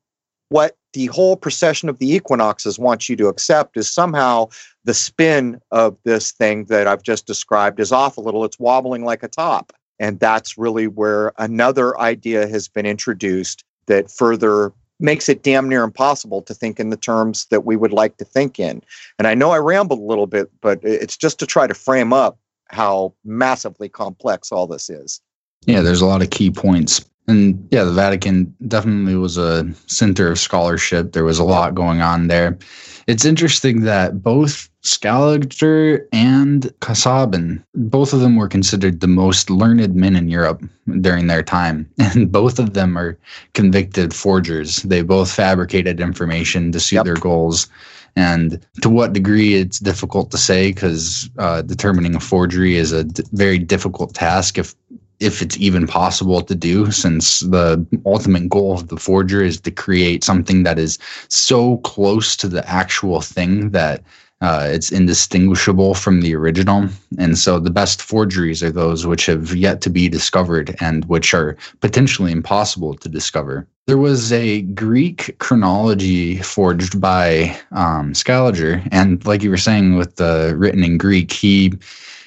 what 0.50 0.76
the 0.92 1.06
whole 1.06 1.36
precession 1.36 1.88
of 1.88 1.98
the 1.98 2.12
equinoxes 2.12 2.78
wants 2.78 3.08
you 3.08 3.16
to 3.16 3.28
accept 3.28 3.76
is 3.76 3.88
somehow 3.88 4.48
the 4.84 4.94
spin 4.94 5.60
of 5.70 5.96
this 6.04 6.32
thing 6.32 6.64
that 6.64 6.86
I've 6.86 7.02
just 7.02 7.26
described 7.26 7.80
is 7.80 7.92
off 7.92 8.16
a 8.16 8.20
little. 8.20 8.44
It's 8.44 8.58
wobbling 8.58 9.04
like 9.04 9.22
a 9.22 9.28
top. 9.28 9.72
And 9.98 10.18
that's 10.18 10.58
really 10.58 10.86
where 10.86 11.32
another 11.38 11.98
idea 12.00 12.48
has 12.48 12.68
been 12.68 12.86
introduced 12.86 13.64
that 13.86 14.10
further 14.10 14.72
makes 14.98 15.28
it 15.28 15.42
damn 15.42 15.68
near 15.68 15.82
impossible 15.82 16.42
to 16.42 16.54
think 16.54 16.80
in 16.80 16.90
the 16.90 16.96
terms 16.96 17.46
that 17.46 17.64
we 17.64 17.76
would 17.76 17.92
like 17.92 18.16
to 18.16 18.24
think 18.24 18.58
in. 18.58 18.82
And 19.18 19.28
I 19.28 19.34
know 19.34 19.50
I 19.50 19.58
rambled 19.58 20.00
a 20.00 20.04
little 20.04 20.26
bit, 20.26 20.50
but 20.60 20.80
it's 20.82 21.16
just 21.16 21.38
to 21.38 21.46
try 21.46 21.66
to 21.66 21.74
frame 21.74 22.12
up 22.12 22.38
how 22.68 23.14
massively 23.24 23.88
complex 23.88 24.52
all 24.52 24.66
this 24.66 24.90
is. 24.90 25.20
Yeah, 25.66 25.80
there's 25.80 26.00
a 26.00 26.06
lot 26.06 26.22
of 26.22 26.30
key 26.30 26.50
points. 26.50 27.04
And 27.30 27.68
yeah, 27.70 27.84
the 27.84 27.92
Vatican 27.92 28.52
definitely 28.66 29.14
was 29.14 29.38
a 29.38 29.72
center 29.86 30.32
of 30.32 30.38
scholarship. 30.38 31.12
There 31.12 31.24
was 31.24 31.38
a 31.38 31.44
lot 31.44 31.76
going 31.76 32.02
on 32.02 32.26
there. 32.26 32.58
It's 33.06 33.24
interesting 33.24 33.82
that 33.82 34.22
both 34.22 34.68
Scaliger 34.82 36.08
and 36.12 36.72
Casaubon, 36.80 37.64
both 37.74 38.12
of 38.12 38.20
them 38.20 38.34
were 38.34 38.48
considered 38.48 39.00
the 39.00 39.06
most 39.06 39.48
learned 39.48 39.94
men 39.94 40.16
in 40.16 40.28
Europe 40.28 40.62
during 41.00 41.28
their 41.28 41.42
time. 41.42 41.88
And 41.98 42.32
both 42.32 42.58
of 42.58 42.74
them 42.74 42.98
are 42.98 43.16
convicted 43.54 44.12
forgers. 44.12 44.82
They 44.82 45.02
both 45.02 45.30
fabricated 45.30 46.00
information 46.00 46.72
to 46.72 46.80
suit 46.80 46.96
yep. 46.96 47.04
their 47.04 47.14
goals. 47.14 47.68
And 48.16 48.64
to 48.82 48.88
what 48.88 49.12
degree 49.12 49.54
it's 49.54 49.78
difficult 49.78 50.32
to 50.32 50.38
say 50.38 50.72
because 50.72 51.30
uh, 51.38 51.62
determining 51.62 52.16
a 52.16 52.20
forgery 52.20 52.74
is 52.74 52.90
a 52.90 53.04
d- 53.04 53.22
very 53.32 53.58
difficult 53.58 54.14
task 54.14 54.58
if 54.58 54.74
if 55.20 55.42
it's 55.42 55.58
even 55.58 55.86
possible 55.86 56.40
to 56.40 56.54
do, 56.54 56.90
since 56.90 57.40
the 57.40 57.84
ultimate 58.06 58.48
goal 58.48 58.74
of 58.74 58.88
the 58.88 58.96
forger 58.96 59.42
is 59.42 59.60
to 59.60 59.70
create 59.70 60.24
something 60.24 60.62
that 60.64 60.78
is 60.78 60.98
so 61.28 61.76
close 61.78 62.36
to 62.36 62.48
the 62.48 62.66
actual 62.68 63.20
thing 63.20 63.70
that 63.70 64.02
uh, 64.40 64.66
it's 64.70 64.90
indistinguishable 64.90 65.94
from 65.94 66.22
the 66.22 66.34
original. 66.34 66.88
And 67.18 67.36
so 67.36 67.58
the 67.58 67.70
best 67.70 68.00
forgeries 68.00 68.62
are 68.62 68.70
those 68.70 69.06
which 69.06 69.26
have 69.26 69.54
yet 69.54 69.82
to 69.82 69.90
be 69.90 70.08
discovered 70.08 70.74
and 70.80 71.04
which 71.04 71.34
are 71.34 71.58
potentially 71.80 72.32
impossible 72.32 72.94
to 72.94 73.08
discover. 73.08 73.66
There 73.86 73.98
was 73.98 74.32
a 74.32 74.62
Greek 74.62 75.36
chronology 75.40 76.38
forged 76.38 77.00
by 77.00 77.54
um, 77.72 78.14
Scaliger. 78.14 78.82
And 78.90 79.24
like 79.26 79.42
you 79.42 79.50
were 79.50 79.58
saying, 79.58 79.96
with 79.96 80.16
the 80.16 80.54
written 80.56 80.84
in 80.84 80.96
Greek, 80.96 81.32
he 81.32 81.74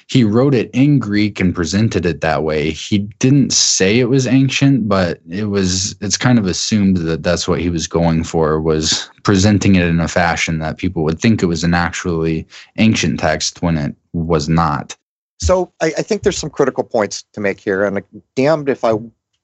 he 0.08 0.24
wrote 0.24 0.54
it 0.54 0.70
in 0.72 0.98
Greek 0.98 1.40
and 1.40 1.54
presented 1.54 2.04
it 2.04 2.20
that 2.20 2.42
way. 2.42 2.70
He 2.70 2.98
didn't 3.18 3.52
say 3.52 3.98
it 3.98 4.08
was 4.08 4.26
ancient, 4.26 4.88
but 4.88 5.20
it 5.28 5.44
was 5.44 5.96
it's 6.00 6.16
kind 6.16 6.38
of 6.38 6.46
assumed 6.46 6.98
that 6.98 7.22
that's 7.22 7.48
what 7.48 7.60
he 7.60 7.70
was 7.70 7.86
going 7.86 8.24
for 8.24 8.60
was 8.60 9.10
presenting 9.22 9.76
it 9.76 9.86
in 9.86 10.00
a 10.00 10.08
fashion 10.08 10.58
that 10.58 10.78
people 10.78 11.04
would 11.04 11.20
think 11.20 11.42
it 11.42 11.46
was 11.46 11.64
an 11.64 11.74
actually 11.74 12.46
ancient 12.76 13.18
text 13.18 13.62
when 13.62 13.76
it 13.76 13.94
was 14.12 14.48
not. 14.48 14.96
So 15.40 15.72
I, 15.80 15.86
I 15.98 16.02
think 16.02 16.22
there's 16.22 16.38
some 16.38 16.50
critical 16.50 16.84
points 16.84 17.24
to 17.32 17.40
make 17.40 17.60
here, 17.60 17.84
and 17.84 18.02
damned 18.34 18.68
if 18.68 18.84
I 18.84 18.94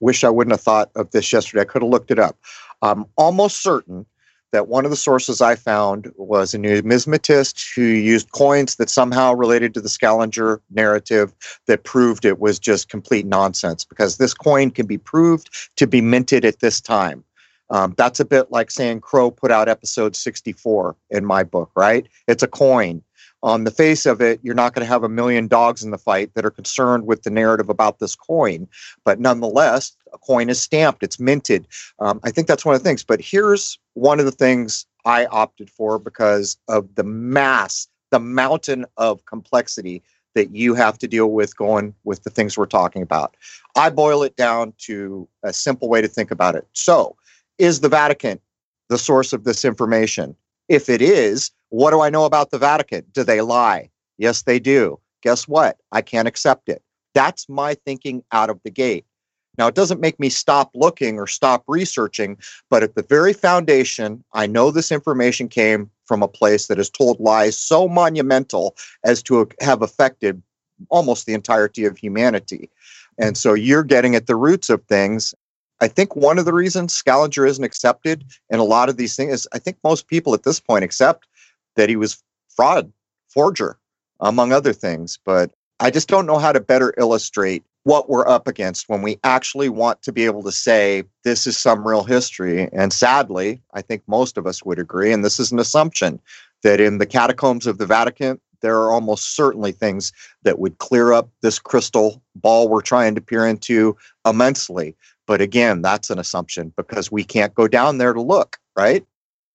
wish 0.01 0.25
I 0.25 0.31
wouldn't 0.31 0.53
have 0.53 0.61
thought 0.61 0.91
of 0.95 1.11
this 1.11 1.33
yesterday. 1.33 1.63
I 1.63 1.65
could 1.65 1.83
have 1.83 1.91
looked 1.91 2.11
it 2.11 2.19
up. 2.19 2.39
I'm 2.83 3.05
almost 3.17 3.63
certain 3.63 4.07
that 4.53 4.69
one 4.69 4.85
of 4.85 4.91
the 4.91 4.97
sources 4.97 5.41
I 5.41 5.55
found 5.55 6.13
was 6.17 6.55
a 6.55 6.59
numismatist 6.59 7.75
who 7.75 7.83
used 7.83 8.33
coins 8.33 8.77
that 8.77 8.91
somehow 8.91 9.33
related 9.33 9.75
to 9.75 9.81
the 9.81 9.89
Scaliger 9.89 10.61
narrative 10.71 11.33
that 11.67 11.85
proved 11.85 12.25
it 12.25 12.41
was 12.41 12.59
just 12.59 12.89
complete 12.89 13.27
nonsense 13.27 13.85
because 13.85 14.17
this 14.17 14.35
coin 14.35 14.71
can 14.71 14.87
be 14.87 14.99
proved 14.99 15.51
to 15.77 15.87
be 15.87 16.01
minted 16.01 16.45
at 16.45 16.61
this 16.61 16.81
time. 16.81 17.25
Um, 17.71 17.95
that's 17.97 18.19
a 18.19 18.25
bit 18.25 18.51
like 18.51 18.71
saying 18.71 19.01
Crow 19.01 19.31
put 19.31 19.53
out 19.53 19.69
episode 19.69 20.17
64 20.17 20.97
in 21.11 21.25
my 21.25 21.45
book, 21.45 21.71
right? 21.77 22.07
It's 22.27 22.43
a 22.43 22.49
coin 22.49 23.03
on 23.43 23.65
the 23.65 23.71
face 23.71 24.07
of 24.07 24.21
it, 24.21 24.41
you're 24.43 24.55
not 24.55 24.75
going 24.75 24.85
to 24.85 24.93
have 24.93 25.03
a 25.03 25.09
million 25.09 25.49
dogs 25.49 25.83
in 25.83 25.91
the 25.91 25.99
fight 25.99 26.35
that 26.35 26.45
are 26.45 26.51
concerned 26.51 27.07
with 27.07 27.23
the 27.23 27.31
narrative 27.31 27.69
about 27.69 27.99
this 27.99 28.15
coin. 28.15 28.69
But 29.05 29.19
nonetheless, 29.19 29.97
a 30.13 30.19
coin 30.19 30.51
is 30.51 30.61
stamped, 30.61 31.03
it's 31.03 31.19
minted. 31.19 31.67
Um, 31.99 32.21
I 32.23 32.31
think 32.31 32.47
that's 32.47 32.65
one 32.65 32.75
of 32.75 32.83
the 32.83 32.89
things. 32.89 33.03
But 33.03 33.21
here's 33.21 33.79
one 33.95 34.21
of 34.21 34.27
the 34.27 34.33
things 34.33 34.87
I 35.05 35.27
opted 35.27 35.71
for 35.71 35.99
because 35.99 36.59
of 36.69 36.95
the 36.95 37.05
mass, 37.05 37.89
the 38.11 38.21
mountain 38.21 38.85
of 38.97 39.25
complexity 39.25 40.03
that 40.35 40.55
you 40.55 40.75
have 40.75 40.99
to 40.99 41.09
deal 41.09 41.31
with 41.31 41.57
going 41.57 41.95
with 42.05 42.23
the 42.23 42.31
things 42.31 42.57
we're 42.57 42.67
talking 42.67 43.03
about. 43.03 43.37
I 43.77 43.91
boil 43.91 44.23
it 44.23 44.37
down 44.37 44.75
to 44.79 45.29
a 45.43 45.53
simple 45.53 45.89
way 45.89 46.01
to 46.01 46.09
think 46.09 46.31
about 46.31 46.55
it. 46.55 46.69
So, 46.73 47.17
is 47.59 47.81
the 47.81 47.89
Vatican 47.89 48.41
the 48.89 48.99
source 48.99 49.33
of 49.33 49.45
this 49.45 49.65
information? 49.65 50.37
If 50.71 50.89
it 50.89 51.03
is, 51.03 51.51
what 51.71 51.91
do 51.91 52.01
I 52.01 52.11
know 52.11 52.25
about 52.25 52.53
the 52.53 52.59
Vatican? 52.59 53.05
Do 53.13 53.25
they 53.25 53.41
lie? 53.41 53.91
Yes, 54.19 54.43
they 54.43 54.61
do. 54.61 55.01
Guess 55.21 55.49
what? 55.49 55.79
I 55.91 56.01
can't 56.01 56.29
accept 56.29 56.69
it. 56.69 56.81
That's 57.13 57.49
my 57.49 57.75
thinking 57.75 58.23
out 58.31 58.51
of 58.51 58.61
the 58.63 58.71
gate. 58.71 59.05
Now, 59.59 59.67
it 59.67 59.75
doesn't 59.75 60.01
make 60.01 60.21
me 60.21 60.29
stop 60.29 60.71
looking 60.75 61.19
or 61.19 61.27
stop 61.27 61.65
researching, 61.67 62.39
but 62.71 62.85
at 62.85 62.95
the 62.95 63.03
very 63.03 63.33
foundation, 63.33 64.23
I 64.33 64.47
know 64.47 64.71
this 64.71 64.93
information 64.93 65.49
came 65.49 65.91
from 66.05 66.23
a 66.23 66.29
place 66.29 66.69
that 66.69 66.79
has 66.79 66.89
told 66.89 67.19
lies 67.19 67.59
so 67.59 67.89
monumental 67.89 68.77
as 69.05 69.25
to 69.25 69.49
have 69.61 69.83
affected 69.83 70.41
almost 70.89 71.27
the 71.27 71.35
entirety 71.35 71.85
of 71.85 71.99
humanity. 71.99 72.71
And 73.19 73.37
so 73.37 73.55
you're 73.55 73.83
getting 73.83 74.15
at 74.15 74.29
the 74.29 74.37
roots 74.37 74.71
of 74.71 74.85
things. 74.85 75.35
I 75.81 75.89
think 75.89 76.15
one 76.15 76.39
of 76.39 76.45
the 76.45 76.53
reasons 76.53 76.93
Scaliger 76.93 77.47
isn't 77.47 77.65
accepted 77.65 78.25
in 78.51 78.59
a 78.59 78.65
lot 78.65 78.89
of 78.89 78.97
these 78.97 79.17
things 79.17 79.33
is 79.33 79.49
I 79.53 79.59
think 79.59 79.79
most 79.83 80.09
people 80.09 80.35
at 80.35 80.43
this 80.43 80.61
point 80.61 80.85
accept 80.85 81.27
that 81.77 81.89
he 81.89 81.97
was 81.97 82.23
fraud, 82.55 82.93
forger, 83.29 83.79
among 84.21 84.53
other 84.53 84.73
things. 84.73 85.19
But 85.25 85.53
I 85.79 85.91
just 85.91 86.09
don't 86.09 86.27
know 86.27 86.39
how 86.39 86.53
to 86.53 86.61
better 86.61 86.93
illustrate 86.99 87.65
what 87.85 88.11
we're 88.11 88.29
up 88.29 88.47
against 88.47 88.89
when 88.91 89.01
we 89.01 89.19
actually 89.25 89.71
want 89.71 90.03
to 90.03 90.13
be 90.13 90.27
able 90.27 90.43
to 90.43 90.53
say 90.53 91.05
this 91.25 91.47
is 91.47 91.57
some 91.57 91.87
real 91.87 92.05
history. 92.05 92.69
And 92.73 92.93
sadly, 92.93 93.63
I 93.73 93.81
think 93.81 94.03
most 94.07 94.37
of 94.37 94.47
us 94.47 94.63
would 94.63 94.79
agree, 94.79 95.13
and 95.13 95.25
this 95.25 95.41
is 95.41 95.51
an 95.51 95.59
assumption, 95.59 96.21
that 96.63 96.81
in 96.81 96.99
the 96.99 97.07
catacombs 97.07 97.67
of 97.67 97.79
the 97.79 97.87
Vatican, 97.87 98.39
there 98.61 98.77
are 98.77 98.93
almost 98.93 99.35
certainly 99.35 99.73
things 99.73 100.13
that 100.43 100.59
would 100.59 100.77
clear 100.77 101.15
up 101.15 101.31
this 101.41 101.59
crystal 101.59 102.23
ball 102.35 102.69
we're 102.69 102.83
trying 102.83 103.15
to 103.15 103.21
peer 103.23 103.47
into 103.47 103.97
immensely. 104.27 104.95
But 105.31 105.41
again, 105.41 105.81
that's 105.81 106.11
an 106.11 106.19
assumption 106.19 106.73
because 106.77 107.13
we 107.13 107.23
can't 107.23 107.55
go 107.55 107.69
down 107.69 107.99
there 107.99 108.13
to 108.13 108.21
look, 108.21 108.59
right? 108.77 109.07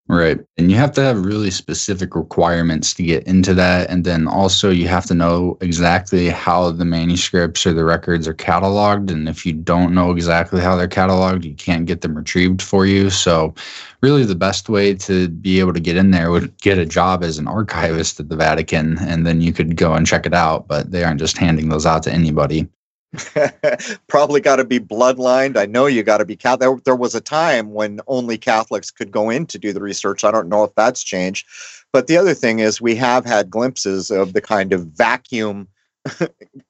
Right. 0.08 0.40
And 0.58 0.72
you 0.72 0.78
have 0.78 0.94
to 0.94 1.02
have 1.02 1.26
really 1.26 1.52
specific 1.52 2.16
requirements 2.16 2.94
to 2.94 3.04
get 3.04 3.28
into 3.28 3.54
that. 3.56 3.90
And 3.90 4.06
then 4.06 4.26
also, 4.26 4.70
you 4.70 4.88
have 4.88 5.06
to 5.08 5.14
know 5.14 5.58
exactly 5.60 6.30
how 6.30 6.72
the 6.72 6.86
manuscripts 6.86 7.66
or 7.66 7.74
the 7.74 7.84
records 7.84 8.26
are 8.26 8.34
cataloged. 8.34 9.12
And 9.12 9.28
if 9.28 9.46
you 9.46 9.52
don't 9.52 9.94
know 9.94 10.12
exactly 10.12 10.62
how 10.62 10.78
they're 10.78 10.88
cataloged, 10.88 11.44
you 11.44 11.56
can't 11.56 11.86
get 11.86 12.00
them 12.00 12.16
retrieved 12.16 12.62
for 12.62 12.86
you. 12.86 13.10
So, 13.10 13.54
really, 14.02 14.24
the 14.24 14.34
best 14.34 14.70
way 14.70 14.94
to 14.94 15.28
be 15.28 15.60
able 15.60 15.74
to 15.74 15.82
get 15.82 15.98
in 15.98 16.12
there 16.12 16.32
would 16.32 16.58
get 16.62 16.78
a 16.78 16.86
job 16.86 17.22
as 17.22 17.38
an 17.38 17.50
archivist 17.50 18.18
at 18.22 18.30
the 18.30 18.38
Vatican. 18.38 18.98
And 19.00 19.28
then 19.28 19.42
you 19.42 19.52
could 19.52 19.76
go 19.76 19.94
and 19.94 20.08
check 20.08 20.26
it 20.26 20.34
out. 20.34 20.70
But 20.70 20.92
they 20.92 21.04
aren't 21.04 21.20
just 21.20 21.38
handing 21.38 21.68
those 21.68 21.86
out 21.86 22.04
to 22.04 22.14
anybody. 22.14 22.70
probably 24.08 24.42
got 24.42 24.58
to 24.58 24.66
be 24.66 24.80
bloodlined. 24.80 25.58
I 25.58 25.66
know 25.66 25.86
you 25.86 26.04
got 26.04 26.18
to 26.20 26.26
be 26.26 26.36
Catholic. 26.36 26.60
There, 26.62 26.80
there 26.86 26.96
was 26.96 27.16
a 27.16 27.22
time 27.22 27.74
when 27.74 28.00
only 28.08 28.38
Catholics 28.38 28.92
could 28.92 29.12
go 29.12 29.30
in 29.30 29.46
to 29.48 29.60
do 29.60 29.74
the 29.74 29.82
research. 29.82 30.24
I 30.24 30.32
don't 30.32 30.50
know 30.50 30.64
if 30.64 30.74
that's 30.76 31.04
changed. 31.04 31.48
But 31.92 32.08
the 32.08 32.18
other 32.18 32.34
thing 32.34 32.60
is, 32.60 32.82
we 32.82 32.96
have 32.96 33.26
had 33.26 33.50
glimpses 33.50 34.12
of 34.12 34.34
the 34.34 34.42
kind 34.42 34.74
of 34.74 34.88
vacuum 34.88 35.68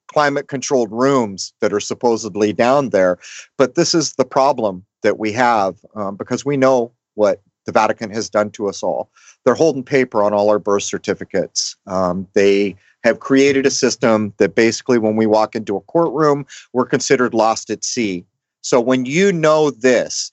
climate 0.08 0.48
controlled 0.48 0.92
rooms 0.92 1.52
that 1.60 1.72
are 1.72 1.80
supposedly 1.80 2.52
down 2.52 2.90
there. 2.90 3.18
But 3.58 3.74
this 3.74 3.94
is 3.94 4.14
the 4.14 4.24
problem 4.24 4.84
that 5.02 5.18
we 5.18 5.32
have 5.32 5.76
um, 5.94 6.16
because 6.16 6.44
we 6.44 6.56
know 6.56 6.92
what 7.14 7.42
the 7.64 7.72
Vatican 7.72 8.10
has 8.10 8.30
done 8.30 8.50
to 8.52 8.68
us 8.68 8.82
all. 8.82 9.10
They're 9.44 9.54
holding 9.54 9.82
paper 9.82 10.22
on 10.22 10.32
all 10.32 10.48
our 10.48 10.58
birth 10.58 10.84
certificates. 10.84 11.76
Um, 11.86 12.26
they 12.34 12.76
have 13.06 13.20
created 13.20 13.66
a 13.66 13.70
system 13.70 14.34
that 14.38 14.54
basically, 14.54 14.98
when 14.98 15.16
we 15.16 15.26
walk 15.26 15.54
into 15.54 15.76
a 15.76 15.80
courtroom, 15.82 16.46
we're 16.72 16.86
considered 16.86 17.34
lost 17.34 17.70
at 17.70 17.84
sea. 17.84 18.24
So 18.62 18.80
when 18.80 19.06
you 19.06 19.32
know 19.32 19.70
this, 19.70 20.32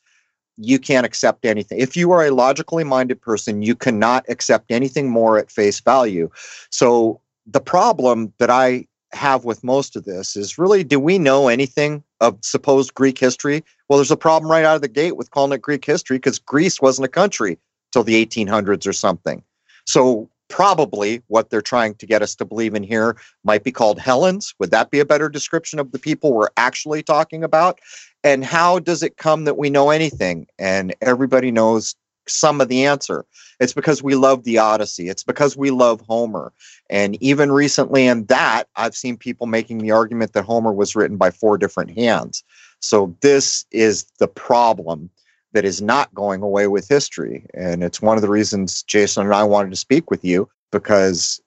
you 0.57 0.79
can't 0.79 1.05
accept 1.05 1.45
anything. 1.45 1.79
If 1.79 1.95
you 1.95 2.12
are 2.12 2.25
a 2.25 2.31
logically 2.31 2.83
minded 2.83 3.21
person, 3.21 3.62
you 3.62 3.75
cannot 3.75 4.25
accept 4.27 4.71
anything 4.71 5.09
more 5.09 5.38
at 5.38 5.51
face 5.51 5.79
value. 5.79 6.29
So 6.69 7.21
the 7.45 7.62
problem 7.62 8.33
that 8.39 8.49
I 8.49 8.88
have 9.13 9.45
with 9.45 9.63
most 9.63 9.95
of 9.95 10.05
this 10.05 10.36
is 10.36 10.57
really 10.57 10.84
do 10.84 10.99
we 10.99 11.19
know 11.19 11.47
anything 11.47 12.03
of 12.19 12.38
supposed 12.41 12.93
Greek 12.95 13.19
history? 13.19 13.63
Well, 13.88 13.97
there's 13.97 14.11
a 14.11 14.17
problem 14.17 14.51
right 14.51 14.65
out 14.65 14.76
of 14.76 14.82
the 14.82 14.88
gate 14.88 15.17
with 15.17 15.32
calling 15.32 15.51
it 15.51 15.61
Greek 15.61 15.86
history 15.86 16.17
because 16.17 16.39
Greece 16.39 16.82
wasn't 16.82 17.05
a 17.05 17.09
country 17.09 17.57
till 17.91 18.03
the 18.03 18.26
1800s 18.26 18.88
or 18.88 18.93
something. 18.93 19.43
So 19.86 20.30
probably 20.54 21.20
what 21.30 21.49
they're 21.49 21.64
trying 21.64 21.95
to 21.95 22.06
get 22.06 22.22
us 22.22 22.36
to 22.36 22.45
believe 22.45 22.76
in 22.76 22.84
here 22.84 23.18
might 23.43 23.64
be 23.64 23.72
called 23.72 23.97
Hellenes. 23.97 24.54
Would 24.60 24.70
that 24.70 24.91
be 24.91 24.99
a 24.99 25.06
better 25.06 25.28
description 25.28 25.80
of 25.80 25.91
the 25.91 25.97
people 25.97 26.32
we're 26.32 26.51
actually 26.58 27.01
talking 27.01 27.43
about? 27.43 27.80
And 28.24 28.45
how 28.45 28.78
does 28.78 29.01
it 29.01 29.18
come 29.18 29.45
that 29.45 29.58
we 29.58 29.72
know 29.72 29.89
anything 29.89 30.45
and 30.60 30.93
everybody 31.01 31.49
knows 31.49 31.95
some 32.28 32.62
of 32.62 32.68
the 32.68 32.86
answer? 32.86 33.26
It's 33.60 33.74
because 33.74 34.04
we 34.04 34.14
love 34.14 34.43
the 34.43 34.60
Odyssey. 34.60 35.10
It's 35.10 35.24
because 35.24 35.58
we 35.58 35.72
love 35.72 36.01
Homer. 36.01 36.54
And 36.88 37.16
even 37.20 37.51
recently 37.51 38.06
in 38.06 38.26
that, 38.26 38.66
I've 38.76 38.95
seen 38.95 39.18
people 39.18 39.47
making 39.47 39.80
the 39.80 39.89
argument 39.89 40.34
that 40.34 40.45
Homer 40.45 40.72
was 40.72 40.95
written 40.95 41.18
by 41.18 41.32
four 41.32 41.58
different 41.58 41.97
hands. 41.97 42.43
So 42.80 43.16
this 43.22 43.66
is 43.72 44.06
the 44.20 44.28
problem 44.28 45.10
that 45.54 45.66
is 45.66 45.82
not 45.82 46.14
going 46.14 46.41
away 46.41 46.68
with 46.68 46.88
history. 46.88 47.45
And 47.54 47.84
it's 47.84 48.01
one 48.01 48.18
of 48.18 48.22
the 48.22 48.30
reasons 48.30 48.84
Jason 48.84 49.26
and 49.26 49.34
I 49.34 49.43
wanted 49.43 49.70
to 49.72 49.78
speak 49.78 50.12
with 50.12 50.24
you 50.26 50.49
because 50.72 51.41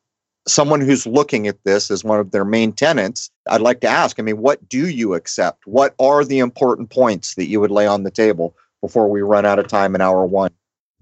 someone 0.49 0.81
who's 0.81 1.07
looking 1.07 1.49
at 1.49 1.63
this 1.65 1.91
as 1.91 2.05
one 2.05 2.21
of 2.21 2.31
their 2.31 2.45
main 2.45 2.73
tenants, 2.73 3.31
I'd 3.49 3.61
like 3.61 3.81
to 3.81 3.89
ask 3.89 4.19
I 4.19 4.23
mean, 4.23 4.39
what 4.39 4.69
do 4.69 4.89
you 4.89 5.15
accept? 5.15 5.67
What 5.67 5.95
are 5.99 6.25
the 6.25 6.39
important 6.39 6.91
points 6.91 7.35
that 7.35 7.49
you 7.49 7.61
would 7.61 7.71
lay 7.71 7.87
on 7.87 8.05
the 8.05 8.11
table 8.11 8.57
before 8.81 9.09
we 9.09 9.23
run 9.23 9.45
out 9.45 9.59
of 9.59 9.67
time 9.67 9.95
in 9.95 10.01
hour 10.01 10.25
one? 10.25 10.51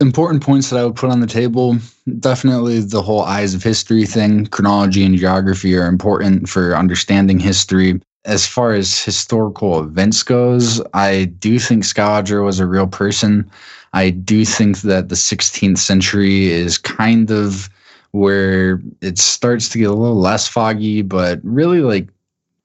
Important 0.01 0.43
points 0.43 0.71
that 0.71 0.79
I 0.79 0.85
would 0.85 0.97
put 0.97 1.11
on 1.11 1.21
the 1.21 1.27
table 1.27 1.77
definitely 2.19 2.81
the 2.81 3.03
whole 3.03 3.23
eyes 3.23 3.55
of 3.55 3.63
history 3.63 4.07
thing. 4.07 4.47
Chronology 4.47 5.05
and 5.05 5.17
geography 5.17 5.77
are 5.77 5.87
important 5.87 6.49
for 6.49 6.77
understanding 6.77 7.39
history 7.39 8.01
as 8.25 8.47
far 8.47 8.73
as 8.73 9.03
historical 9.03 9.81
events 9.81 10.23
goes, 10.23 10.81
I 10.95 11.25
do 11.25 11.59
think 11.59 11.85
Scaliger 11.85 12.43
was 12.43 12.59
a 12.59 12.67
real 12.67 12.87
person. 12.87 13.51
I 13.93 14.11
do 14.11 14.45
think 14.45 14.81
that 14.81 15.09
the 15.09 15.15
16th 15.15 15.79
century 15.79 16.47
is 16.47 16.79
kind 16.79 17.31
of 17.31 17.69
where 18.13 18.81
it 19.03 19.19
starts 19.19 19.69
to 19.71 19.79
get 19.79 19.91
a 19.91 19.95
little 19.95 20.19
less 20.19 20.49
foggy, 20.49 21.03
but 21.03 21.41
really 21.43 21.81
like 21.81 22.09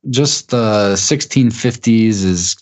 just 0.09 0.49
the 0.49 0.93
1650s 0.93 2.23
is 2.23 2.55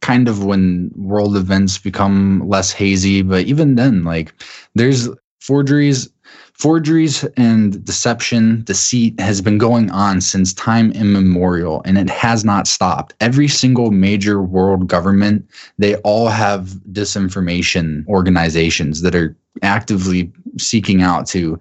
kind 0.00 0.28
of 0.28 0.44
when 0.44 0.90
world 0.96 1.36
events 1.36 1.78
become 1.78 2.48
less 2.48 2.72
hazy. 2.72 3.22
But 3.22 3.46
even 3.46 3.74
then, 3.74 4.04
like 4.04 4.32
there's 4.74 5.08
forgeries 5.40 6.08
Forgeries 6.58 7.22
and 7.36 7.84
deception, 7.84 8.64
deceit 8.64 9.18
has 9.20 9.40
been 9.40 9.58
going 9.58 9.92
on 9.92 10.20
since 10.20 10.52
time 10.52 10.90
immemorial 10.90 11.82
and 11.84 11.96
it 11.96 12.10
has 12.10 12.44
not 12.44 12.66
stopped. 12.66 13.14
Every 13.20 13.46
single 13.46 13.92
major 13.92 14.42
world 14.42 14.88
government, 14.88 15.48
they 15.78 15.94
all 15.96 16.26
have 16.26 16.70
disinformation 16.90 18.04
organizations 18.08 19.02
that 19.02 19.14
are 19.14 19.36
actively 19.62 20.32
seeking 20.58 21.00
out 21.00 21.28
to 21.28 21.60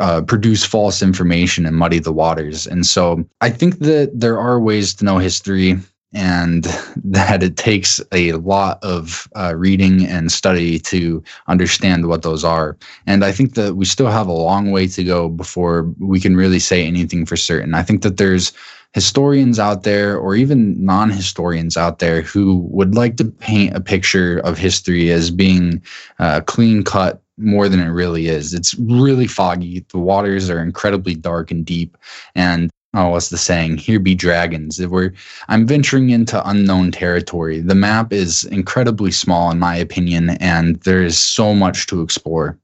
uh, 0.00 0.22
produce 0.22 0.64
false 0.64 1.02
information 1.02 1.66
and 1.66 1.76
muddy 1.76 1.98
the 1.98 2.12
waters. 2.12 2.66
And 2.66 2.86
so 2.86 3.28
I 3.42 3.50
think 3.50 3.80
that 3.80 4.12
there 4.14 4.38
are 4.38 4.58
ways 4.58 4.94
to 4.94 5.04
know 5.04 5.18
history 5.18 5.76
and 6.12 6.64
that 7.04 7.42
it 7.42 7.56
takes 7.56 8.00
a 8.12 8.32
lot 8.32 8.82
of 8.82 9.28
uh, 9.36 9.54
reading 9.56 10.06
and 10.06 10.32
study 10.32 10.78
to 10.78 11.22
understand 11.46 12.08
what 12.08 12.22
those 12.22 12.44
are. 12.44 12.76
And 13.06 13.24
I 13.24 13.32
think 13.32 13.54
that 13.54 13.76
we 13.76 13.84
still 13.84 14.08
have 14.08 14.28
a 14.28 14.32
long 14.32 14.70
way 14.70 14.86
to 14.88 15.04
go 15.04 15.28
before 15.28 15.92
we 15.98 16.20
can 16.20 16.36
really 16.36 16.58
say 16.58 16.86
anything 16.86 17.26
for 17.26 17.36
certain. 17.36 17.74
I 17.74 17.82
think 17.82 18.02
that 18.02 18.16
there's 18.16 18.52
historians 18.94 19.58
out 19.58 19.82
there 19.82 20.18
or 20.18 20.34
even 20.34 20.82
non 20.84 21.10
historians 21.10 21.76
out 21.76 21.98
there 21.98 22.22
who 22.22 22.66
would 22.70 22.94
like 22.94 23.16
to 23.18 23.24
paint 23.24 23.76
a 23.76 23.80
picture 23.80 24.38
of 24.38 24.56
history 24.56 25.10
as 25.10 25.30
being 25.30 25.82
uh, 26.18 26.40
clean 26.40 26.82
cut 26.82 27.22
more 27.36 27.68
than 27.68 27.80
it 27.80 27.88
really 27.88 28.26
is. 28.26 28.54
It's 28.54 28.74
really 28.74 29.26
foggy. 29.26 29.84
The 29.90 29.98
waters 29.98 30.50
are 30.50 30.60
incredibly 30.60 31.14
dark 31.14 31.50
and 31.50 31.64
deep. 31.64 31.96
And 32.34 32.70
oh, 32.98 33.10
what's 33.10 33.30
the 33.30 33.38
saying? 33.38 33.78
Here 33.78 34.00
be 34.00 34.14
dragons. 34.14 34.80
If 34.80 34.90
we're, 34.90 35.12
I'm 35.48 35.66
venturing 35.66 36.10
into 36.10 36.46
unknown 36.48 36.90
territory. 36.90 37.60
The 37.60 37.74
map 37.74 38.12
is 38.12 38.44
incredibly 38.44 39.12
small, 39.12 39.50
in 39.50 39.58
my 39.58 39.76
opinion, 39.76 40.30
and 40.40 40.76
there 40.82 41.02
is 41.02 41.16
so 41.16 41.54
much 41.54 41.86
to 41.86 42.02
explore. 42.02 42.58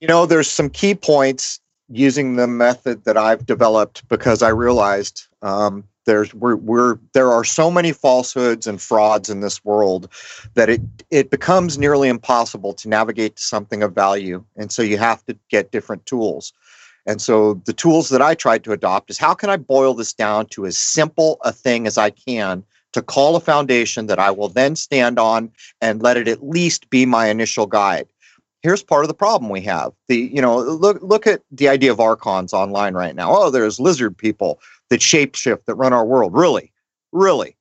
You 0.00 0.08
know, 0.08 0.26
there's 0.26 0.50
some 0.50 0.70
key 0.70 0.94
points 0.94 1.60
using 1.88 2.34
the 2.34 2.48
method 2.48 3.04
that 3.04 3.16
I've 3.16 3.46
developed 3.46 4.06
because 4.08 4.42
I 4.42 4.48
realized 4.48 5.28
um, 5.42 5.84
there's 6.04 6.34
we're, 6.34 6.56
we're 6.56 6.98
there 7.12 7.30
are 7.30 7.44
so 7.44 7.70
many 7.70 7.92
falsehoods 7.92 8.66
and 8.66 8.80
frauds 8.80 9.30
in 9.30 9.40
this 9.40 9.64
world 9.64 10.08
that 10.54 10.68
it 10.68 10.80
it 11.10 11.30
becomes 11.30 11.78
nearly 11.78 12.08
impossible 12.08 12.72
to 12.74 12.88
navigate 12.88 13.36
to 13.36 13.42
something 13.42 13.82
of 13.82 13.94
value, 13.94 14.44
and 14.56 14.72
so 14.72 14.82
you 14.82 14.98
have 14.98 15.24
to 15.26 15.36
get 15.48 15.70
different 15.70 16.06
tools. 16.06 16.52
And 17.06 17.22
so 17.22 17.54
the 17.64 17.72
tools 17.72 18.08
that 18.08 18.20
I 18.20 18.34
tried 18.34 18.64
to 18.64 18.72
adopt 18.72 19.10
is 19.10 19.18
how 19.18 19.32
can 19.32 19.48
I 19.48 19.56
boil 19.56 19.94
this 19.94 20.12
down 20.12 20.46
to 20.46 20.66
as 20.66 20.76
simple 20.76 21.38
a 21.42 21.52
thing 21.52 21.86
as 21.86 21.96
I 21.96 22.10
can 22.10 22.64
to 22.92 23.02
call 23.02 23.36
a 23.36 23.40
foundation 23.40 24.06
that 24.06 24.18
I 24.18 24.30
will 24.30 24.48
then 24.48 24.74
stand 24.74 25.18
on 25.18 25.50
and 25.80 26.02
let 26.02 26.16
it 26.16 26.28
at 26.28 26.46
least 26.46 26.88
be 26.88 27.04
my 27.04 27.28
initial 27.28 27.66
guide. 27.66 28.08
Here's 28.62 28.82
part 28.82 29.04
of 29.04 29.08
the 29.08 29.14
problem 29.14 29.50
we 29.50 29.60
have. 29.62 29.92
The 30.08 30.16
you 30.16 30.40
know 30.40 30.58
look 30.58 31.00
look 31.02 31.26
at 31.26 31.42
the 31.52 31.68
idea 31.68 31.92
of 31.92 32.00
archons 32.00 32.52
online 32.52 32.94
right 32.94 33.14
now. 33.14 33.30
Oh, 33.30 33.50
there's 33.50 33.78
lizard 33.78 34.16
people 34.16 34.60
that 34.88 35.00
shapeshift 35.00 35.66
that 35.66 35.74
run 35.74 35.92
our 35.92 36.04
world. 36.04 36.32
Really, 36.34 36.72
really. 37.12 37.54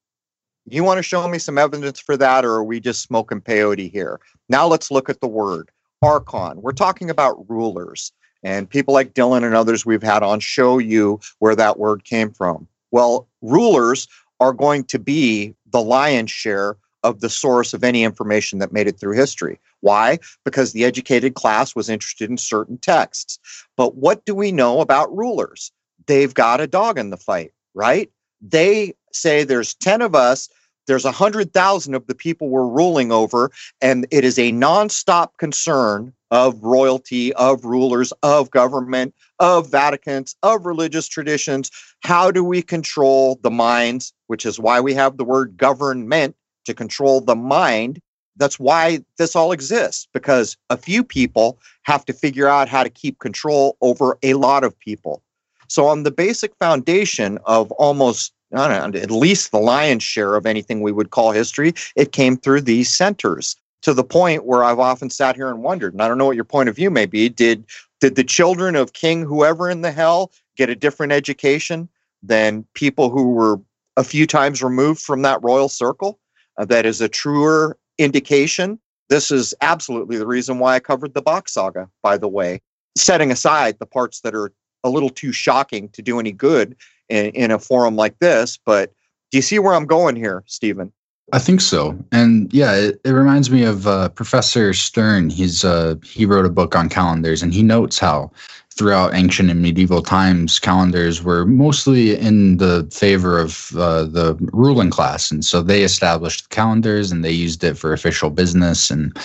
You 0.67 0.83
want 0.83 0.97
to 0.97 1.03
show 1.03 1.27
me 1.27 1.37
some 1.37 1.59
evidence 1.59 1.99
for 1.99 2.17
that, 2.17 2.43
or 2.43 2.53
are 2.53 2.63
we 2.63 2.79
just 2.79 3.03
smoking 3.03 3.41
peyote 3.41 3.91
here? 3.91 4.19
Now 4.49 4.65
let's 4.65 4.89
look 4.89 5.09
at 5.09 5.19
the 5.19 5.27
word 5.27 5.69
archon. 6.01 6.61
We're 6.61 6.71
talking 6.71 7.09
about 7.09 7.47
rulers. 7.49 8.11
And 8.43 8.69
people 8.69 8.93
like 8.93 9.13
Dylan 9.13 9.43
and 9.43 9.55
others 9.55 9.85
we've 9.85 10.03
had 10.03 10.23
on 10.23 10.39
show 10.39 10.77
you 10.77 11.19
where 11.39 11.55
that 11.55 11.79
word 11.79 12.03
came 12.03 12.31
from. 12.31 12.67
Well, 12.91 13.27
rulers 13.41 14.07
are 14.39 14.53
going 14.53 14.83
to 14.85 14.99
be 14.99 15.55
the 15.71 15.81
lion's 15.81 16.31
share 16.31 16.77
of 17.03 17.21
the 17.21 17.29
source 17.29 17.73
of 17.73 17.83
any 17.83 18.03
information 18.03 18.59
that 18.59 18.73
made 18.73 18.87
it 18.87 18.99
through 18.99 19.15
history. 19.15 19.59
Why? 19.81 20.19
Because 20.43 20.73
the 20.73 20.85
educated 20.85 21.35
class 21.35 21.75
was 21.75 21.89
interested 21.89 22.29
in 22.29 22.37
certain 22.37 22.77
texts. 22.77 23.39
But 23.77 23.95
what 23.95 24.25
do 24.25 24.33
we 24.33 24.51
know 24.51 24.81
about 24.81 25.15
rulers? 25.15 25.71
They've 26.07 26.33
got 26.33 26.61
a 26.61 26.67
dog 26.67 26.97
in 26.97 27.11
the 27.11 27.17
fight, 27.17 27.51
right? 27.73 28.09
They 28.41 28.93
say 29.11 29.43
there's 29.43 29.75
10 29.75 30.01
of 30.01 30.15
us 30.15 30.49
there's 30.87 31.05
a 31.05 31.11
hundred 31.11 31.53
thousand 31.53 31.95
of 31.95 32.07
the 32.07 32.15
people 32.15 32.49
we're 32.49 32.67
ruling 32.67 33.11
over, 33.11 33.51
and 33.81 34.05
it 34.11 34.23
is 34.23 34.37
a 34.37 34.51
nonstop 34.51 35.29
concern 35.37 36.13
of 36.35 36.61
royalty, 36.61 37.31
of 37.35 37.63
rulers, 37.63 38.11
of 38.21 38.51
government, 38.51 39.15
of 39.39 39.71
Vaticans, 39.71 40.35
of 40.43 40.65
religious 40.65 41.07
traditions. 41.07 41.71
How 42.01 42.29
do 42.29 42.43
we 42.43 42.61
control 42.61 43.39
the 43.41 43.49
minds, 43.49 44.11
which 44.27 44.45
is 44.45 44.59
why 44.59 44.81
we 44.81 44.93
have 44.93 45.15
the 45.15 45.23
word 45.23 45.55
government 45.55 46.35
to 46.65 46.73
control 46.73 47.21
the 47.21 47.37
mind? 47.37 48.01
That's 48.35 48.59
why 48.59 48.99
this 49.17 49.33
all 49.33 49.53
exists, 49.53 50.09
because 50.13 50.57
a 50.69 50.75
few 50.75 51.05
people 51.05 51.57
have 51.83 52.03
to 52.03 52.11
figure 52.11 52.49
out 52.49 52.67
how 52.67 52.83
to 52.83 52.89
keep 52.89 53.19
control 53.19 53.77
over 53.79 54.17
a 54.21 54.33
lot 54.33 54.65
of 54.65 54.77
people. 54.77 55.23
So, 55.69 55.87
on 55.87 56.03
the 56.03 56.11
basic 56.11 56.53
foundation 56.57 57.39
of 57.45 57.71
almost 57.71 58.33
know, 58.51 58.67
at 58.67 59.09
least 59.09 59.51
the 59.51 59.59
lion's 59.59 60.03
share 60.03 60.35
of 60.35 60.45
anything 60.45 60.81
we 60.81 60.91
would 60.91 61.11
call 61.11 61.31
history, 61.31 61.73
it 61.95 62.11
came 62.11 62.35
through 62.35 62.61
these 62.61 62.93
centers 62.93 63.55
to 63.85 63.93
the 63.93 64.03
point 64.03 64.45
where 64.45 64.63
I've 64.63 64.79
often 64.79 65.11
sat 65.11 65.35
here 65.35 65.47
and 65.47 65.61
wondered, 65.61 65.93
and 65.93 66.01
I 66.01 66.07
don't 66.07 66.17
know 66.17 66.25
what 66.25 66.35
your 66.35 66.43
point 66.43 66.69
of 66.69 66.75
view 66.75 66.89
may 66.89 67.05
be. 67.05 67.29
Did 67.29 67.65
did 68.01 68.15
the 68.15 68.23
children 68.23 68.75
of 68.75 68.93
King 68.93 69.21
whoever 69.21 69.69
in 69.69 69.81
the 69.81 69.91
hell 69.91 70.31
get 70.57 70.71
a 70.71 70.75
different 70.75 71.11
education 71.11 71.87
than 72.23 72.65
people 72.73 73.11
who 73.11 73.29
were 73.29 73.61
a 73.95 74.03
few 74.03 74.25
times 74.25 74.63
removed 74.63 75.01
from 75.01 75.21
that 75.21 75.43
royal 75.43 75.69
circle? 75.69 76.19
Uh, 76.57 76.65
that 76.65 76.87
is 76.87 76.99
a 76.99 77.07
truer 77.07 77.77
indication. 77.99 78.79
This 79.09 79.29
is 79.29 79.53
absolutely 79.61 80.17
the 80.17 80.25
reason 80.25 80.57
why 80.57 80.73
I 80.73 80.79
covered 80.79 81.13
the 81.13 81.21
Bock 81.21 81.47
saga, 81.47 81.87
by 82.01 82.17
the 82.17 82.27
way, 82.27 82.63
setting 82.97 83.29
aside 83.29 83.77
the 83.77 83.85
parts 83.85 84.21
that 84.21 84.33
are 84.33 84.51
a 84.83 84.89
little 84.89 85.11
too 85.11 85.31
shocking 85.31 85.89
to 85.89 86.01
do 86.01 86.19
any 86.19 86.31
good 86.31 86.75
in, 87.09 87.27
in 87.27 87.51
a 87.51 87.59
forum 87.59 87.95
like 87.95 88.17
this. 88.17 88.57
But 88.65 88.93
do 89.29 89.37
you 89.37 89.43
see 89.43 89.59
where 89.59 89.75
I'm 89.75 89.85
going 89.85 90.15
here, 90.15 90.43
Stephen? 90.47 90.91
I 91.31 91.39
think 91.39 91.59
so, 91.59 91.97
and 92.11 92.53
yeah, 92.53 92.75
it, 92.75 93.01
it 93.03 93.09
reminds 93.09 93.49
me 93.49 93.63
of 93.63 93.87
uh, 93.87 94.09
Professor 94.09 94.73
Stern. 94.73 95.31
He's 95.31 95.63
uh, 95.65 95.95
he 96.03 96.25
wrote 96.25 96.45
a 96.45 96.51
book 96.51 96.75
on 96.75 96.87
calendars, 96.87 97.41
and 97.41 97.51
he 97.51 97.63
notes 97.63 97.97
how 97.97 98.31
throughout 98.69 99.15
ancient 99.15 99.49
and 99.49 99.61
medieval 99.61 100.01
times, 100.01 100.59
calendars 100.59 101.23
were 101.23 101.45
mostly 101.45 102.15
in 102.15 102.57
the 102.57 102.87
favor 102.91 103.39
of 103.39 103.71
uh, 103.75 104.03
the 104.03 104.35
ruling 104.51 104.91
class, 104.91 105.31
and 105.31 105.43
so 105.43 105.61
they 105.61 105.83
established 105.83 106.49
calendars 106.49 107.11
and 107.11 107.23
they 107.23 107.31
used 107.31 107.63
it 107.63 107.75
for 107.75 107.91
official 107.91 108.29
business, 108.29 108.91
and 108.91 109.15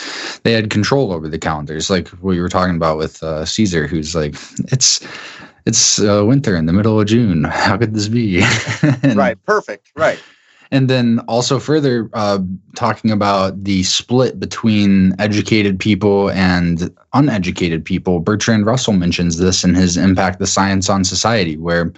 they 0.44 0.53
had 0.53 0.70
control 0.70 1.12
over 1.12 1.28
the 1.28 1.38
calendars, 1.38 1.90
like 1.90 2.09
what 2.22 2.32
you 2.32 2.40
were 2.40 2.48
talking 2.48 2.76
about 2.76 2.96
with 2.96 3.22
uh, 3.22 3.44
Caesar, 3.44 3.86
who's 3.86 4.14
like, 4.14 4.36
it's 4.72 5.07
it's 5.66 6.01
uh, 6.01 6.24
winter 6.26 6.57
in 6.57 6.64
the 6.64 6.72
middle 6.72 6.98
of 6.98 7.07
June. 7.07 7.44
How 7.44 7.76
could 7.76 7.94
this 7.94 8.09
be? 8.09 8.42
right. 9.14 9.36
Perfect. 9.44 9.92
Right. 9.94 10.20
And 10.73 10.89
then 10.89 11.18
also 11.27 11.59
further 11.59 12.09
uh, 12.12 12.39
talking 12.77 13.11
about 13.11 13.64
the 13.64 13.83
split 13.83 14.39
between 14.39 15.14
educated 15.18 15.81
people 15.81 16.31
and 16.31 16.95
uneducated 17.12 17.85
people. 17.85 18.21
Bertrand 18.21 18.66
Russell 18.66 18.93
mentions 18.93 19.39
this 19.39 19.64
in 19.64 19.75
his 19.75 19.97
Impact 19.97 20.39
the 20.39 20.47
Science 20.47 20.89
on 20.89 21.03
Society, 21.03 21.57
where 21.57 21.93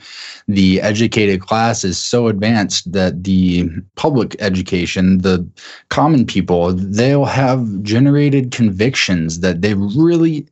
the 0.48 0.80
educated 0.80 1.42
class 1.42 1.84
is 1.84 1.98
so 1.98 2.28
advanced 2.28 2.90
that 2.92 3.24
the 3.24 3.68
public 3.96 4.36
education, 4.40 5.18
the 5.18 5.46
common 5.90 6.24
people, 6.24 6.72
they'll 6.72 7.26
have 7.26 7.82
generated 7.82 8.52
convictions 8.52 9.40
that 9.40 9.60
they 9.60 9.74
really 9.74 10.46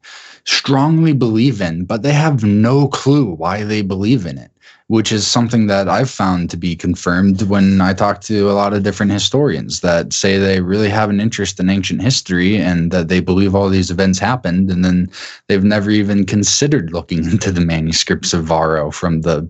strongly 0.44 1.12
believe 1.12 1.60
in, 1.60 1.84
but 1.84 2.02
they 2.02 2.12
have 2.12 2.44
no 2.44 2.88
clue 2.88 3.26
why 3.34 3.62
they 3.62 3.82
believe 3.82 4.26
in 4.26 4.38
it, 4.38 4.50
which 4.90 5.12
is 5.12 5.24
something 5.24 5.68
that 5.68 5.88
I've 5.88 6.10
found 6.10 6.50
to 6.50 6.56
be 6.56 6.74
confirmed 6.74 7.42
when 7.42 7.80
I 7.80 7.92
talk 7.92 8.22
to 8.22 8.50
a 8.50 8.58
lot 8.58 8.72
of 8.72 8.82
different 8.82 9.12
historians 9.12 9.82
that 9.82 10.12
say 10.12 10.36
they 10.36 10.60
really 10.60 10.88
have 10.88 11.10
an 11.10 11.20
interest 11.20 11.60
in 11.60 11.70
ancient 11.70 12.02
history 12.02 12.56
and 12.56 12.90
that 12.90 13.06
they 13.06 13.20
believe 13.20 13.54
all 13.54 13.68
these 13.68 13.92
events 13.92 14.18
happened. 14.18 14.68
And 14.68 14.84
then 14.84 15.08
they've 15.46 15.62
never 15.62 15.92
even 15.92 16.26
considered 16.26 16.92
looking 16.92 17.18
into 17.30 17.52
the 17.52 17.60
manuscripts 17.60 18.34
of 18.34 18.42
Varro 18.42 18.90
from 18.90 19.20
the 19.20 19.48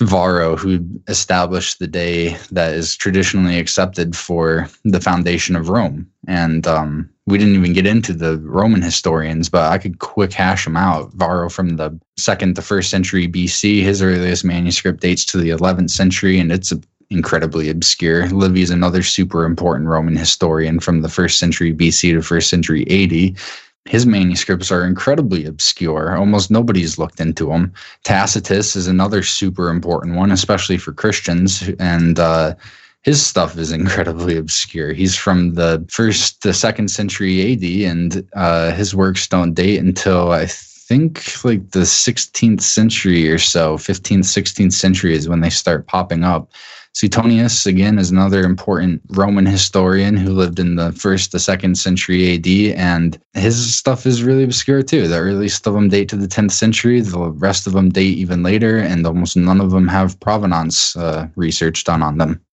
Varro, 0.00 0.56
who 0.56 0.80
established 1.08 1.78
the 1.78 1.86
day 1.86 2.36
that 2.52 2.74
is 2.74 2.96
traditionally 2.96 3.58
accepted 3.58 4.16
for 4.16 4.68
the 4.84 5.00
foundation 5.00 5.56
of 5.56 5.68
Rome. 5.68 6.08
And 6.26 6.66
um, 6.66 7.10
we 7.26 7.38
didn't 7.38 7.56
even 7.56 7.72
get 7.72 7.86
into 7.86 8.12
the 8.12 8.38
Roman 8.38 8.82
historians, 8.82 9.48
but 9.48 9.72
I 9.72 9.78
could 9.78 9.98
quick 9.98 10.32
hash 10.32 10.64
them 10.64 10.76
out. 10.76 11.12
Varro 11.14 11.48
from 11.48 11.76
the 11.76 11.98
second 12.16 12.56
to 12.56 12.62
first 12.62 12.90
century 12.90 13.26
BC, 13.26 13.82
his 13.82 14.02
earliest 14.02 14.44
manuscript 14.44 15.00
dates 15.00 15.24
to 15.26 15.38
the 15.38 15.50
11th 15.50 15.90
century, 15.90 16.38
and 16.38 16.52
it's 16.52 16.72
incredibly 17.10 17.70
obscure. 17.70 18.28
Livy 18.28 18.62
is 18.62 18.70
another 18.70 19.02
super 19.02 19.44
important 19.44 19.88
Roman 19.88 20.16
historian 20.16 20.78
from 20.78 21.00
the 21.00 21.08
first 21.08 21.38
century 21.38 21.72
BC 21.74 22.12
to 22.12 22.22
first 22.22 22.50
century 22.50 22.84
AD 22.88 23.38
his 23.84 24.06
manuscripts 24.06 24.70
are 24.70 24.86
incredibly 24.86 25.46
obscure. 25.46 26.16
Almost 26.16 26.50
nobody's 26.50 26.98
looked 26.98 27.20
into 27.20 27.46
them. 27.46 27.72
Tacitus 28.04 28.76
is 28.76 28.86
another 28.86 29.22
super 29.22 29.70
important 29.70 30.16
one, 30.16 30.30
especially 30.30 30.76
for 30.76 30.92
Christians. 30.92 31.70
And 31.78 32.18
uh, 32.18 32.54
his 33.02 33.24
stuff 33.24 33.56
is 33.56 33.72
incredibly 33.80 34.36
obscure. 34.36 34.92
He's 34.92 35.16
from 35.16 35.54
the 35.54 35.84
first, 35.90 36.42
the 36.42 36.52
second 36.52 36.88
century 36.88 37.52
AD, 37.52 37.90
and 37.90 38.28
uh, 38.34 38.72
his 38.72 38.94
works 38.94 39.26
don't 39.26 39.54
date 39.54 39.78
until 39.78 40.32
I 40.32 40.46
think 40.88 41.44
like 41.44 41.70
the 41.70 41.80
16th 41.80 42.62
century 42.62 43.30
or 43.30 43.38
so, 43.38 43.76
15th, 43.76 44.20
16th 44.20 44.72
century 44.72 45.14
is 45.14 45.28
when 45.28 45.40
they 45.40 45.50
start 45.50 45.86
popping 45.86 46.24
up. 46.24 46.52
Suetonius, 46.98 47.64
again, 47.64 47.96
is 47.96 48.10
another 48.10 48.42
important 48.42 49.00
Roman 49.10 49.46
historian 49.46 50.16
who 50.16 50.32
lived 50.32 50.58
in 50.58 50.74
the 50.74 50.90
first 50.90 51.30
to 51.30 51.38
second 51.38 51.78
century 51.78 52.34
AD, 52.34 52.76
and 52.76 53.16
his 53.34 53.76
stuff 53.76 54.04
is 54.04 54.24
really 54.24 54.42
obscure 54.42 54.82
too. 54.82 55.06
The 55.06 55.18
earliest 55.18 55.64
of 55.68 55.74
them 55.74 55.90
date 55.90 56.08
to 56.08 56.16
the 56.16 56.26
10th 56.26 56.50
century, 56.50 57.00
the 57.00 57.30
rest 57.30 57.68
of 57.68 57.72
them 57.72 57.90
date 57.90 58.18
even 58.18 58.42
later, 58.42 58.78
and 58.78 59.06
almost 59.06 59.36
none 59.36 59.60
of 59.60 59.70
them 59.70 59.86
have 59.86 60.18
provenance 60.18 60.96
uh, 60.96 61.28
research 61.36 61.84
done 61.84 62.02
on 62.02 62.18
them. 62.18 62.44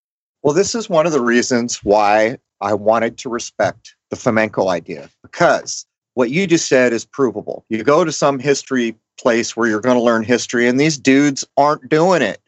Well, 0.44 0.54
this 0.54 0.76
is 0.76 0.88
one 0.88 1.08
of 1.08 1.12
the 1.12 1.24
reasons 1.24 1.84
why 1.84 2.38
I 2.62 2.76
wanted 2.76 3.18
to 3.18 3.30
respect 3.30 3.96
the 4.12 4.16
Fomenko 4.16 4.70
idea, 4.70 5.10
because 5.24 5.88
what 6.14 6.30
you 6.30 6.46
just 6.46 6.68
said 6.68 6.94
is 6.94 7.04
provable. 7.04 7.66
You 7.70 7.84
go 7.84 8.06
to 8.06 8.12
some 8.12 8.38
history 8.38 8.96
place 9.20 9.58
where 9.58 9.68
you're 9.68 9.82
going 9.82 9.98
to 9.98 10.04
learn 10.04 10.24
history, 10.24 10.68
and 10.68 10.80
these 10.80 11.00
dudes 11.00 11.44
aren't 11.58 11.90
doing 11.90 12.22
it 12.22 12.40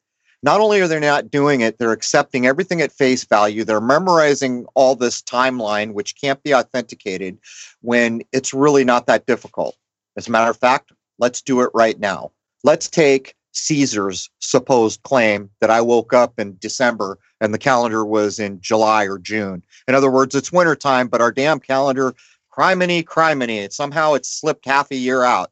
not 0.43 0.61
only 0.61 0.79
are 0.81 0.88
they 0.88 0.99
not 0.99 1.31
doing 1.31 1.61
it, 1.61 1.77
they're 1.77 1.91
accepting 1.91 2.45
everything 2.45 2.81
at 2.81 2.91
face 2.91 3.23
value. 3.23 3.63
They're 3.63 3.81
memorizing 3.81 4.65
all 4.75 4.95
this 4.95 5.21
timeline, 5.21 5.93
which 5.93 6.19
can't 6.19 6.41
be 6.43 6.53
authenticated 6.53 7.39
when 7.81 8.21
it's 8.31 8.53
really 8.53 8.83
not 8.83 9.07
that 9.07 9.25
difficult. 9.25 9.75
As 10.15 10.27
a 10.27 10.31
matter 10.31 10.51
of 10.51 10.57
fact, 10.57 10.91
let's 11.19 11.41
do 11.41 11.61
it 11.61 11.71
right 11.73 11.99
now. 11.99 12.31
Let's 12.63 12.88
take 12.88 13.35
Caesar's 13.53 14.29
supposed 14.39 15.01
claim 15.03 15.49
that 15.59 15.71
I 15.71 15.81
woke 15.81 16.13
up 16.13 16.39
in 16.39 16.57
December 16.59 17.17
and 17.41 17.53
the 17.53 17.59
calendar 17.59 18.05
was 18.05 18.39
in 18.39 18.61
July 18.61 19.05
or 19.05 19.17
June. 19.17 19.63
In 19.88 19.95
other 19.95 20.11
words, 20.11 20.35
it's 20.35 20.51
wintertime, 20.51 21.07
but 21.07 21.21
our 21.21 21.31
damn 21.31 21.59
calendar, 21.59 22.13
criminy, 22.55 23.03
criminy, 23.03 23.63
it, 23.63 23.73
somehow 23.73 24.13
it's 24.13 24.29
slipped 24.29 24.65
half 24.65 24.91
a 24.91 24.95
year 24.95 25.23
out. 25.23 25.51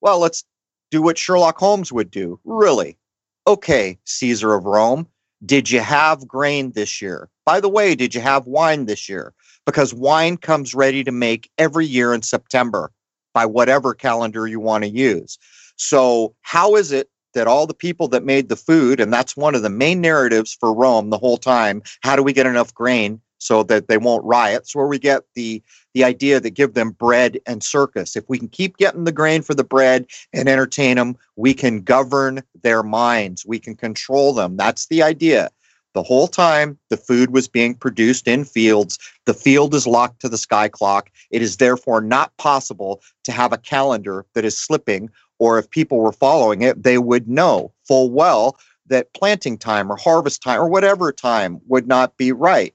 Well, 0.00 0.18
let's 0.18 0.44
do 0.90 1.02
what 1.02 1.18
Sherlock 1.18 1.58
Holmes 1.58 1.92
would 1.92 2.10
do. 2.10 2.38
Really, 2.44 2.96
okay, 3.46 3.98
Caesar 4.04 4.54
of 4.54 4.64
Rome, 4.64 5.06
did 5.44 5.70
you 5.70 5.80
have 5.80 6.26
grain 6.26 6.72
this 6.72 7.00
year? 7.00 7.28
By 7.44 7.60
the 7.60 7.68
way, 7.68 7.94
did 7.94 8.14
you 8.14 8.20
have 8.20 8.46
wine 8.46 8.86
this 8.86 9.08
year? 9.08 9.32
Because 9.64 9.94
wine 9.94 10.36
comes 10.36 10.74
ready 10.74 11.04
to 11.04 11.12
make 11.12 11.50
every 11.58 11.86
year 11.86 12.14
in 12.14 12.22
September 12.22 12.90
by 13.34 13.46
whatever 13.46 13.94
calendar 13.94 14.46
you 14.46 14.60
want 14.60 14.84
to 14.84 14.90
use. 14.90 15.38
So, 15.76 16.34
how 16.42 16.76
is 16.76 16.90
it 16.90 17.10
that 17.34 17.46
all 17.46 17.66
the 17.66 17.74
people 17.74 18.08
that 18.08 18.24
made 18.24 18.48
the 18.48 18.56
food, 18.56 18.98
and 18.98 19.12
that's 19.12 19.36
one 19.36 19.54
of 19.54 19.62
the 19.62 19.68
main 19.68 20.00
narratives 20.00 20.56
for 20.58 20.72
Rome 20.72 21.10
the 21.10 21.18
whole 21.18 21.36
time, 21.36 21.82
how 22.00 22.16
do 22.16 22.22
we 22.22 22.32
get 22.32 22.46
enough 22.46 22.72
grain 22.72 23.20
so 23.38 23.62
that 23.64 23.88
they 23.88 23.98
won't 23.98 24.24
riot? 24.24 24.62
It's 24.62 24.74
where 24.74 24.86
we 24.86 24.98
get 24.98 25.22
the 25.34 25.62
the 25.96 26.04
idea 26.04 26.38
that 26.38 26.50
give 26.50 26.74
them 26.74 26.90
bread 26.90 27.40
and 27.46 27.64
circus. 27.64 28.16
If 28.16 28.28
we 28.28 28.38
can 28.38 28.48
keep 28.48 28.76
getting 28.76 29.04
the 29.04 29.12
grain 29.12 29.40
for 29.40 29.54
the 29.54 29.64
bread 29.64 30.04
and 30.34 30.46
entertain 30.46 30.98
them, 30.98 31.16
we 31.36 31.54
can 31.54 31.80
govern 31.80 32.42
their 32.62 32.82
minds. 32.82 33.46
We 33.46 33.58
can 33.58 33.74
control 33.74 34.34
them. 34.34 34.58
That's 34.58 34.88
the 34.88 35.02
idea. 35.02 35.48
The 35.94 36.02
whole 36.02 36.28
time 36.28 36.78
the 36.90 36.98
food 36.98 37.30
was 37.32 37.48
being 37.48 37.74
produced 37.74 38.28
in 38.28 38.44
fields, 38.44 38.98
the 39.24 39.32
field 39.32 39.74
is 39.74 39.86
locked 39.86 40.20
to 40.20 40.28
the 40.28 40.36
sky 40.36 40.68
clock. 40.68 41.08
It 41.30 41.40
is 41.40 41.56
therefore 41.56 42.02
not 42.02 42.36
possible 42.36 43.00
to 43.24 43.32
have 43.32 43.54
a 43.54 43.58
calendar 43.58 44.26
that 44.34 44.44
is 44.44 44.54
slipping, 44.54 45.08
or 45.38 45.58
if 45.58 45.70
people 45.70 46.00
were 46.00 46.12
following 46.12 46.60
it, 46.60 46.82
they 46.82 46.98
would 46.98 47.26
know 47.26 47.72
full 47.88 48.10
well 48.10 48.58
that 48.88 49.14
planting 49.14 49.56
time 49.56 49.90
or 49.90 49.96
harvest 49.96 50.42
time 50.42 50.60
or 50.60 50.68
whatever 50.68 51.10
time 51.10 51.58
would 51.68 51.88
not 51.88 52.18
be 52.18 52.32
right. 52.32 52.74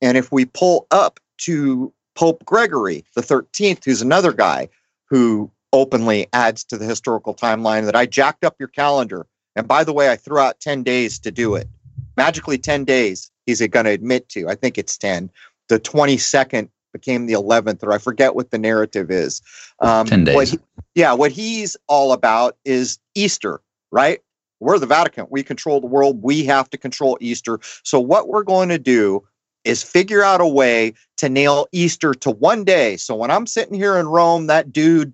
And 0.00 0.16
if 0.16 0.32
we 0.32 0.46
pull 0.46 0.86
up 0.90 1.20
to 1.42 1.92
Pope 2.16 2.44
Gregory 2.44 3.04
the 3.14 3.20
13th, 3.20 3.84
who's 3.84 4.02
another 4.02 4.32
guy 4.32 4.68
who 5.04 5.50
openly 5.72 6.26
adds 6.32 6.64
to 6.64 6.76
the 6.76 6.84
historical 6.84 7.34
timeline 7.34 7.84
that 7.84 7.94
I 7.94 8.06
jacked 8.06 8.44
up 8.44 8.56
your 8.58 8.68
calendar. 8.68 9.26
And 9.54 9.68
by 9.68 9.84
the 9.84 9.92
way, 9.92 10.10
I 10.10 10.16
threw 10.16 10.38
out 10.38 10.60
10 10.60 10.82
days 10.82 11.18
to 11.20 11.30
do 11.30 11.54
it. 11.54 11.68
Magically 12.16 12.58
10 12.58 12.84
days 12.84 13.30
he's 13.44 13.60
going 13.68 13.84
to 13.84 13.92
admit 13.92 14.28
to. 14.30 14.48
I 14.48 14.54
think 14.54 14.78
it's 14.78 14.96
10. 14.98 15.30
The 15.68 15.78
22nd 15.78 16.68
became 16.92 17.26
the 17.26 17.34
11th, 17.34 17.82
or 17.82 17.92
I 17.92 17.98
forget 17.98 18.34
what 18.34 18.50
the 18.50 18.58
narrative 18.58 19.10
is. 19.10 19.42
Um, 19.80 20.06
10 20.06 20.24
days. 20.24 20.34
What 20.34 20.48
he, 20.48 20.58
yeah, 20.94 21.12
what 21.12 21.30
he's 21.30 21.76
all 21.88 22.12
about 22.12 22.56
is 22.64 22.98
Easter, 23.14 23.60
right? 23.92 24.20
We're 24.60 24.78
the 24.78 24.86
Vatican. 24.86 25.26
We 25.28 25.42
control 25.42 25.80
the 25.80 25.86
world. 25.86 26.22
We 26.22 26.44
have 26.46 26.70
to 26.70 26.78
control 26.78 27.18
Easter. 27.20 27.60
So, 27.82 28.00
what 28.00 28.28
we're 28.28 28.42
going 28.42 28.70
to 28.70 28.78
do 28.78 29.22
is 29.66 29.82
figure 29.82 30.22
out 30.22 30.40
a 30.40 30.46
way 30.46 30.94
to 31.18 31.28
nail 31.28 31.66
Easter 31.72 32.14
to 32.14 32.30
one 32.30 32.64
day. 32.64 32.96
So 32.96 33.14
when 33.14 33.30
I'm 33.30 33.46
sitting 33.46 33.74
here 33.74 33.96
in 33.96 34.06
Rome, 34.06 34.46
that 34.46 34.72
dude 34.72 35.12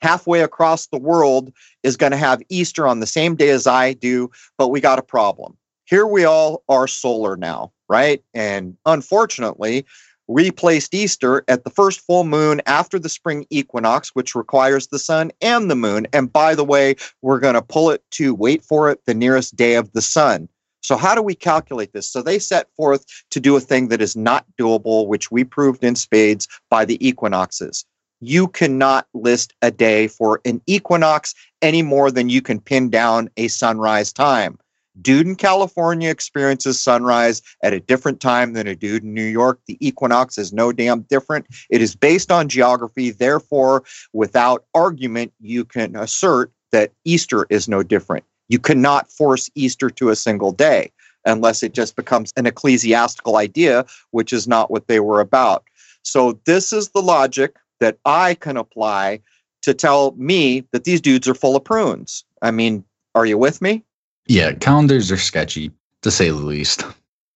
halfway 0.00 0.42
across 0.42 0.86
the 0.86 0.98
world 0.98 1.52
is 1.82 1.96
going 1.96 2.12
to 2.12 2.18
have 2.18 2.42
Easter 2.48 2.86
on 2.86 3.00
the 3.00 3.06
same 3.06 3.34
day 3.34 3.50
as 3.50 3.66
I 3.66 3.94
do, 3.94 4.30
but 4.56 4.68
we 4.68 4.80
got 4.80 4.98
a 4.98 5.02
problem. 5.02 5.56
Here 5.86 6.06
we 6.06 6.24
all 6.24 6.62
are 6.68 6.86
solar 6.86 7.36
now, 7.36 7.72
right? 7.88 8.22
And 8.34 8.76
unfortunately, 8.84 9.86
we 10.28 10.50
placed 10.50 10.92
Easter 10.94 11.42
at 11.48 11.64
the 11.64 11.70
first 11.70 12.00
full 12.00 12.24
moon 12.24 12.60
after 12.66 12.98
the 12.98 13.08
spring 13.08 13.46
equinox, 13.48 14.10
which 14.10 14.34
requires 14.34 14.88
the 14.88 14.98
sun 14.98 15.32
and 15.40 15.70
the 15.70 15.74
moon. 15.74 16.06
And 16.12 16.30
by 16.30 16.54
the 16.54 16.64
way, 16.64 16.96
we're 17.22 17.40
going 17.40 17.54
to 17.54 17.62
pull 17.62 17.90
it 17.90 18.02
to 18.12 18.34
wait 18.34 18.62
for 18.62 18.90
it, 18.90 19.00
the 19.06 19.14
nearest 19.14 19.56
day 19.56 19.74
of 19.74 19.90
the 19.92 20.02
sun. 20.02 20.48
So, 20.88 20.96
how 20.96 21.14
do 21.14 21.20
we 21.20 21.34
calculate 21.34 21.92
this? 21.92 22.08
So, 22.08 22.22
they 22.22 22.38
set 22.38 22.66
forth 22.74 23.04
to 23.28 23.40
do 23.40 23.54
a 23.54 23.60
thing 23.60 23.88
that 23.88 24.00
is 24.00 24.16
not 24.16 24.46
doable, 24.58 25.06
which 25.06 25.30
we 25.30 25.44
proved 25.44 25.84
in 25.84 25.94
spades 25.96 26.48
by 26.70 26.86
the 26.86 26.96
equinoxes. 27.06 27.84
You 28.20 28.48
cannot 28.48 29.06
list 29.12 29.52
a 29.60 29.70
day 29.70 30.08
for 30.08 30.40
an 30.46 30.62
equinox 30.66 31.34
any 31.60 31.82
more 31.82 32.10
than 32.10 32.30
you 32.30 32.40
can 32.40 32.58
pin 32.58 32.88
down 32.88 33.28
a 33.36 33.48
sunrise 33.48 34.14
time. 34.14 34.58
Dude 35.02 35.26
in 35.26 35.36
California 35.36 36.08
experiences 36.08 36.82
sunrise 36.82 37.42
at 37.62 37.74
a 37.74 37.80
different 37.80 38.20
time 38.20 38.54
than 38.54 38.66
a 38.66 38.74
dude 38.74 39.04
in 39.04 39.12
New 39.12 39.26
York. 39.26 39.60
The 39.66 39.76
equinox 39.86 40.38
is 40.38 40.54
no 40.54 40.72
damn 40.72 41.02
different. 41.02 41.48
It 41.68 41.82
is 41.82 41.94
based 41.94 42.32
on 42.32 42.48
geography. 42.48 43.10
Therefore, 43.10 43.84
without 44.14 44.64
argument, 44.72 45.34
you 45.38 45.66
can 45.66 45.96
assert 45.96 46.50
that 46.72 46.92
Easter 47.04 47.46
is 47.50 47.68
no 47.68 47.82
different. 47.82 48.24
You 48.48 48.58
cannot 48.58 49.10
force 49.10 49.50
Easter 49.54 49.90
to 49.90 50.10
a 50.10 50.16
single 50.16 50.52
day 50.52 50.92
unless 51.24 51.62
it 51.62 51.74
just 51.74 51.96
becomes 51.96 52.32
an 52.36 52.46
ecclesiastical 52.46 53.36
idea, 53.36 53.84
which 54.10 54.32
is 54.32 54.48
not 54.48 54.70
what 54.70 54.88
they 54.88 55.00
were 55.00 55.20
about. 55.20 55.64
So, 56.02 56.40
this 56.46 56.72
is 56.72 56.90
the 56.90 57.02
logic 57.02 57.56
that 57.80 57.98
I 58.04 58.34
can 58.34 58.56
apply 58.56 59.20
to 59.62 59.74
tell 59.74 60.12
me 60.16 60.64
that 60.72 60.84
these 60.84 61.00
dudes 61.00 61.28
are 61.28 61.34
full 61.34 61.56
of 61.56 61.64
prunes. 61.64 62.24
I 62.40 62.50
mean, 62.50 62.84
are 63.14 63.26
you 63.26 63.36
with 63.36 63.60
me? 63.60 63.84
Yeah, 64.26 64.52
calendars 64.52 65.10
are 65.10 65.16
sketchy, 65.16 65.70
to 66.02 66.10
say 66.10 66.28
the 66.28 66.36
least. 66.36 66.84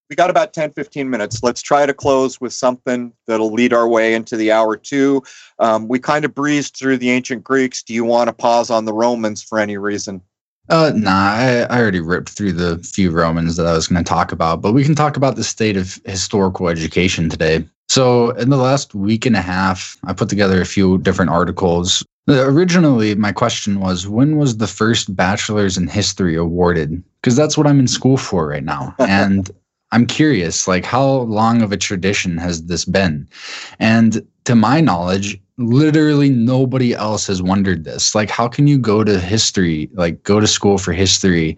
We 0.08 0.16
got 0.16 0.30
about 0.30 0.52
10, 0.52 0.72
15 0.72 1.08
minutes. 1.08 1.42
Let's 1.42 1.62
try 1.62 1.86
to 1.86 1.94
close 1.94 2.40
with 2.40 2.52
something 2.52 3.12
that'll 3.26 3.52
lead 3.52 3.72
our 3.72 3.88
way 3.88 4.14
into 4.14 4.36
the 4.36 4.52
hour 4.52 4.76
two. 4.76 5.22
Um, 5.58 5.88
we 5.88 5.98
kind 5.98 6.24
of 6.24 6.34
breezed 6.34 6.76
through 6.76 6.98
the 6.98 7.10
ancient 7.10 7.42
Greeks. 7.44 7.82
Do 7.82 7.94
you 7.94 8.04
want 8.04 8.28
to 8.28 8.34
pause 8.34 8.68
on 8.68 8.84
the 8.84 8.92
Romans 8.92 9.42
for 9.42 9.58
any 9.58 9.78
reason? 9.78 10.20
Uh, 10.68 10.92
nah, 10.94 11.10
I, 11.10 11.66
I 11.68 11.80
already 11.80 12.00
ripped 12.00 12.30
through 12.30 12.52
the 12.52 12.78
few 12.78 13.10
Romans 13.10 13.56
that 13.56 13.66
I 13.66 13.72
was 13.72 13.88
going 13.88 14.02
to 14.02 14.08
talk 14.08 14.32
about, 14.32 14.62
but 14.62 14.72
we 14.72 14.84
can 14.84 14.94
talk 14.94 15.16
about 15.16 15.36
the 15.36 15.44
state 15.44 15.76
of 15.76 16.00
historical 16.04 16.68
education 16.68 17.28
today. 17.28 17.66
So, 17.88 18.30
in 18.30 18.48
the 18.48 18.56
last 18.56 18.94
week 18.94 19.26
and 19.26 19.36
a 19.36 19.42
half, 19.42 19.98
I 20.04 20.12
put 20.12 20.28
together 20.28 20.60
a 20.60 20.66
few 20.66 20.98
different 20.98 21.30
articles. 21.30 22.04
Originally, 22.28 23.14
my 23.16 23.32
question 23.32 23.80
was 23.80 24.06
when 24.06 24.38
was 24.38 24.58
the 24.58 24.68
first 24.68 25.14
bachelor's 25.14 25.76
in 25.76 25.88
history 25.88 26.36
awarded? 26.36 27.02
Because 27.20 27.36
that's 27.36 27.58
what 27.58 27.66
I'm 27.66 27.80
in 27.80 27.88
school 27.88 28.16
for 28.16 28.46
right 28.46 28.64
now. 28.64 28.94
And 29.00 29.50
I'm 29.90 30.06
curious, 30.06 30.66
like, 30.66 30.86
how 30.86 31.04
long 31.04 31.60
of 31.60 31.72
a 31.72 31.76
tradition 31.76 32.38
has 32.38 32.64
this 32.64 32.86
been? 32.86 33.28
And 33.78 34.26
to 34.44 34.54
my 34.54 34.80
knowledge, 34.80 35.38
literally 35.68 36.30
nobody 36.30 36.94
else 36.94 37.26
has 37.26 37.42
wondered 37.42 37.84
this. 37.84 38.14
Like, 38.14 38.30
how 38.30 38.48
can 38.48 38.66
you 38.66 38.78
go 38.78 39.04
to 39.04 39.18
history, 39.18 39.90
like, 39.94 40.22
go 40.22 40.40
to 40.40 40.46
school 40.46 40.78
for 40.78 40.92
history 40.92 41.56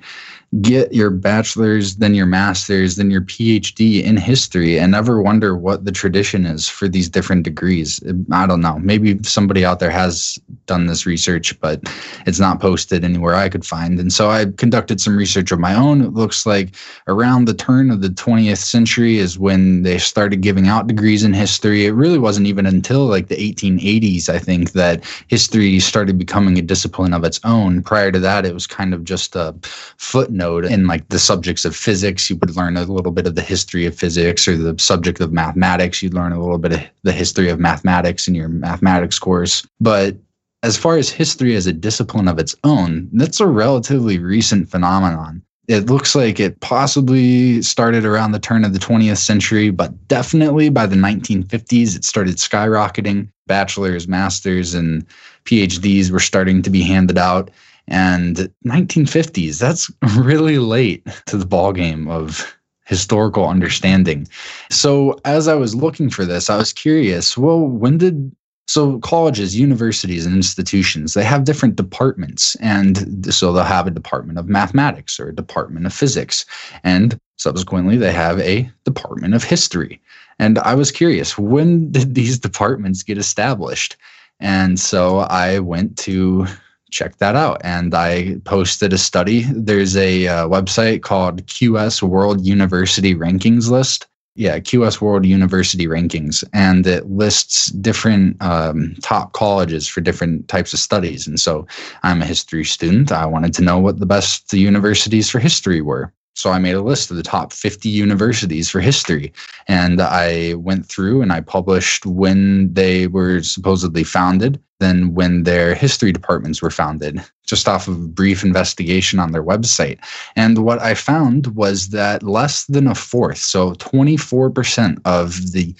get 0.61 0.95
your 0.95 1.11
bachelor's, 1.11 1.97
then 1.97 2.15
your 2.15 2.27
master's, 2.27 2.97
then 2.97 3.11
your 3.11 3.23
PhD 3.23 4.03
in 4.03 4.17
history 4.17 4.79
and 4.79 4.93
never 4.93 5.21
wonder 5.21 5.57
what 5.57 5.85
the 5.85 5.91
tradition 5.91 6.47
is 6.47 6.69
for 6.69 6.87
these 6.87 7.09
different 7.09 7.43
degrees. 7.43 8.01
I 8.31 8.47
don't 8.47 8.61
know. 8.61 8.79
Maybe 8.79 9.19
somebody 9.25 9.65
out 9.65 9.81
there 9.81 9.91
has 9.91 10.39
done 10.67 10.87
this 10.87 11.07
research, 11.07 11.59
but 11.61 11.81
it's 12.27 12.39
not 12.39 12.61
posted 12.61 13.05
anywhere 13.05 13.35
I 13.35 13.49
could 13.49 13.67
find. 13.67 13.99
And 13.99 14.13
so 14.13 14.31
I 14.31 14.47
conducted 14.57 15.01
some 15.01 15.17
research 15.17 15.51
of 15.51 15.59
my 15.59 15.75
own. 15.75 16.03
It 16.03 16.13
looks 16.13 16.47
like 16.47 16.77
around 17.09 17.47
the 17.47 17.55
turn 17.55 17.91
of 17.91 18.01
the 18.01 18.09
20th 18.09 18.59
century 18.59 19.19
is 19.19 19.39
when 19.39 19.83
they 19.83 19.99
started 19.99 20.41
giving 20.41 20.69
out 20.69 20.87
degrees 20.87 21.25
in 21.25 21.33
history. 21.33 21.87
It 21.87 21.93
really 21.93 22.19
wasn't 22.19 22.47
even 22.47 22.67
until 22.67 23.07
like 23.07 23.29
the 23.29 23.37
1880s 23.37 24.29
I 24.29 24.39
think, 24.39 24.73
that 24.73 25.05
history 25.29 25.81
started 25.81 26.19
becoming 26.19 26.59
a 26.59 26.63
discipline 26.63 27.13
of 27.13 27.25
its 27.25 27.41
own. 27.45 27.83
Prior 27.83 28.13
to 28.13 28.21
that, 28.21 28.47
it 28.47 28.55
was 28.55 28.67
kind 28.67 28.95
of 28.95 29.05
just 29.05 29.35
a 29.35 29.55
footnote 29.97 30.44
in 30.53 30.87
like 30.87 31.09
the 31.09 31.19
subjects 31.19 31.65
of 31.65 31.75
physics. 31.77 32.29
You 32.29 32.37
would 32.37 32.57
learn 32.57 32.77
a 32.77 32.85
little 32.85 33.13
bit 33.13 33.27
of 33.27 33.35
the 33.35 33.43
history 33.43 33.87
of 33.87 33.95
physics 33.95 34.47
or 34.47 34.57
the 34.57 34.79
subject 34.79 35.21
of 35.21 35.33
mathematics. 35.33 36.03
You'd 36.03 36.15
learn 36.15 36.33
a 36.33 36.41
little 36.41 36.59
bit 36.59 36.73
of 36.73 36.81
the 37.03 37.13
history 37.13 37.49
of 37.49 37.61
mathematics 37.61 38.29
in 38.29 38.35
your 38.35 38.49
mathematics 38.49 39.19
course. 39.19 39.67
But 39.81 40.17
as 40.63 40.77
far 40.77 40.97
as 40.97 41.11
history 41.11 41.57
as 41.57 41.67
a 41.67 41.73
discipline 41.73 42.29
of 42.29 42.39
its 42.39 42.55
own, 42.65 43.09
that's 43.13 43.41
a 43.41 43.47
relatively 43.47 44.19
recent 44.19 44.69
phenomenon 44.69 45.43
it 45.67 45.87
looks 45.87 46.15
like 46.15 46.39
it 46.39 46.61
possibly 46.61 47.63
started 47.63 48.05
around 48.05 48.33
the 48.33 48.39
turn 48.39 48.65
of 48.65 48.73
the 48.73 48.79
20th 48.79 49.19
century, 49.19 49.71
but 49.71 50.09
definitely 50.09 50.69
by 50.69 50.87
the 50.87 50.97
1950s, 50.97 51.97
it 51.97 52.05
started 52.05 52.37
skyrocketing. 52.37 53.29
Bachelor's, 53.47 54.07
master's, 54.07 54.75
and 54.75 55.07
PhDs 55.45 56.11
were 56.11 56.21
starting 56.21 56.63
to 56.63 56.71
be 56.71 56.83
handed 56.83 57.19
out. 57.19 57.51
And 57.89 58.51
1950s, 58.67 59.59
that's 59.59 59.91
really 60.17 60.59
late 60.59 61.07
to 61.27 61.37
the 61.37 61.47
ballgame 61.47 62.11
of 62.11 62.57
historical 62.87 63.49
understanding. 63.49 64.29
So 64.71 65.19
as 65.25 65.49
I 65.49 65.55
was 65.55 65.75
looking 65.75 66.11
for 66.11 66.25
this, 66.25 66.51
I 66.51 66.57
was 66.57 66.73
curious, 66.73 67.37
well, 67.37 67.61
when 67.61 67.99
did 67.99 68.35
so 68.67 68.99
colleges, 69.01 69.59
universities, 69.59 70.25
and 70.25 70.35
institutions, 70.35 71.15
they 71.15 71.25
have 71.25 71.45
different 71.45 71.77
departments. 71.77 72.55
And 72.57 73.33
so 73.33 73.53
they'll 73.53 73.65
have 73.65 73.87
a 73.87 73.91
department 73.91 74.39
of 74.39 74.49
mathematics 74.49 75.21
or 75.21 75.29
a 75.29 75.35
department 75.35 75.87
of 75.87 75.93
physics. 75.93 76.47
And 76.83 77.19
subsequently, 77.37 77.97
they 77.97 78.13
have 78.13 78.41
a 78.41 78.71
department 78.85 79.35
of 79.35 79.45
history. 79.45 80.01
And 80.39 80.59
I 80.61 80.75
was 80.75 80.91
curious, 80.91 81.37
when 81.37 81.91
did 81.93 82.15
these 82.15 82.39
departments 82.39 83.03
get 83.03 83.19
established? 83.19 83.97
And 84.41 84.81
so 84.81 85.19
I 85.21 85.59
went 85.59 85.99
to 85.99 86.47
check 86.95 87.17
that 87.19 87.37
out 87.37 87.61
and 87.65 87.95
I 87.95 88.37
posted 88.45 88.93
a 88.93 88.99
study. 88.99 89.45
There's 89.51 89.97
a 89.97 90.29
uh, 90.29 90.49
website 90.49 91.03
called 91.03 91.45
QS 91.47 92.03
World 92.03 92.47
University 92.47 93.15
Rankings 93.15 93.69
List 93.69 94.07
yeah, 94.37 94.59
QS 94.59 95.01
World 95.01 95.25
University 95.25 95.87
Rankings, 95.87 96.43
and 96.53 96.87
it 96.87 97.09
lists 97.09 97.67
different 97.67 98.37
um, 98.43 98.97
top 99.01 99.33
colleges 99.33 99.87
for 99.87 100.01
different 100.01 100.49
types 100.49 100.73
of 100.73 100.81
studies. 100.81 101.27
And 101.27 101.39
so 101.39 101.67
I'm 102.03 102.21
a 102.21 102.27
history 102.27 102.65
student. 102.65 103.13
I 103.13 103.27
wanted 103.27 103.55
to 103.55 103.63
know 103.63 103.79
what 103.79 104.01
the 104.01 104.07
best 104.07 104.53
universities 104.53 105.31
for 105.31 105.39
history 105.39 105.81
were. 105.81 106.13
So 106.35 106.51
I 106.51 106.59
made 106.59 106.75
a 106.75 106.83
list 106.83 107.11
of 107.11 107.17
the 107.17 107.23
top 107.23 107.53
50 107.53 107.89
universities 107.89 108.69
for 108.69 108.81
history. 108.81 109.33
And 109.69 110.01
I 110.01 110.55
went 110.55 110.87
through 110.87 111.23
and 111.23 111.33
I 111.33 111.41
published 111.41 112.05
when 112.07 112.73
they 112.75 113.07
were 113.07 113.43
supposedly 113.43 114.05
founded, 114.05 114.61
then 114.81 115.15
when 115.15 115.45
their 115.45 115.75
history 115.75 116.13
departments 116.13 116.61
were 116.61 116.71
founded, 116.71 117.25
just 117.47 117.69
off 117.69 117.87
of 117.87 117.95
a 117.95 118.09
brief 118.09 118.43
investigation 118.43 119.21
on 119.21 119.31
their 119.31 119.45
website. 119.45 119.99
And 120.35 120.59
what 120.59 120.81
I 120.81 120.95
found 120.95 121.49
was 121.55 121.91
that 121.91 122.23
less 122.25 122.65
than 122.67 122.89
a 122.89 122.95
fourth, 122.95 123.39
so 123.39 123.75
24% 123.75 125.01
of 125.05 125.53
the 125.53 125.75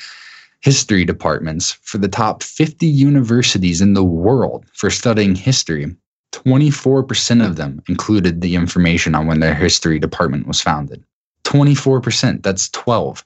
history 0.61 1.05
departments 1.05 1.73
for 1.83 1.99
the 1.99 2.09
top 2.09 2.43
50 2.43 2.87
universities 2.87 3.83
in 3.83 3.93
the 3.93 4.05
world 4.05 4.65
for 4.73 4.89
studying 4.89 5.35
history 5.35 5.95
24% 6.43 7.45
of 7.45 7.57
them 7.57 7.83
included 7.89 8.41
the 8.41 8.55
information 8.55 9.15
on 9.15 9.27
when 9.27 9.41
their 9.41 9.55
history 9.55 9.99
department 9.99 10.47
was 10.47 10.61
founded. 10.61 11.05
24%, 11.45 12.43
that's 12.43 12.69
12. 12.71 13.25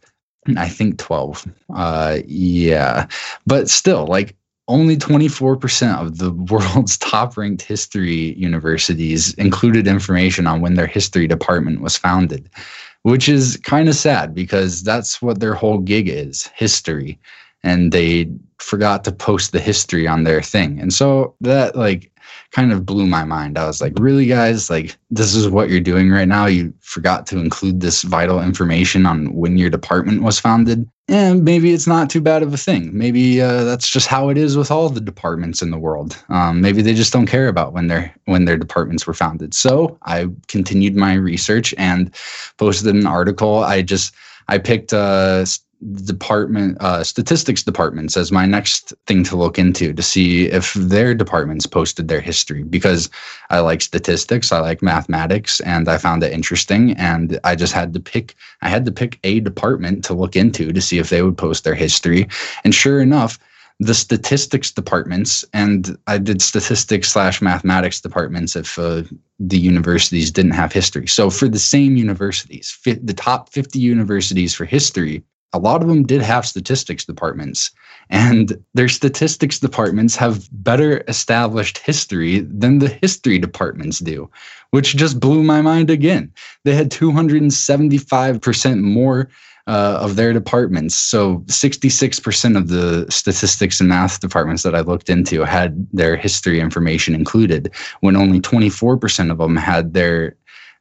I 0.56 0.68
think 0.68 0.98
12. 0.98 1.46
Uh, 1.74 2.18
yeah. 2.26 3.06
But 3.46 3.68
still, 3.68 4.06
like 4.06 4.36
only 4.68 4.96
24% 4.96 5.98
of 5.98 6.18
the 6.18 6.30
world's 6.52 6.98
top 6.98 7.36
ranked 7.36 7.62
history 7.62 8.34
universities 8.34 9.34
included 9.34 9.86
information 9.86 10.46
on 10.46 10.60
when 10.60 10.74
their 10.74 10.86
history 10.86 11.26
department 11.26 11.80
was 11.80 11.96
founded, 11.96 12.48
which 13.02 13.28
is 13.28 13.58
kind 13.62 13.88
of 13.88 13.94
sad 13.94 14.34
because 14.34 14.82
that's 14.82 15.20
what 15.20 15.40
their 15.40 15.54
whole 15.54 15.78
gig 15.78 16.08
is 16.08 16.48
history. 16.54 17.18
And 17.64 17.92
they 17.92 18.30
forgot 18.58 19.04
to 19.04 19.12
post 19.12 19.52
the 19.52 19.60
history 19.60 20.06
on 20.06 20.24
their 20.24 20.42
thing. 20.42 20.78
And 20.80 20.92
so 20.92 21.34
that, 21.40 21.74
like, 21.74 22.12
kind 22.52 22.72
of 22.72 22.86
blew 22.86 23.06
my 23.06 23.24
mind. 23.24 23.58
I 23.58 23.66
was 23.66 23.80
like, 23.80 23.92
really, 23.98 24.26
guys? 24.26 24.70
Like, 24.70 24.96
this 25.10 25.34
is 25.34 25.48
what 25.48 25.70
you're 25.70 25.80
doing 25.80 26.10
right 26.10 26.28
now? 26.28 26.46
You 26.46 26.72
forgot 26.80 27.26
to 27.28 27.38
include 27.38 27.80
this 27.80 28.02
vital 28.02 28.42
information 28.42 29.06
on 29.06 29.34
when 29.34 29.58
your 29.58 29.70
department 29.70 30.22
was 30.22 30.40
founded? 30.40 30.88
And 31.10 31.42
maybe 31.42 31.72
it's 31.72 31.86
not 31.86 32.10
too 32.10 32.20
bad 32.20 32.42
of 32.42 32.52
a 32.52 32.58
thing. 32.58 32.90
Maybe 32.96 33.40
uh, 33.40 33.64
that's 33.64 33.88
just 33.88 34.08
how 34.08 34.28
it 34.28 34.36
is 34.36 34.58
with 34.58 34.70
all 34.70 34.90
the 34.90 35.00
departments 35.00 35.62
in 35.62 35.70
the 35.70 35.78
world. 35.78 36.22
Um, 36.28 36.60
maybe 36.60 36.82
they 36.82 36.92
just 36.92 37.14
don't 37.14 37.26
care 37.26 37.48
about 37.48 37.72
when 37.72 37.86
their 37.86 38.14
when 38.26 38.44
their 38.44 38.58
departments 38.58 39.06
were 39.06 39.14
founded. 39.14 39.54
So 39.54 39.98
I 40.02 40.26
continued 40.48 40.96
my 40.96 41.14
research 41.14 41.74
and 41.78 42.14
posted 42.58 42.94
an 42.94 43.06
article. 43.06 43.64
I 43.64 43.80
just 43.80 44.14
I 44.48 44.58
picked 44.58 44.92
uh, 44.92 45.46
department 46.04 46.76
uh, 46.80 47.04
statistics 47.04 47.62
departments 47.62 48.16
as 48.16 48.32
my 48.32 48.44
next 48.46 48.92
thing 49.06 49.22
to 49.22 49.36
look 49.36 49.58
into 49.58 49.92
to 49.92 50.02
see 50.02 50.46
if 50.46 50.74
their 50.74 51.14
departments 51.14 51.66
posted 51.66 52.08
their 52.08 52.20
history 52.20 52.64
because 52.64 53.08
I 53.50 53.60
like 53.60 53.80
statistics, 53.80 54.50
I 54.50 54.58
like 54.58 54.82
mathematics, 54.82 55.60
and 55.60 55.88
I 55.88 55.98
found 55.98 56.24
it 56.24 56.32
interesting. 56.32 56.92
And 56.94 57.38
I 57.44 57.54
just 57.54 57.72
had 57.72 57.94
to 57.94 58.00
pick 58.00 58.34
I 58.60 58.68
had 58.68 58.84
to 58.86 58.92
pick 58.92 59.20
a 59.22 59.40
department 59.40 60.04
to 60.06 60.14
look 60.14 60.34
into 60.34 60.72
to 60.72 60.80
see 60.80 60.98
if 60.98 61.10
they 61.10 61.22
would 61.22 61.38
post 61.38 61.62
their 61.62 61.76
history. 61.76 62.26
And 62.64 62.74
sure 62.74 63.00
enough, 63.00 63.38
the 63.78 63.94
statistics 63.94 64.72
departments 64.72 65.44
and 65.52 65.96
I 66.08 66.18
did 66.18 66.42
statistics 66.42 67.12
slash 67.12 67.40
mathematics 67.40 68.00
departments 68.00 68.56
if 68.56 68.76
uh, 68.76 69.04
the 69.38 69.58
universities 69.58 70.32
didn't 70.32 70.52
have 70.52 70.72
history. 70.72 71.06
So 71.06 71.30
for 71.30 71.46
the 71.46 71.60
same 71.60 71.96
universities, 71.96 72.76
the 72.84 73.14
top 73.14 73.50
50 73.50 73.78
universities 73.78 74.52
for 74.52 74.64
history 74.64 75.22
a 75.52 75.58
lot 75.58 75.82
of 75.82 75.88
them 75.88 76.02
did 76.04 76.20
have 76.20 76.46
statistics 76.46 77.04
departments 77.04 77.70
and 78.10 78.62
their 78.74 78.88
statistics 78.88 79.58
departments 79.58 80.14
have 80.16 80.48
better 80.52 81.04
established 81.08 81.78
history 81.78 82.40
than 82.40 82.78
the 82.78 82.88
history 82.88 83.38
departments 83.38 83.98
do 83.98 84.30
which 84.70 84.96
just 84.96 85.20
blew 85.20 85.42
my 85.42 85.62
mind 85.62 85.90
again. 85.90 86.32
They 86.64 86.74
had 86.74 86.90
275% 86.90 88.80
more 88.80 89.28
uh, 89.66 89.98
of 90.00 90.16
their 90.16 90.32
departments 90.32 90.96
so 90.96 91.40
66% 91.40 92.56
of 92.56 92.68
the 92.68 93.04
statistics 93.10 93.80
and 93.80 93.88
math 93.90 94.18
departments 94.18 94.62
that 94.62 94.74
i 94.74 94.80
looked 94.80 95.10
into 95.10 95.44
had 95.44 95.86
their 95.92 96.16
history 96.16 96.58
information 96.58 97.14
included 97.14 97.70
when 98.00 98.16
only 98.16 98.40
24% 98.40 99.30
of 99.30 99.36
them 99.36 99.56
had 99.56 99.92
their 99.92 100.34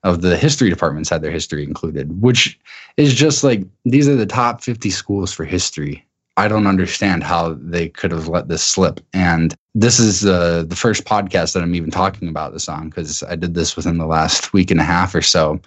of 0.04 0.22
the 0.22 0.38
history 0.38 0.70
departments 0.70 1.10
had 1.10 1.22
their 1.22 1.32
history 1.32 1.64
included, 1.64 2.22
which 2.22 2.60
is 2.98 3.14
just 3.14 3.44
like 3.44 3.64
these 3.86 4.08
are 4.08 4.16
the 4.16 4.26
top 4.26 4.62
50 4.62 4.90
schools 4.90 5.34
for 5.34 5.44
history. 5.46 6.06
I 6.38 6.48
don't 6.48 6.68
understand 6.68 7.24
how 7.24 7.58
they 7.60 7.90
could 7.90 8.12
have 8.12 8.28
let 8.28 8.48
this 8.48 8.64
slip. 8.64 9.00
And 9.14 9.56
this 9.74 10.00
is 10.00 10.26
uh, 10.26 10.64
the 10.68 10.76
first 10.76 11.04
podcast 11.04 11.54
that 11.54 11.64
I'm 11.64 11.74
even 11.74 11.90
talking 11.90 12.30
about 12.30 12.54
this 12.54 12.70
on 12.70 12.90
because 12.90 13.24
I 13.24 13.36
did 13.36 13.56
this 13.56 13.76
within 13.76 13.98
the 13.98 14.06
last 14.06 14.54
week 14.54 14.70
and 14.70 14.80
a 14.80 14.84
half 14.84 15.16
or 15.16 15.24
so. 15.24 15.60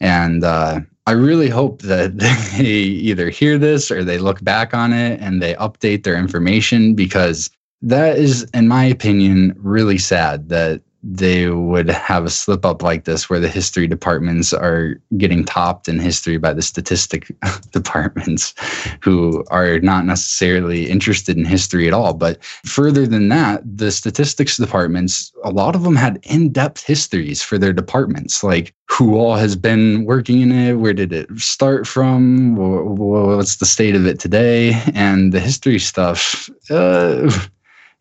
And 0.00 0.44
uh, 0.44 0.80
I 1.06 1.12
really 1.12 1.48
hope 1.48 1.82
that 1.82 2.16
they 2.56 2.64
either 2.64 3.30
hear 3.30 3.58
this 3.58 3.90
or 3.90 4.04
they 4.04 4.18
look 4.18 4.42
back 4.44 4.74
on 4.74 4.92
it 4.92 5.20
and 5.20 5.42
they 5.42 5.54
update 5.54 6.04
their 6.04 6.16
information 6.16 6.94
because 6.94 7.50
that 7.82 8.16
is, 8.16 8.44
in 8.54 8.68
my 8.68 8.84
opinion, 8.84 9.54
really 9.58 9.98
sad 9.98 10.48
that 10.50 10.82
they 11.02 11.48
would 11.48 11.88
have 11.90 12.24
a 12.24 12.30
slip 12.30 12.64
up 12.64 12.82
like 12.82 13.04
this 13.04 13.28
where 13.28 13.40
the 13.40 13.48
history 13.48 13.86
departments 13.86 14.52
are 14.52 15.00
getting 15.16 15.44
topped 15.44 15.88
in 15.88 15.98
history 15.98 16.36
by 16.36 16.52
the 16.52 16.62
statistic 16.62 17.30
departments 17.72 18.54
who 19.00 19.44
are 19.50 19.80
not 19.80 20.06
necessarily 20.06 20.88
interested 20.88 21.36
in 21.36 21.44
history 21.44 21.88
at 21.88 21.94
all. 21.94 22.14
But 22.14 22.42
further 22.64 23.06
than 23.06 23.28
that 23.30 23.62
the 23.64 23.90
statistics 23.90 24.56
departments 24.56 25.32
a 25.44 25.50
lot 25.50 25.74
of 25.74 25.82
them 25.82 25.96
had 25.96 26.20
in-depth 26.22 26.84
histories 26.84 27.42
for 27.42 27.58
their 27.58 27.72
departments 27.72 28.44
like 28.44 28.74
who 28.88 29.16
all 29.16 29.34
has 29.34 29.56
been 29.56 30.04
working 30.04 30.40
in 30.40 30.52
it 30.52 30.74
where 30.74 30.92
did 30.92 31.12
it 31.12 31.28
start 31.38 31.86
from 31.86 32.54
what's 32.56 33.56
the 33.56 33.66
state 33.66 33.96
of 33.96 34.06
it 34.06 34.20
today 34.20 34.80
and 34.94 35.32
the 35.32 35.40
history 35.40 35.78
stuff. 35.78 36.48
Uh, 36.70 37.30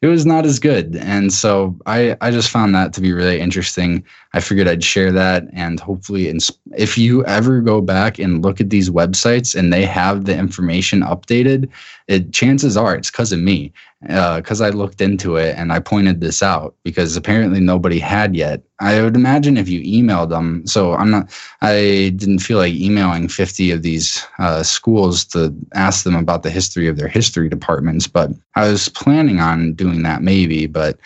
it 0.01 0.07
was 0.07 0.25
not 0.25 0.45
as 0.45 0.57
good. 0.57 0.95
And 0.95 1.31
so 1.31 1.77
I, 1.85 2.17
I 2.21 2.31
just 2.31 2.49
found 2.49 2.73
that 2.73 2.91
to 2.93 3.01
be 3.01 3.13
really 3.13 3.39
interesting. 3.39 4.03
I 4.33 4.39
figured 4.39 4.67
I'd 4.67 4.83
share 4.83 5.11
that. 5.11 5.43
And 5.53 5.79
hopefully, 5.79 6.33
if 6.75 6.97
you 6.97 7.23
ever 7.25 7.61
go 7.61 7.81
back 7.81 8.17
and 8.17 8.43
look 8.43 8.59
at 8.59 8.71
these 8.71 8.89
websites 8.89 9.55
and 9.55 9.71
they 9.71 9.85
have 9.85 10.25
the 10.25 10.35
information 10.35 11.01
updated, 11.01 11.69
it, 12.07 12.33
chances 12.33 12.75
are 12.75 12.95
it's 12.95 13.11
because 13.11 13.31
of 13.31 13.39
me. 13.39 13.71
Because 14.01 14.61
uh, 14.61 14.65
I 14.65 14.69
looked 14.69 14.99
into 14.99 15.35
it 15.35 15.55
and 15.57 15.71
I 15.71 15.79
pointed 15.79 16.21
this 16.21 16.41
out 16.41 16.75
because 16.83 17.15
apparently 17.15 17.59
nobody 17.59 17.99
had 17.99 18.35
yet. 18.35 18.61
I 18.79 19.01
would 19.01 19.15
imagine 19.15 19.57
if 19.57 19.69
you 19.69 19.81
emailed 19.81 20.29
them. 20.29 20.65
So 20.65 20.93
I'm 20.93 21.11
not. 21.11 21.31
I 21.61 22.11
didn't 22.15 22.39
feel 22.39 22.57
like 22.57 22.73
emailing 22.73 23.27
50 23.27 23.71
of 23.71 23.83
these 23.83 24.25
uh, 24.39 24.63
schools 24.63 25.23
to 25.25 25.55
ask 25.75 26.03
them 26.03 26.15
about 26.15 26.41
the 26.41 26.49
history 26.49 26.87
of 26.87 26.97
their 26.97 27.07
history 27.07 27.47
departments, 27.47 28.07
but 28.07 28.31
I 28.55 28.69
was 28.69 28.89
planning 28.89 29.39
on 29.39 29.73
doing 29.73 30.01
that 30.01 30.23
maybe, 30.23 30.65
but 30.65 30.97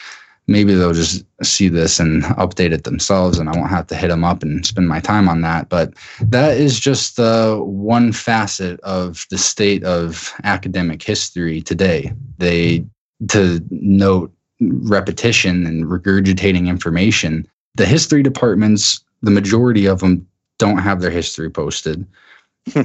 maybe 0.48 0.74
they'll 0.74 0.93
just 0.93 1.26
see 1.43 1.70
this 1.70 2.00
and 2.00 2.24
update 2.24 2.72
it 2.72 2.84
themselves 2.84 3.39
and 3.39 3.50
I 3.50 3.58
won't 3.58 3.70
have 3.70 3.88
to 3.88 3.96
hit 3.96 4.10
them 4.10 4.24
up 4.24 4.43
and 4.43 4.66
spend 4.66 4.88
my 4.88 5.00
time 5.00 5.28
on 5.28 5.41
that. 5.41 5.70
But 5.70 5.93
that 6.22 6.58
is 6.58 6.80
just 6.80 7.20
uh, 7.20 7.58
one 7.58 8.12
facet 8.12 8.80
of 8.82 9.26
the 9.32 9.38
state 9.38 9.84
of 9.84 10.34
academic 10.43 11.02
history 11.02 11.62
today. 11.62 12.14
They, 12.38 12.86
to 13.30 13.64
note 13.72 14.32
repetition 14.60 15.66
and 15.66 15.86
regurgitating 15.86 16.68
information, 16.68 17.48
the 17.76 17.86
history 17.86 18.24
departments, 18.24 19.04
the 19.22 19.32
majority 19.32 19.86
of 19.86 20.00
them 20.00 20.28
don't 20.58 20.78
have 20.78 21.02
their 21.02 21.12
history 21.12 21.50
posted 21.50 22.06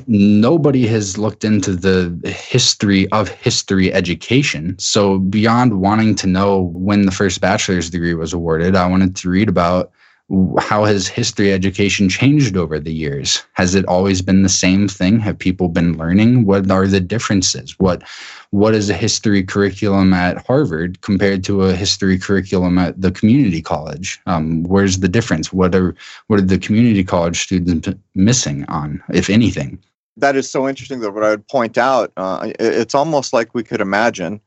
nobody 0.07 0.87
has 0.87 1.16
looked 1.16 1.45
into 1.45 1.74
the 1.74 2.16
history 2.28 3.11
of 3.12 3.28
history 3.28 3.93
education. 3.93 4.78
So, 4.78 5.18
beyond 5.18 5.81
wanting 5.81 6.14
to 6.16 6.26
know 6.26 6.70
when 6.74 7.07
the 7.07 7.12
first 7.12 7.41
bachelor's 7.41 7.91
degree 7.91 8.14
was 8.14 8.33
awarded, 8.33 8.76
I 8.76 8.87
wanted 8.87 9.16
to 9.16 9.31
read 9.31 9.49
about 9.49 9.91
how 10.59 10.85
has 10.85 11.09
history 11.09 11.53
education 11.53 12.09
changed 12.09 12.57
over 12.57 12.78
the 12.78 12.93
years? 12.93 13.43
Has 13.55 13.74
it 13.74 13.85
always 13.87 14.22
been 14.22 14.43
the 14.43 14.49
same 14.49 14.87
thing? 14.87 15.18
Have 15.18 15.39
people 15.39 15.68
been 15.68 15.99
learning? 15.99 16.45
What 16.45 16.70
are 16.70 16.87
the 16.87 17.01
differences? 17.01 17.78
What 17.78 18.03
what 18.51 18.74
is 18.74 18.91
a 18.91 18.95
history 18.95 19.43
curriculum 19.43 20.12
at 20.12 20.45
harvard 20.47 21.01
compared 21.01 21.43
to 21.45 21.62
a 21.62 21.74
history 21.74 22.18
curriculum 22.18 22.78
at 22.78 23.01
the 23.01 23.11
community 23.11 23.61
college? 23.61 24.20
Um, 24.26 24.62
where's 24.64 25.01
the 25.01 25.09
difference? 25.09 25.53
What 25.53 25.74
are 25.74 25.97
what 26.28 26.39
are 26.39 26.43
the 26.43 26.59
community 26.59 27.03
college 27.03 27.41
students 27.41 27.89
missing 28.14 28.64
on 28.66 29.03
if 29.12 29.31
anything? 29.31 29.83
That 30.16 30.37
is 30.37 30.49
so 30.49 30.68
interesting 30.68 31.01
though 31.01 31.11
what 31.11 31.24
i 31.24 31.31
would 31.31 31.49
point 31.49 31.76
out 31.76 32.12
uh, 32.16 32.53
it's 32.61 32.95
almost 32.95 33.33
like 33.33 33.55
we 33.55 33.62
could 33.62 33.81
imagine 33.81 34.41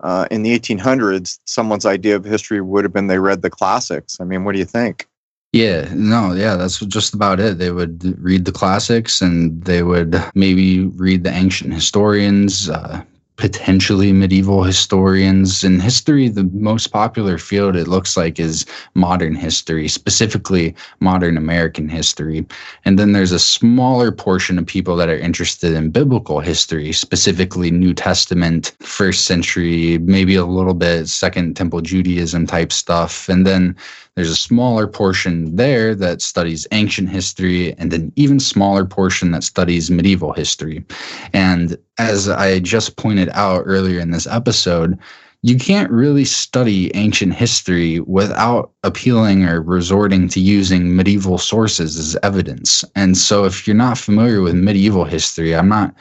uh, 0.00 0.26
in 0.32 0.42
the 0.42 0.58
1800s 0.58 1.38
someone's 1.44 1.86
idea 1.86 2.16
of 2.16 2.24
history 2.24 2.60
would 2.60 2.84
have 2.84 2.92
been 2.92 3.06
they 3.06 3.20
read 3.20 3.40
the 3.40 3.50
classics. 3.50 4.18
I 4.20 4.24
mean 4.24 4.44
what 4.44 4.52
do 4.52 4.58
you 4.58 4.64
think 4.66 5.06
yeah, 5.52 5.88
no, 5.94 6.32
yeah, 6.32 6.56
that's 6.56 6.78
just 6.80 7.12
about 7.12 7.38
it. 7.38 7.58
They 7.58 7.70
would 7.70 8.18
read 8.18 8.46
the 8.46 8.52
classics 8.52 9.20
and 9.20 9.62
they 9.64 9.82
would 9.82 10.22
maybe 10.34 10.86
read 10.86 11.24
the 11.24 11.30
ancient 11.30 11.74
historians, 11.74 12.70
uh, 12.70 13.02
potentially 13.36 14.12
medieval 14.12 14.62
historians. 14.62 15.64
In 15.64 15.80
history, 15.80 16.28
the 16.28 16.44
most 16.52 16.88
popular 16.88 17.38
field 17.38 17.76
it 17.76 17.88
looks 17.88 18.16
like 18.16 18.38
is 18.38 18.64
modern 18.94 19.34
history, 19.34 19.88
specifically 19.88 20.74
modern 21.00 21.36
American 21.36 21.88
history. 21.88 22.46
And 22.84 22.98
then 22.98 23.12
there's 23.12 23.32
a 23.32 23.38
smaller 23.38 24.12
portion 24.12 24.58
of 24.58 24.66
people 24.66 24.96
that 24.96 25.08
are 25.08 25.18
interested 25.18 25.74
in 25.74 25.90
biblical 25.90 26.40
history, 26.40 26.92
specifically 26.92 27.70
New 27.70 27.94
Testament, 27.94 28.76
first 28.80 29.24
century, 29.24 29.98
maybe 29.98 30.34
a 30.34 30.46
little 30.46 30.74
bit 30.74 31.08
Second 31.08 31.56
Temple 31.56 31.80
Judaism 31.80 32.46
type 32.46 32.72
stuff. 32.72 33.28
And 33.28 33.46
then 33.46 33.76
there's 34.14 34.30
a 34.30 34.36
smaller 34.36 34.86
portion 34.86 35.56
there 35.56 35.94
that 35.94 36.20
studies 36.20 36.66
ancient 36.72 37.08
history, 37.08 37.72
and 37.78 37.92
an 37.92 38.12
even 38.16 38.40
smaller 38.40 38.84
portion 38.84 39.30
that 39.32 39.44
studies 39.44 39.90
medieval 39.90 40.32
history. 40.32 40.84
And 41.32 41.76
as 41.98 42.28
I 42.28 42.58
just 42.58 42.96
pointed 42.96 43.30
out 43.32 43.62
earlier 43.64 44.00
in 44.00 44.10
this 44.10 44.26
episode, 44.26 44.98
you 45.44 45.56
can't 45.56 45.90
really 45.90 46.24
study 46.24 46.94
ancient 46.94 47.34
history 47.34 47.98
without 48.00 48.70
appealing 48.84 49.44
or 49.44 49.60
resorting 49.60 50.28
to 50.28 50.40
using 50.40 50.94
medieval 50.94 51.36
sources 51.36 51.98
as 51.98 52.16
evidence. 52.22 52.84
And 52.94 53.16
so 53.16 53.44
if 53.44 53.66
you're 53.66 53.74
not 53.74 53.98
familiar 53.98 54.40
with 54.40 54.54
medieval 54.54 55.04
history, 55.04 55.56
I'm 55.56 55.68
not 55.68 55.94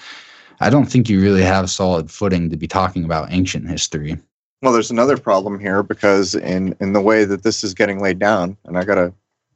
I 0.59 0.69
don't 0.69 0.85
think 0.85 1.09
you 1.09 1.19
really 1.19 1.41
have 1.41 1.71
solid 1.71 2.11
footing 2.11 2.51
to 2.51 2.55
be 2.55 2.67
talking 2.67 3.03
about 3.03 3.31
ancient 3.31 3.67
history. 3.67 4.19
Well, 4.61 4.73
there's 4.73 4.91
another 4.91 5.17
problem 5.17 5.59
here 5.59 5.81
because 5.81 6.35
in 6.35 6.75
in 6.79 6.93
the 6.93 7.01
way 7.01 7.25
that 7.25 7.41
this 7.41 7.63
is 7.63 7.73
getting 7.73 7.99
laid 7.99 8.19
down, 8.19 8.57
and 8.65 8.77
I 8.77 8.83
got 8.83 8.95
to 8.95 9.11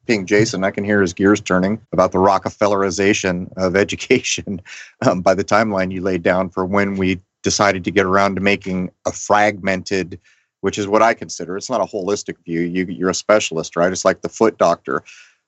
ping 0.07 0.25
Jason, 0.25 0.63
I 0.63 0.71
can 0.71 0.83
hear 0.83 1.01
his 1.01 1.13
gears 1.13 1.41
turning 1.41 1.79
about 1.91 2.11
the 2.11 2.17
Rockefellerization 2.17 3.53
of 3.55 3.75
education 3.85 4.61
um, 5.05 5.21
by 5.21 5.35
the 5.35 5.43
timeline 5.43 5.91
you 5.91 6.01
laid 6.01 6.23
down 6.23 6.49
for 6.49 6.65
when 6.65 6.95
we 6.95 7.21
decided 7.43 7.83
to 7.83 7.91
get 7.91 8.07
around 8.07 8.35
to 8.35 8.41
making 8.41 8.89
a 9.05 9.11
fragmented, 9.11 10.19
which 10.61 10.79
is 10.79 10.87
what 10.87 11.03
I 11.03 11.13
consider. 11.13 11.55
It's 11.55 11.69
not 11.69 11.81
a 11.81 11.85
holistic 11.85 12.37
view. 12.43 12.61
You, 12.61 12.85
you're 12.85 13.09
a 13.11 13.15
specialist, 13.15 13.75
right? 13.75 13.91
It's 13.91 14.05
like 14.05 14.21
the 14.21 14.29
foot 14.29 14.57
doctor 14.57 15.03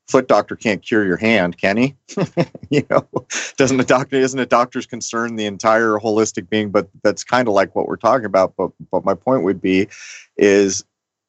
foot 0.08 0.28
doctor 0.28 0.56
can't 0.56 0.82
cure 0.82 1.06
your 1.06 1.18
hand, 1.18 1.58
can 1.58 1.78
he? 1.78 1.96
you 2.70 2.86
know, 2.90 3.08
doesn't 3.58 3.80
a 3.80 3.84
doctor 3.84 4.16
isn't 4.16 4.40
a 4.40 4.46
doctor's 4.46 4.86
concern 4.86 5.36
the 5.36 5.46
entire 5.46 5.94
holistic 5.94 6.50
being? 6.50 6.72
But 6.72 6.90
that's 7.04 7.24
kind 7.24 7.48
of 7.48 7.54
like 7.54 7.76
what 7.76 7.88
we're 7.88 7.98
talking 7.98 8.26
about. 8.26 8.54
But 8.58 8.72
but 8.92 9.06
my 9.06 9.14
point 9.14 9.44
would 9.44 9.62
be, 9.62 9.88
is 10.38 10.84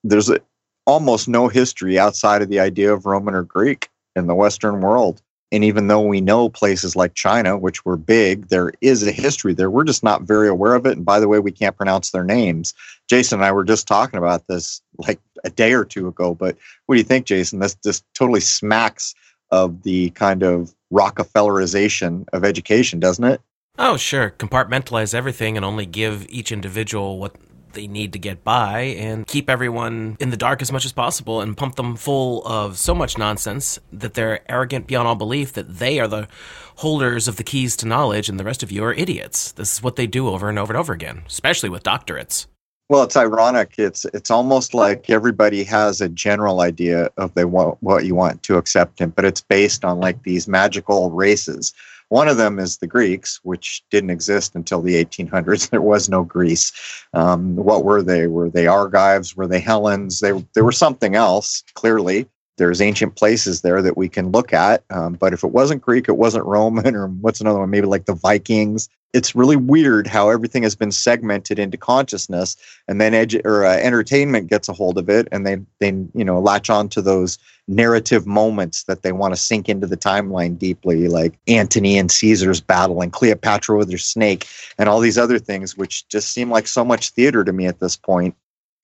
there's 0.05 0.31
a, 0.31 0.39
almost 0.87 1.29
no 1.29 1.49
history 1.49 1.99
outside 1.99 2.43
of 2.43 2.49
the 2.49 2.61
idea 2.61 2.93
of 2.93 3.07
Roman 3.07 3.35
or 3.35 3.43
Greek 3.43 3.89
in 4.17 4.27
the 4.27 4.35
Western 4.35 4.81
world. 4.81 5.23
And 5.51 5.65
even 5.65 5.89
though 5.89 6.03
we 6.03 6.21
know 6.21 6.51
places 6.51 6.95
like 6.95 7.15
China, 7.15 7.57
which 7.57 7.85
were 7.85 7.97
big, 7.97 8.49
there 8.49 8.73
is 8.81 9.07
a 9.07 9.13
history 9.13 9.55
there. 9.55 9.71
We're 9.71 9.85
just 9.85 10.05
not 10.05 10.23
very 10.23 10.49
aware 10.49 10.75
of 10.75 10.85
it. 10.85 10.97
And 10.97 11.07
by 11.07 11.21
the 11.21 11.29
way, 11.29 11.39
we 11.39 11.53
can't 11.53 11.77
pronounce 11.77 12.11
their 12.11 12.25
names. 12.25 12.75
Jason 13.09 13.39
and 13.39 13.47
I 13.47 13.53
were 13.53 13.65
just 13.65 13.89
talking 13.89 14.19
about 14.19 14.47
this 14.47 14.83
like 14.99 15.21
a 15.45 15.51
day 15.51 15.73
or 15.73 15.85
two 15.85 16.07
ago. 16.07 16.35
But 16.35 16.57
what 16.87 16.97
do 16.97 16.99
you 16.99 17.05
think, 17.05 17.27
Jason? 17.27 17.61
This 17.61 17.75
this 17.83 18.03
totally 18.15 18.41
smacks 18.41 19.15
of 19.51 19.83
the 19.83 20.11
kind 20.11 20.43
of 20.43 20.75
Rockefellerization 20.93 22.27
of 22.33 22.45
education, 22.45 23.01
doesn't 23.01 23.25
it? 23.25 23.41
Oh, 23.79 23.97
sure. 23.97 24.31
Compartmentalize 24.39 25.15
everything 25.15 25.57
and 25.57 25.65
only 25.65 25.87
give 25.87 26.27
each 26.29 26.51
individual 26.51 27.19
what 27.19 27.37
they 27.73 27.87
need 27.87 28.13
to 28.13 28.19
get 28.19 28.45
by 28.45 28.81
and 28.81 29.27
keep 29.27 29.49
everyone 29.49 30.17
in 30.21 30.31
the 30.31 30.37
dark 30.37 30.63
as 30.63 30.73
much 30.73 30.85
as 30.85 30.93
possible 30.93 31.41
and 31.41 31.57
pump 31.57 31.77
them 31.77 31.97
full 31.97 32.47
of 32.47 32.79
so 32.79 32.95
much 32.95 33.19
nonsense 33.19 33.79
that 33.93 34.15
they're 34.15 34.41
arrogant 34.51 34.87
beyond 34.87 35.09
all 35.09 35.15
belief 35.15 35.53
that 35.53 35.79
they 35.79 36.01
are 36.01 36.09
the 36.09 36.29
holders 36.77 37.29
of 37.29 37.37
the 37.37 37.45
keys 37.45 37.77
to 37.77 37.87
knowledge 37.87 38.29
and 38.29 38.39
the 38.39 38.45
rest 38.45 38.63
of 38.63 38.71
you 38.71 38.85
are 38.85 38.95
idiots. 38.95 39.53
This 39.53 39.75
is 39.75 39.83
what 39.83 39.97
they 39.97 40.07
do 40.07 40.29
over 40.29 40.49
and 40.49 40.59
over 40.59 40.73
and 40.73 40.79
over 40.79 40.93
again, 40.93 41.23
especially 41.27 41.69
with 41.69 41.83
doctorates. 41.83 42.47
Well, 42.91 43.03
it's 43.03 43.19
ironic. 43.19 43.75
It's 43.77 44.07
it's 44.15 44.31
almost 44.31 44.73
like 44.73 45.11
everybody 45.11 45.63
has 45.65 46.01
a 46.01 46.09
general 46.09 46.63
idea 46.63 47.11
of 47.19 47.35
they 47.35 47.45
want 47.45 47.77
what 47.83 48.07
you 48.07 48.15
want 48.15 48.43
to 48.45 48.57
accept 48.57 48.99
him, 48.99 49.11
but 49.11 49.27
it's 49.27 49.43
based 49.43 49.85
on 49.85 50.01
like 50.01 50.23
these 50.23 50.49
magical 50.49 51.11
races. 51.11 51.75
One 52.11 52.29
of 52.29 52.39
them 52.39 52.59
is 52.59 52.79
the 52.79 52.87
Greeks, 52.87 53.41
which 53.43 53.83
didn't 53.91 54.11
exist 54.11 54.55
until 54.55 54.81
the 54.81 55.03
1800s. 55.05 55.71
There 55.79 55.83
was 55.83 56.09
no 56.09 56.25
Greece. 56.25 56.73
Um, 57.13 57.57
what 57.57 57.85
were 57.85 58.03
they? 58.03 58.27
Were 58.27 58.49
they 58.49 58.67
Argives? 58.67 59.37
Were 59.37 59.47
they 59.47 59.61
Hellenes? 59.61 60.21
They 60.21 60.33
they 60.55 60.63
were 60.63 60.73
something 60.73 61.15
else. 61.15 61.63
Clearly, 61.75 62.27
there's 62.59 62.81
ancient 62.81 63.17
places 63.17 63.63
there 63.63 63.81
that 63.81 63.97
we 63.97 64.09
can 64.09 64.31
look 64.31 64.53
at. 64.53 64.85
Um, 64.91 65.15
but 65.15 65.33
if 65.33 65.43
it 65.43 65.53
wasn't 65.53 65.83
Greek, 65.83 66.09
it 66.09 66.17
wasn't 66.17 66.45
Roman, 66.45 66.95
or 66.97 67.09
what's 67.09 67.41
another 67.41 67.61
one? 67.61 67.71
Maybe 67.71 67.87
like 67.87 68.05
the 68.05 68.15
Vikings 68.15 68.89
it's 69.15 69.35
really 69.35 69.57
weird 69.57 70.07
how 70.07 70.29
everything 70.29 70.63
has 70.63 70.75
been 70.75 70.93
segmented 70.93 71.59
into 71.59 71.77
consciousness 71.77 72.57
and 72.87 73.01
then 73.01 73.13
edu- 73.13 73.45
or 73.45 73.65
uh, 73.65 73.77
entertainment 73.77 74.49
gets 74.49 74.69
a 74.69 74.73
hold 74.73 74.99
of 74.99 75.09
it 75.09 75.27
and 75.33 75.47
they 75.47 75.57
they 75.81 75.89
you 76.15 76.25
know 76.25 76.41
latch 76.41 76.69
on 76.69 76.89
to 76.89 77.01
those 77.01 77.39
narrative 77.69 78.27
moments 78.27 78.85
that 78.85 79.03
they 79.03 79.13
want 79.13 79.35
to 79.35 79.41
sink 79.41 79.69
into 79.69 79.87
the 79.87 79.97
timeline 79.97 80.59
deeply 80.59 81.09
like 81.09 81.39
antony 81.47 81.99
and 81.99 82.13
caesar's 82.13 82.61
battle 82.61 83.01
and 83.01 83.13
cleopatra 83.13 83.77
with 83.77 83.91
her 83.91 83.99
snake 83.99 84.47
and 84.79 84.89
all 84.89 85.01
these 85.01 85.19
other 85.19 85.39
things 85.39 85.77
which 85.77 86.07
just 86.09 86.33
seem 86.33 86.51
like 86.51 86.67
so 86.67 86.85
much 86.85 87.11
theater 87.11 87.45
to 87.45 87.53
me 87.53 87.67
at 87.67 87.81
this 87.81 87.97
point 87.97 88.35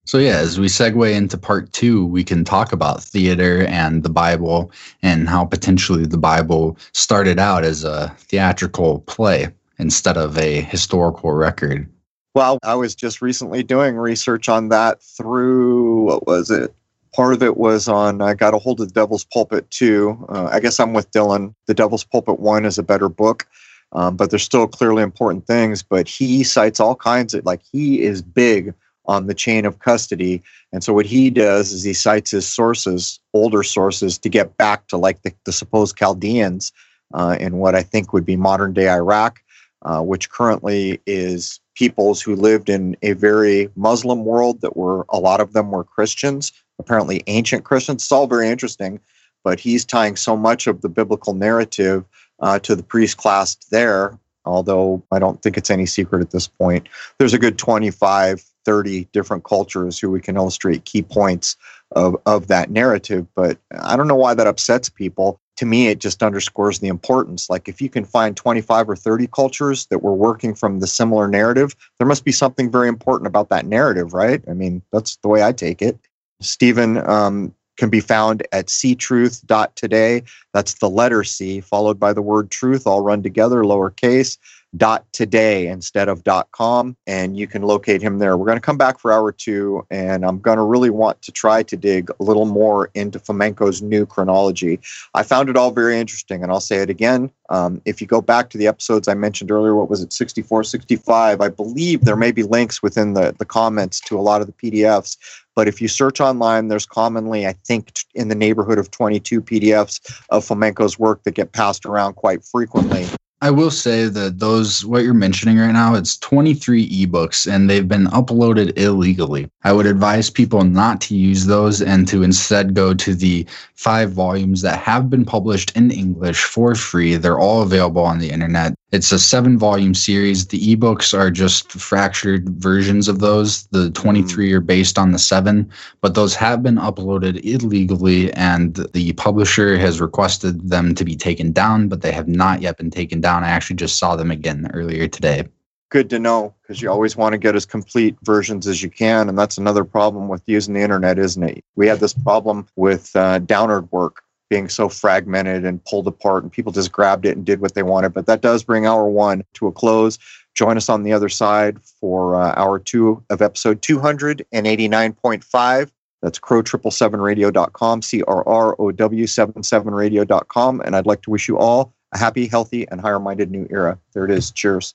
so, 0.04 0.18
yeah, 0.18 0.36
as 0.36 0.60
we 0.60 0.66
segue 0.66 1.14
into 1.14 1.38
part 1.38 1.72
two, 1.72 2.04
we 2.04 2.24
can 2.24 2.44
talk 2.44 2.72
about 2.72 3.02
theater 3.02 3.64
and 3.66 4.02
the 4.02 4.10
Bible 4.10 4.70
and 5.02 5.28
how 5.28 5.44
potentially 5.44 6.04
the 6.04 6.18
Bible 6.18 6.76
started 6.92 7.38
out 7.38 7.64
as 7.64 7.84
a 7.84 8.14
theatrical 8.18 9.00
play 9.00 9.48
instead 9.78 10.16
of 10.16 10.36
a 10.38 10.60
historical 10.60 11.32
record? 11.32 11.88
Well, 12.34 12.58
I 12.62 12.74
was 12.74 12.94
just 12.94 13.22
recently 13.22 13.62
doing 13.62 13.96
research 13.96 14.48
on 14.48 14.68
that 14.68 15.02
through 15.02 16.02
what 16.02 16.26
was 16.26 16.50
it? 16.50 16.74
Part 17.14 17.32
of 17.32 17.42
it 17.42 17.56
was 17.56 17.86
on, 17.86 18.20
I 18.20 18.34
got 18.34 18.54
a 18.54 18.58
hold 18.58 18.80
of 18.80 18.88
the 18.88 18.94
Devil's 18.94 19.24
Pulpit 19.24 19.70
2. 19.70 20.26
Uh, 20.28 20.48
I 20.50 20.58
guess 20.58 20.80
I'm 20.80 20.92
with 20.92 21.10
Dylan. 21.12 21.54
The 21.66 21.74
Devil's 21.74 22.02
Pulpit 22.02 22.40
1 22.40 22.64
is 22.64 22.76
a 22.76 22.82
better 22.82 23.08
book, 23.08 23.46
um, 23.92 24.16
but 24.16 24.30
there's 24.30 24.42
still 24.42 24.66
clearly 24.66 25.02
important 25.02 25.46
things. 25.46 25.80
But 25.82 26.08
he 26.08 26.42
cites 26.42 26.80
all 26.80 26.96
kinds 26.96 27.32
of, 27.32 27.46
like, 27.46 27.62
he 27.62 28.02
is 28.02 28.20
big 28.20 28.74
on 29.06 29.26
the 29.26 29.34
chain 29.34 29.64
of 29.64 29.78
custody. 29.78 30.42
And 30.72 30.82
so 30.82 30.92
what 30.92 31.06
he 31.06 31.30
does 31.30 31.72
is 31.72 31.82
he 31.82 31.92
cites 31.92 32.30
his 32.30 32.48
sources, 32.48 33.20
older 33.32 33.62
sources, 33.62 34.18
to 34.18 34.28
get 34.28 34.56
back 34.56 34.86
to 34.88 34.96
like 34.96 35.22
the, 35.22 35.32
the 35.44 35.52
supposed 35.52 35.96
Chaldeans 35.96 36.72
uh, 37.12 37.36
in 37.38 37.58
what 37.58 37.74
I 37.74 37.82
think 37.82 38.12
would 38.12 38.24
be 38.24 38.36
modern 38.36 38.72
day 38.72 38.88
Iraq 38.88 39.40
uh, 39.84 40.00
which 40.00 40.30
currently 40.30 41.00
is 41.06 41.60
peoples 41.74 42.22
who 42.22 42.34
lived 42.34 42.68
in 42.68 42.96
a 43.02 43.12
very 43.12 43.68
Muslim 43.76 44.24
world 44.24 44.60
that 44.60 44.76
were 44.76 45.04
a 45.10 45.18
lot 45.18 45.40
of 45.40 45.52
them 45.52 45.70
were 45.70 45.84
Christians, 45.84 46.52
apparently 46.78 47.22
ancient 47.26 47.64
Christians. 47.64 48.02
It's 48.02 48.12
all 48.12 48.26
very 48.26 48.48
interesting, 48.48 49.00
but 49.42 49.60
he's 49.60 49.84
tying 49.84 50.16
so 50.16 50.36
much 50.36 50.66
of 50.66 50.80
the 50.80 50.88
biblical 50.88 51.34
narrative 51.34 52.04
uh, 52.40 52.58
to 52.60 52.74
the 52.74 52.82
priest 52.82 53.16
class 53.16 53.56
there. 53.70 54.18
Although 54.46 55.02
I 55.10 55.18
don't 55.18 55.42
think 55.42 55.56
it's 55.56 55.70
any 55.70 55.86
secret 55.86 56.20
at 56.20 56.30
this 56.30 56.46
point. 56.46 56.88
There's 57.18 57.34
a 57.34 57.38
good 57.38 57.58
25, 57.58 58.44
30 58.64 59.08
different 59.12 59.44
cultures 59.44 59.98
who 59.98 60.10
we 60.10 60.20
can 60.20 60.36
illustrate 60.36 60.84
key 60.84 61.02
points 61.02 61.56
of, 61.92 62.16
of 62.26 62.48
that 62.48 62.70
narrative. 62.70 63.26
But 63.34 63.58
I 63.80 63.96
don't 63.96 64.08
know 64.08 64.14
why 64.14 64.34
that 64.34 64.46
upsets 64.46 64.88
people 64.88 65.40
to 65.56 65.66
me, 65.66 65.88
it 65.88 66.00
just 66.00 66.22
underscores 66.22 66.80
the 66.80 66.88
importance. 66.88 67.48
Like, 67.48 67.68
if 67.68 67.80
you 67.80 67.88
can 67.88 68.04
find 68.04 68.36
25 68.36 68.90
or 68.90 68.96
30 68.96 69.28
cultures 69.28 69.86
that 69.86 70.02
were 70.02 70.14
working 70.14 70.54
from 70.54 70.80
the 70.80 70.86
similar 70.86 71.28
narrative, 71.28 71.76
there 71.98 72.06
must 72.06 72.24
be 72.24 72.32
something 72.32 72.70
very 72.70 72.88
important 72.88 73.28
about 73.28 73.50
that 73.50 73.66
narrative, 73.66 74.14
right? 74.14 74.42
I 74.48 74.54
mean, 74.54 74.82
that's 74.92 75.16
the 75.16 75.28
way 75.28 75.44
I 75.44 75.52
take 75.52 75.80
it. 75.80 75.98
Stephen 76.40 76.98
um, 77.08 77.54
can 77.76 77.88
be 77.88 78.00
found 78.00 78.44
at 78.52 78.66
ctruth.today. 78.66 80.22
That's 80.52 80.74
the 80.74 80.90
letter 80.90 81.22
C, 81.22 81.60
followed 81.60 82.00
by 82.00 82.12
the 82.12 82.22
word 82.22 82.50
truth, 82.50 82.86
all 82.86 83.02
run 83.02 83.22
together, 83.22 83.62
lowercase 83.62 84.38
dot 84.76 85.04
today 85.12 85.66
instead 85.66 86.08
of 86.08 86.24
dot 86.24 86.50
com 86.52 86.96
and 87.06 87.36
you 87.36 87.46
can 87.46 87.62
locate 87.62 88.02
him 88.02 88.18
there. 88.18 88.36
We're 88.36 88.46
going 88.46 88.56
to 88.58 88.62
come 88.62 88.78
back 88.78 88.98
for 88.98 89.12
hour 89.12 89.32
two 89.32 89.86
and 89.90 90.24
i'm 90.24 90.38
going 90.38 90.58
to 90.58 90.64
really 90.64 90.90
want 90.90 91.20
to 91.22 91.32
try 91.32 91.62
to 91.62 91.76
dig 91.76 92.10
a 92.18 92.22
little 92.22 92.46
more 92.46 92.90
into 92.94 93.18
Fomenko's 93.18 93.82
new 93.82 94.06
chronology. 94.06 94.80
I 95.14 95.22
found 95.22 95.48
it 95.48 95.56
all 95.56 95.70
very 95.70 95.98
interesting 95.98 96.42
and 96.42 96.50
i'll 96.50 96.60
say 96.60 96.78
it 96.78 96.90
again. 96.90 97.30
Um, 97.50 97.82
if 97.84 98.00
you 98.00 98.06
go 98.06 98.22
back 98.22 98.48
to 98.50 98.58
the 98.58 98.66
episodes 98.66 99.06
i 99.06 99.14
mentioned 99.14 99.50
earlier 99.50 99.74
what 99.74 99.90
was 99.90 100.00
it 100.00 100.14
64 100.14 100.64
65 100.64 101.42
i 101.42 101.48
believe 101.48 102.00
there 102.04 102.16
may 102.16 102.32
be 102.32 102.42
links 102.42 102.82
within 102.82 103.12
the, 103.12 103.34
the 103.38 103.44
comments 103.44 104.00
to 104.00 104.18
a 104.18 104.22
lot 104.22 104.40
of 104.40 104.46
the 104.46 104.54
pdfs 104.54 105.18
but 105.54 105.68
if 105.68 105.80
you 105.80 105.88
search 105.88 106.20
online, 106.20 106.68
there's 106.68 106.86
commonly, 106.86 107.46
I 107.46 107.52
think, 107.52 107.92
in 108.14 108.28
the 108.28 108.34
neighborhood 108.34 108.78
of 108.78 108.90
22 108.90 109.40
PDFs 109.40 110.22
of 110.30 110.44
Fomenko's 110.44 110.98
work 110.98 111.22
that 111.22 111.34
get 111.34 111.52
passed 111.52 111.86
around 111.86 112.14
quite 112.14 112.44
frequently. 112.44 113.06
I 113.40 113.50
will 113.50 113.70
say 113.70 114.06
that 114.06 114.38
those 114.38 114.86
what 114.86 115.02
you're 115.02 115.12
mentioning 115.12 115.58
right 115.58 115.72
now, 115.72 115.94
it's 115.94 116.16
23 116.18 116.88
ebooks 116.88 117.52
and 117.52 117.68
they've 117.68 117.86
been 117.86 118.06
uploaded 118.06 118.78
illegally. 118.78 119.50
I 119.64 119.72
would 119.72 119.86
advise 119.86 120.30
people 120.30 120.64
not 120.64 121.00
to 121.02 121.16
use 121.16 121.44
those 121.44 121.82
and 121.82 122.08
to 122.08 122.22
instead 122.22 122.74
go 122.74 122.94
to 122.94 123.14
the 123.14 123.46
five 123.74 124.12
volumes 124.12 124.62
that 124.62 124.78
have 124.80 125.10
been 125.10 125.24
published 125.24 125.76
in 125.76 125.90
English 125.90 126.44
for 126.44 126.74
free. 126.74 127.16
They're 127.16 127.38
all 127.38 127.62
available 127.62 128.02
on 128.02 128.18
the 128.18 128.30
internet. 128.30 128.74
It's 128.94 129.10
a 129.10 129.18
seven 129.18 129.58
volume 129.58 129.92
series. 129.92 130.46
The 130.46 130.76
ebooks 130.76 131.18
are 131.18 131.28
just 131.28 131.72
fractured 131.72 132.48
versions 132.48 133.08
of 133.08 133.18
those. 133.18 133.66
The 133.72 133.90
23 133.90 134.52
are 134.52 134.60
based 134.60 135.00
on 135.00 135.10
the 135.10 135.18
seven, 135.18 135.68
but 136.00 136.14
those 136.14 136.36
have 136.36 136.62
been 136.62 136.76
uploaded 136.76 137.44
illegally, 137.44 138.32
and 138.34 138.76
the 138.92 139.12
publisher 139.14 139.76
has 139.76 140.00
requested 140.00 140.70
them 140.70 140.94
to 140.94 141.04
be 141.04 141.16
taken 141.16 141.50
down, 141.50 141.88
but 141.88 142.02
they 142.02 142.12
have 142.12 142.28
not 142.28 142.62
yet 142.62 142.76
been 142.76 142.92
taken 142.92 143.20
down. 143.20 143.42
I 143.42 143.48
actually 143.48 143.74
just 143.74 143.98
saw 143.98 144.14
them 144.14 144.30
again 144.30 144.70
earlier 144.72 145.08
today. 145.08 145.48
Good 145.88 146.08
to 146.10 146.20
know 146.20 146.54
because 146.62 146.80
you 146.80 146.88
always 146.88 147.16
want 147.16 147.32
to 147.32 147.38
get 147.38 147.56
as 147.56 147.66
complete 147.66 148.16
versions 148.22 148.68
as 148.68 148.80
you 148.80 148.90
can. 148.90 149.28
And 149.28 149.36
that's 149.36 149.58
another 149.58 149.82
problem 149.82 150.28
with 150.28 150.42
using 150.46 150.74
the 150.74 150.82
internet, 150.82 151.18
isn't 151.18 151.42
it? 151.42 151.64
We 151.74 151.88
had 151.88 151.98
this 151.98 152.14
problem 152.14 152.68
with 152.76 153.14
uh, 153.16 153.40
downward 153.40 153.90
work 153.90 154.23
being 154.50 154.68
so 154.68 154.88
fragmented 154.88 155.64
and 155.64 155.84
pulled 155.84 156.06
apart, 156.06 156.42
and 156.42 156.52
people 156.52 156.72
just 156.72 156.92
grabbed 156.92 157.26
it 157.26 157.36
and 157.36 157.44
did 157.44 157.60
what 157.60 157.74
they 157.74 157.82
wanted. 157.82 158.12
But 158.12 158.26
that 158.26 158.40
does 158.40 158.62
bring 158.62 158.86
hour 158.86 159.08
one 159.08 159.42
to 159.54 159.66
a 159.66 159.72
close. 159.72 160.18
Join 160.54 160.76
us 160.76 160.88
on 160.88 161.02
the 161.02 161.12
other 161.12 161.28
side 161.28 161.82
for 161.82 162.36
uh, 162.36 162.54
hour 162.56 162.78
two 162.78 163.22
of 163.30 163.42
episode 163.42 163.82
289.5. 163.82 165.90
That's 166.22 166.38
crow777radio.com, 166.38 168.02
C 168.02 168.22
R 168.22 168.48
R 168.48 168.76
O 168.78 168.92
W 168.92 169.26
77radio.com. 169.26 170.80
And 170.80 170.96
I'd 170.96 171.06
like 171.06 171.22
to 171.22 171.30
wish 171.30 171.48
you 171.48 171.58
all 171.58 171.92
a 172.12 172.18
happy, 172.18 172.46
healthy, 172.46 172.88
and 172.88 173.00
higher 173.00 173.20
minded 173.20 173.50
new 173.50 173.66
era. 173.70 173.98
There 174.14 174.24
it 174.24 174.30
is. 174.30 174.50
Cheers. 174.50 174.94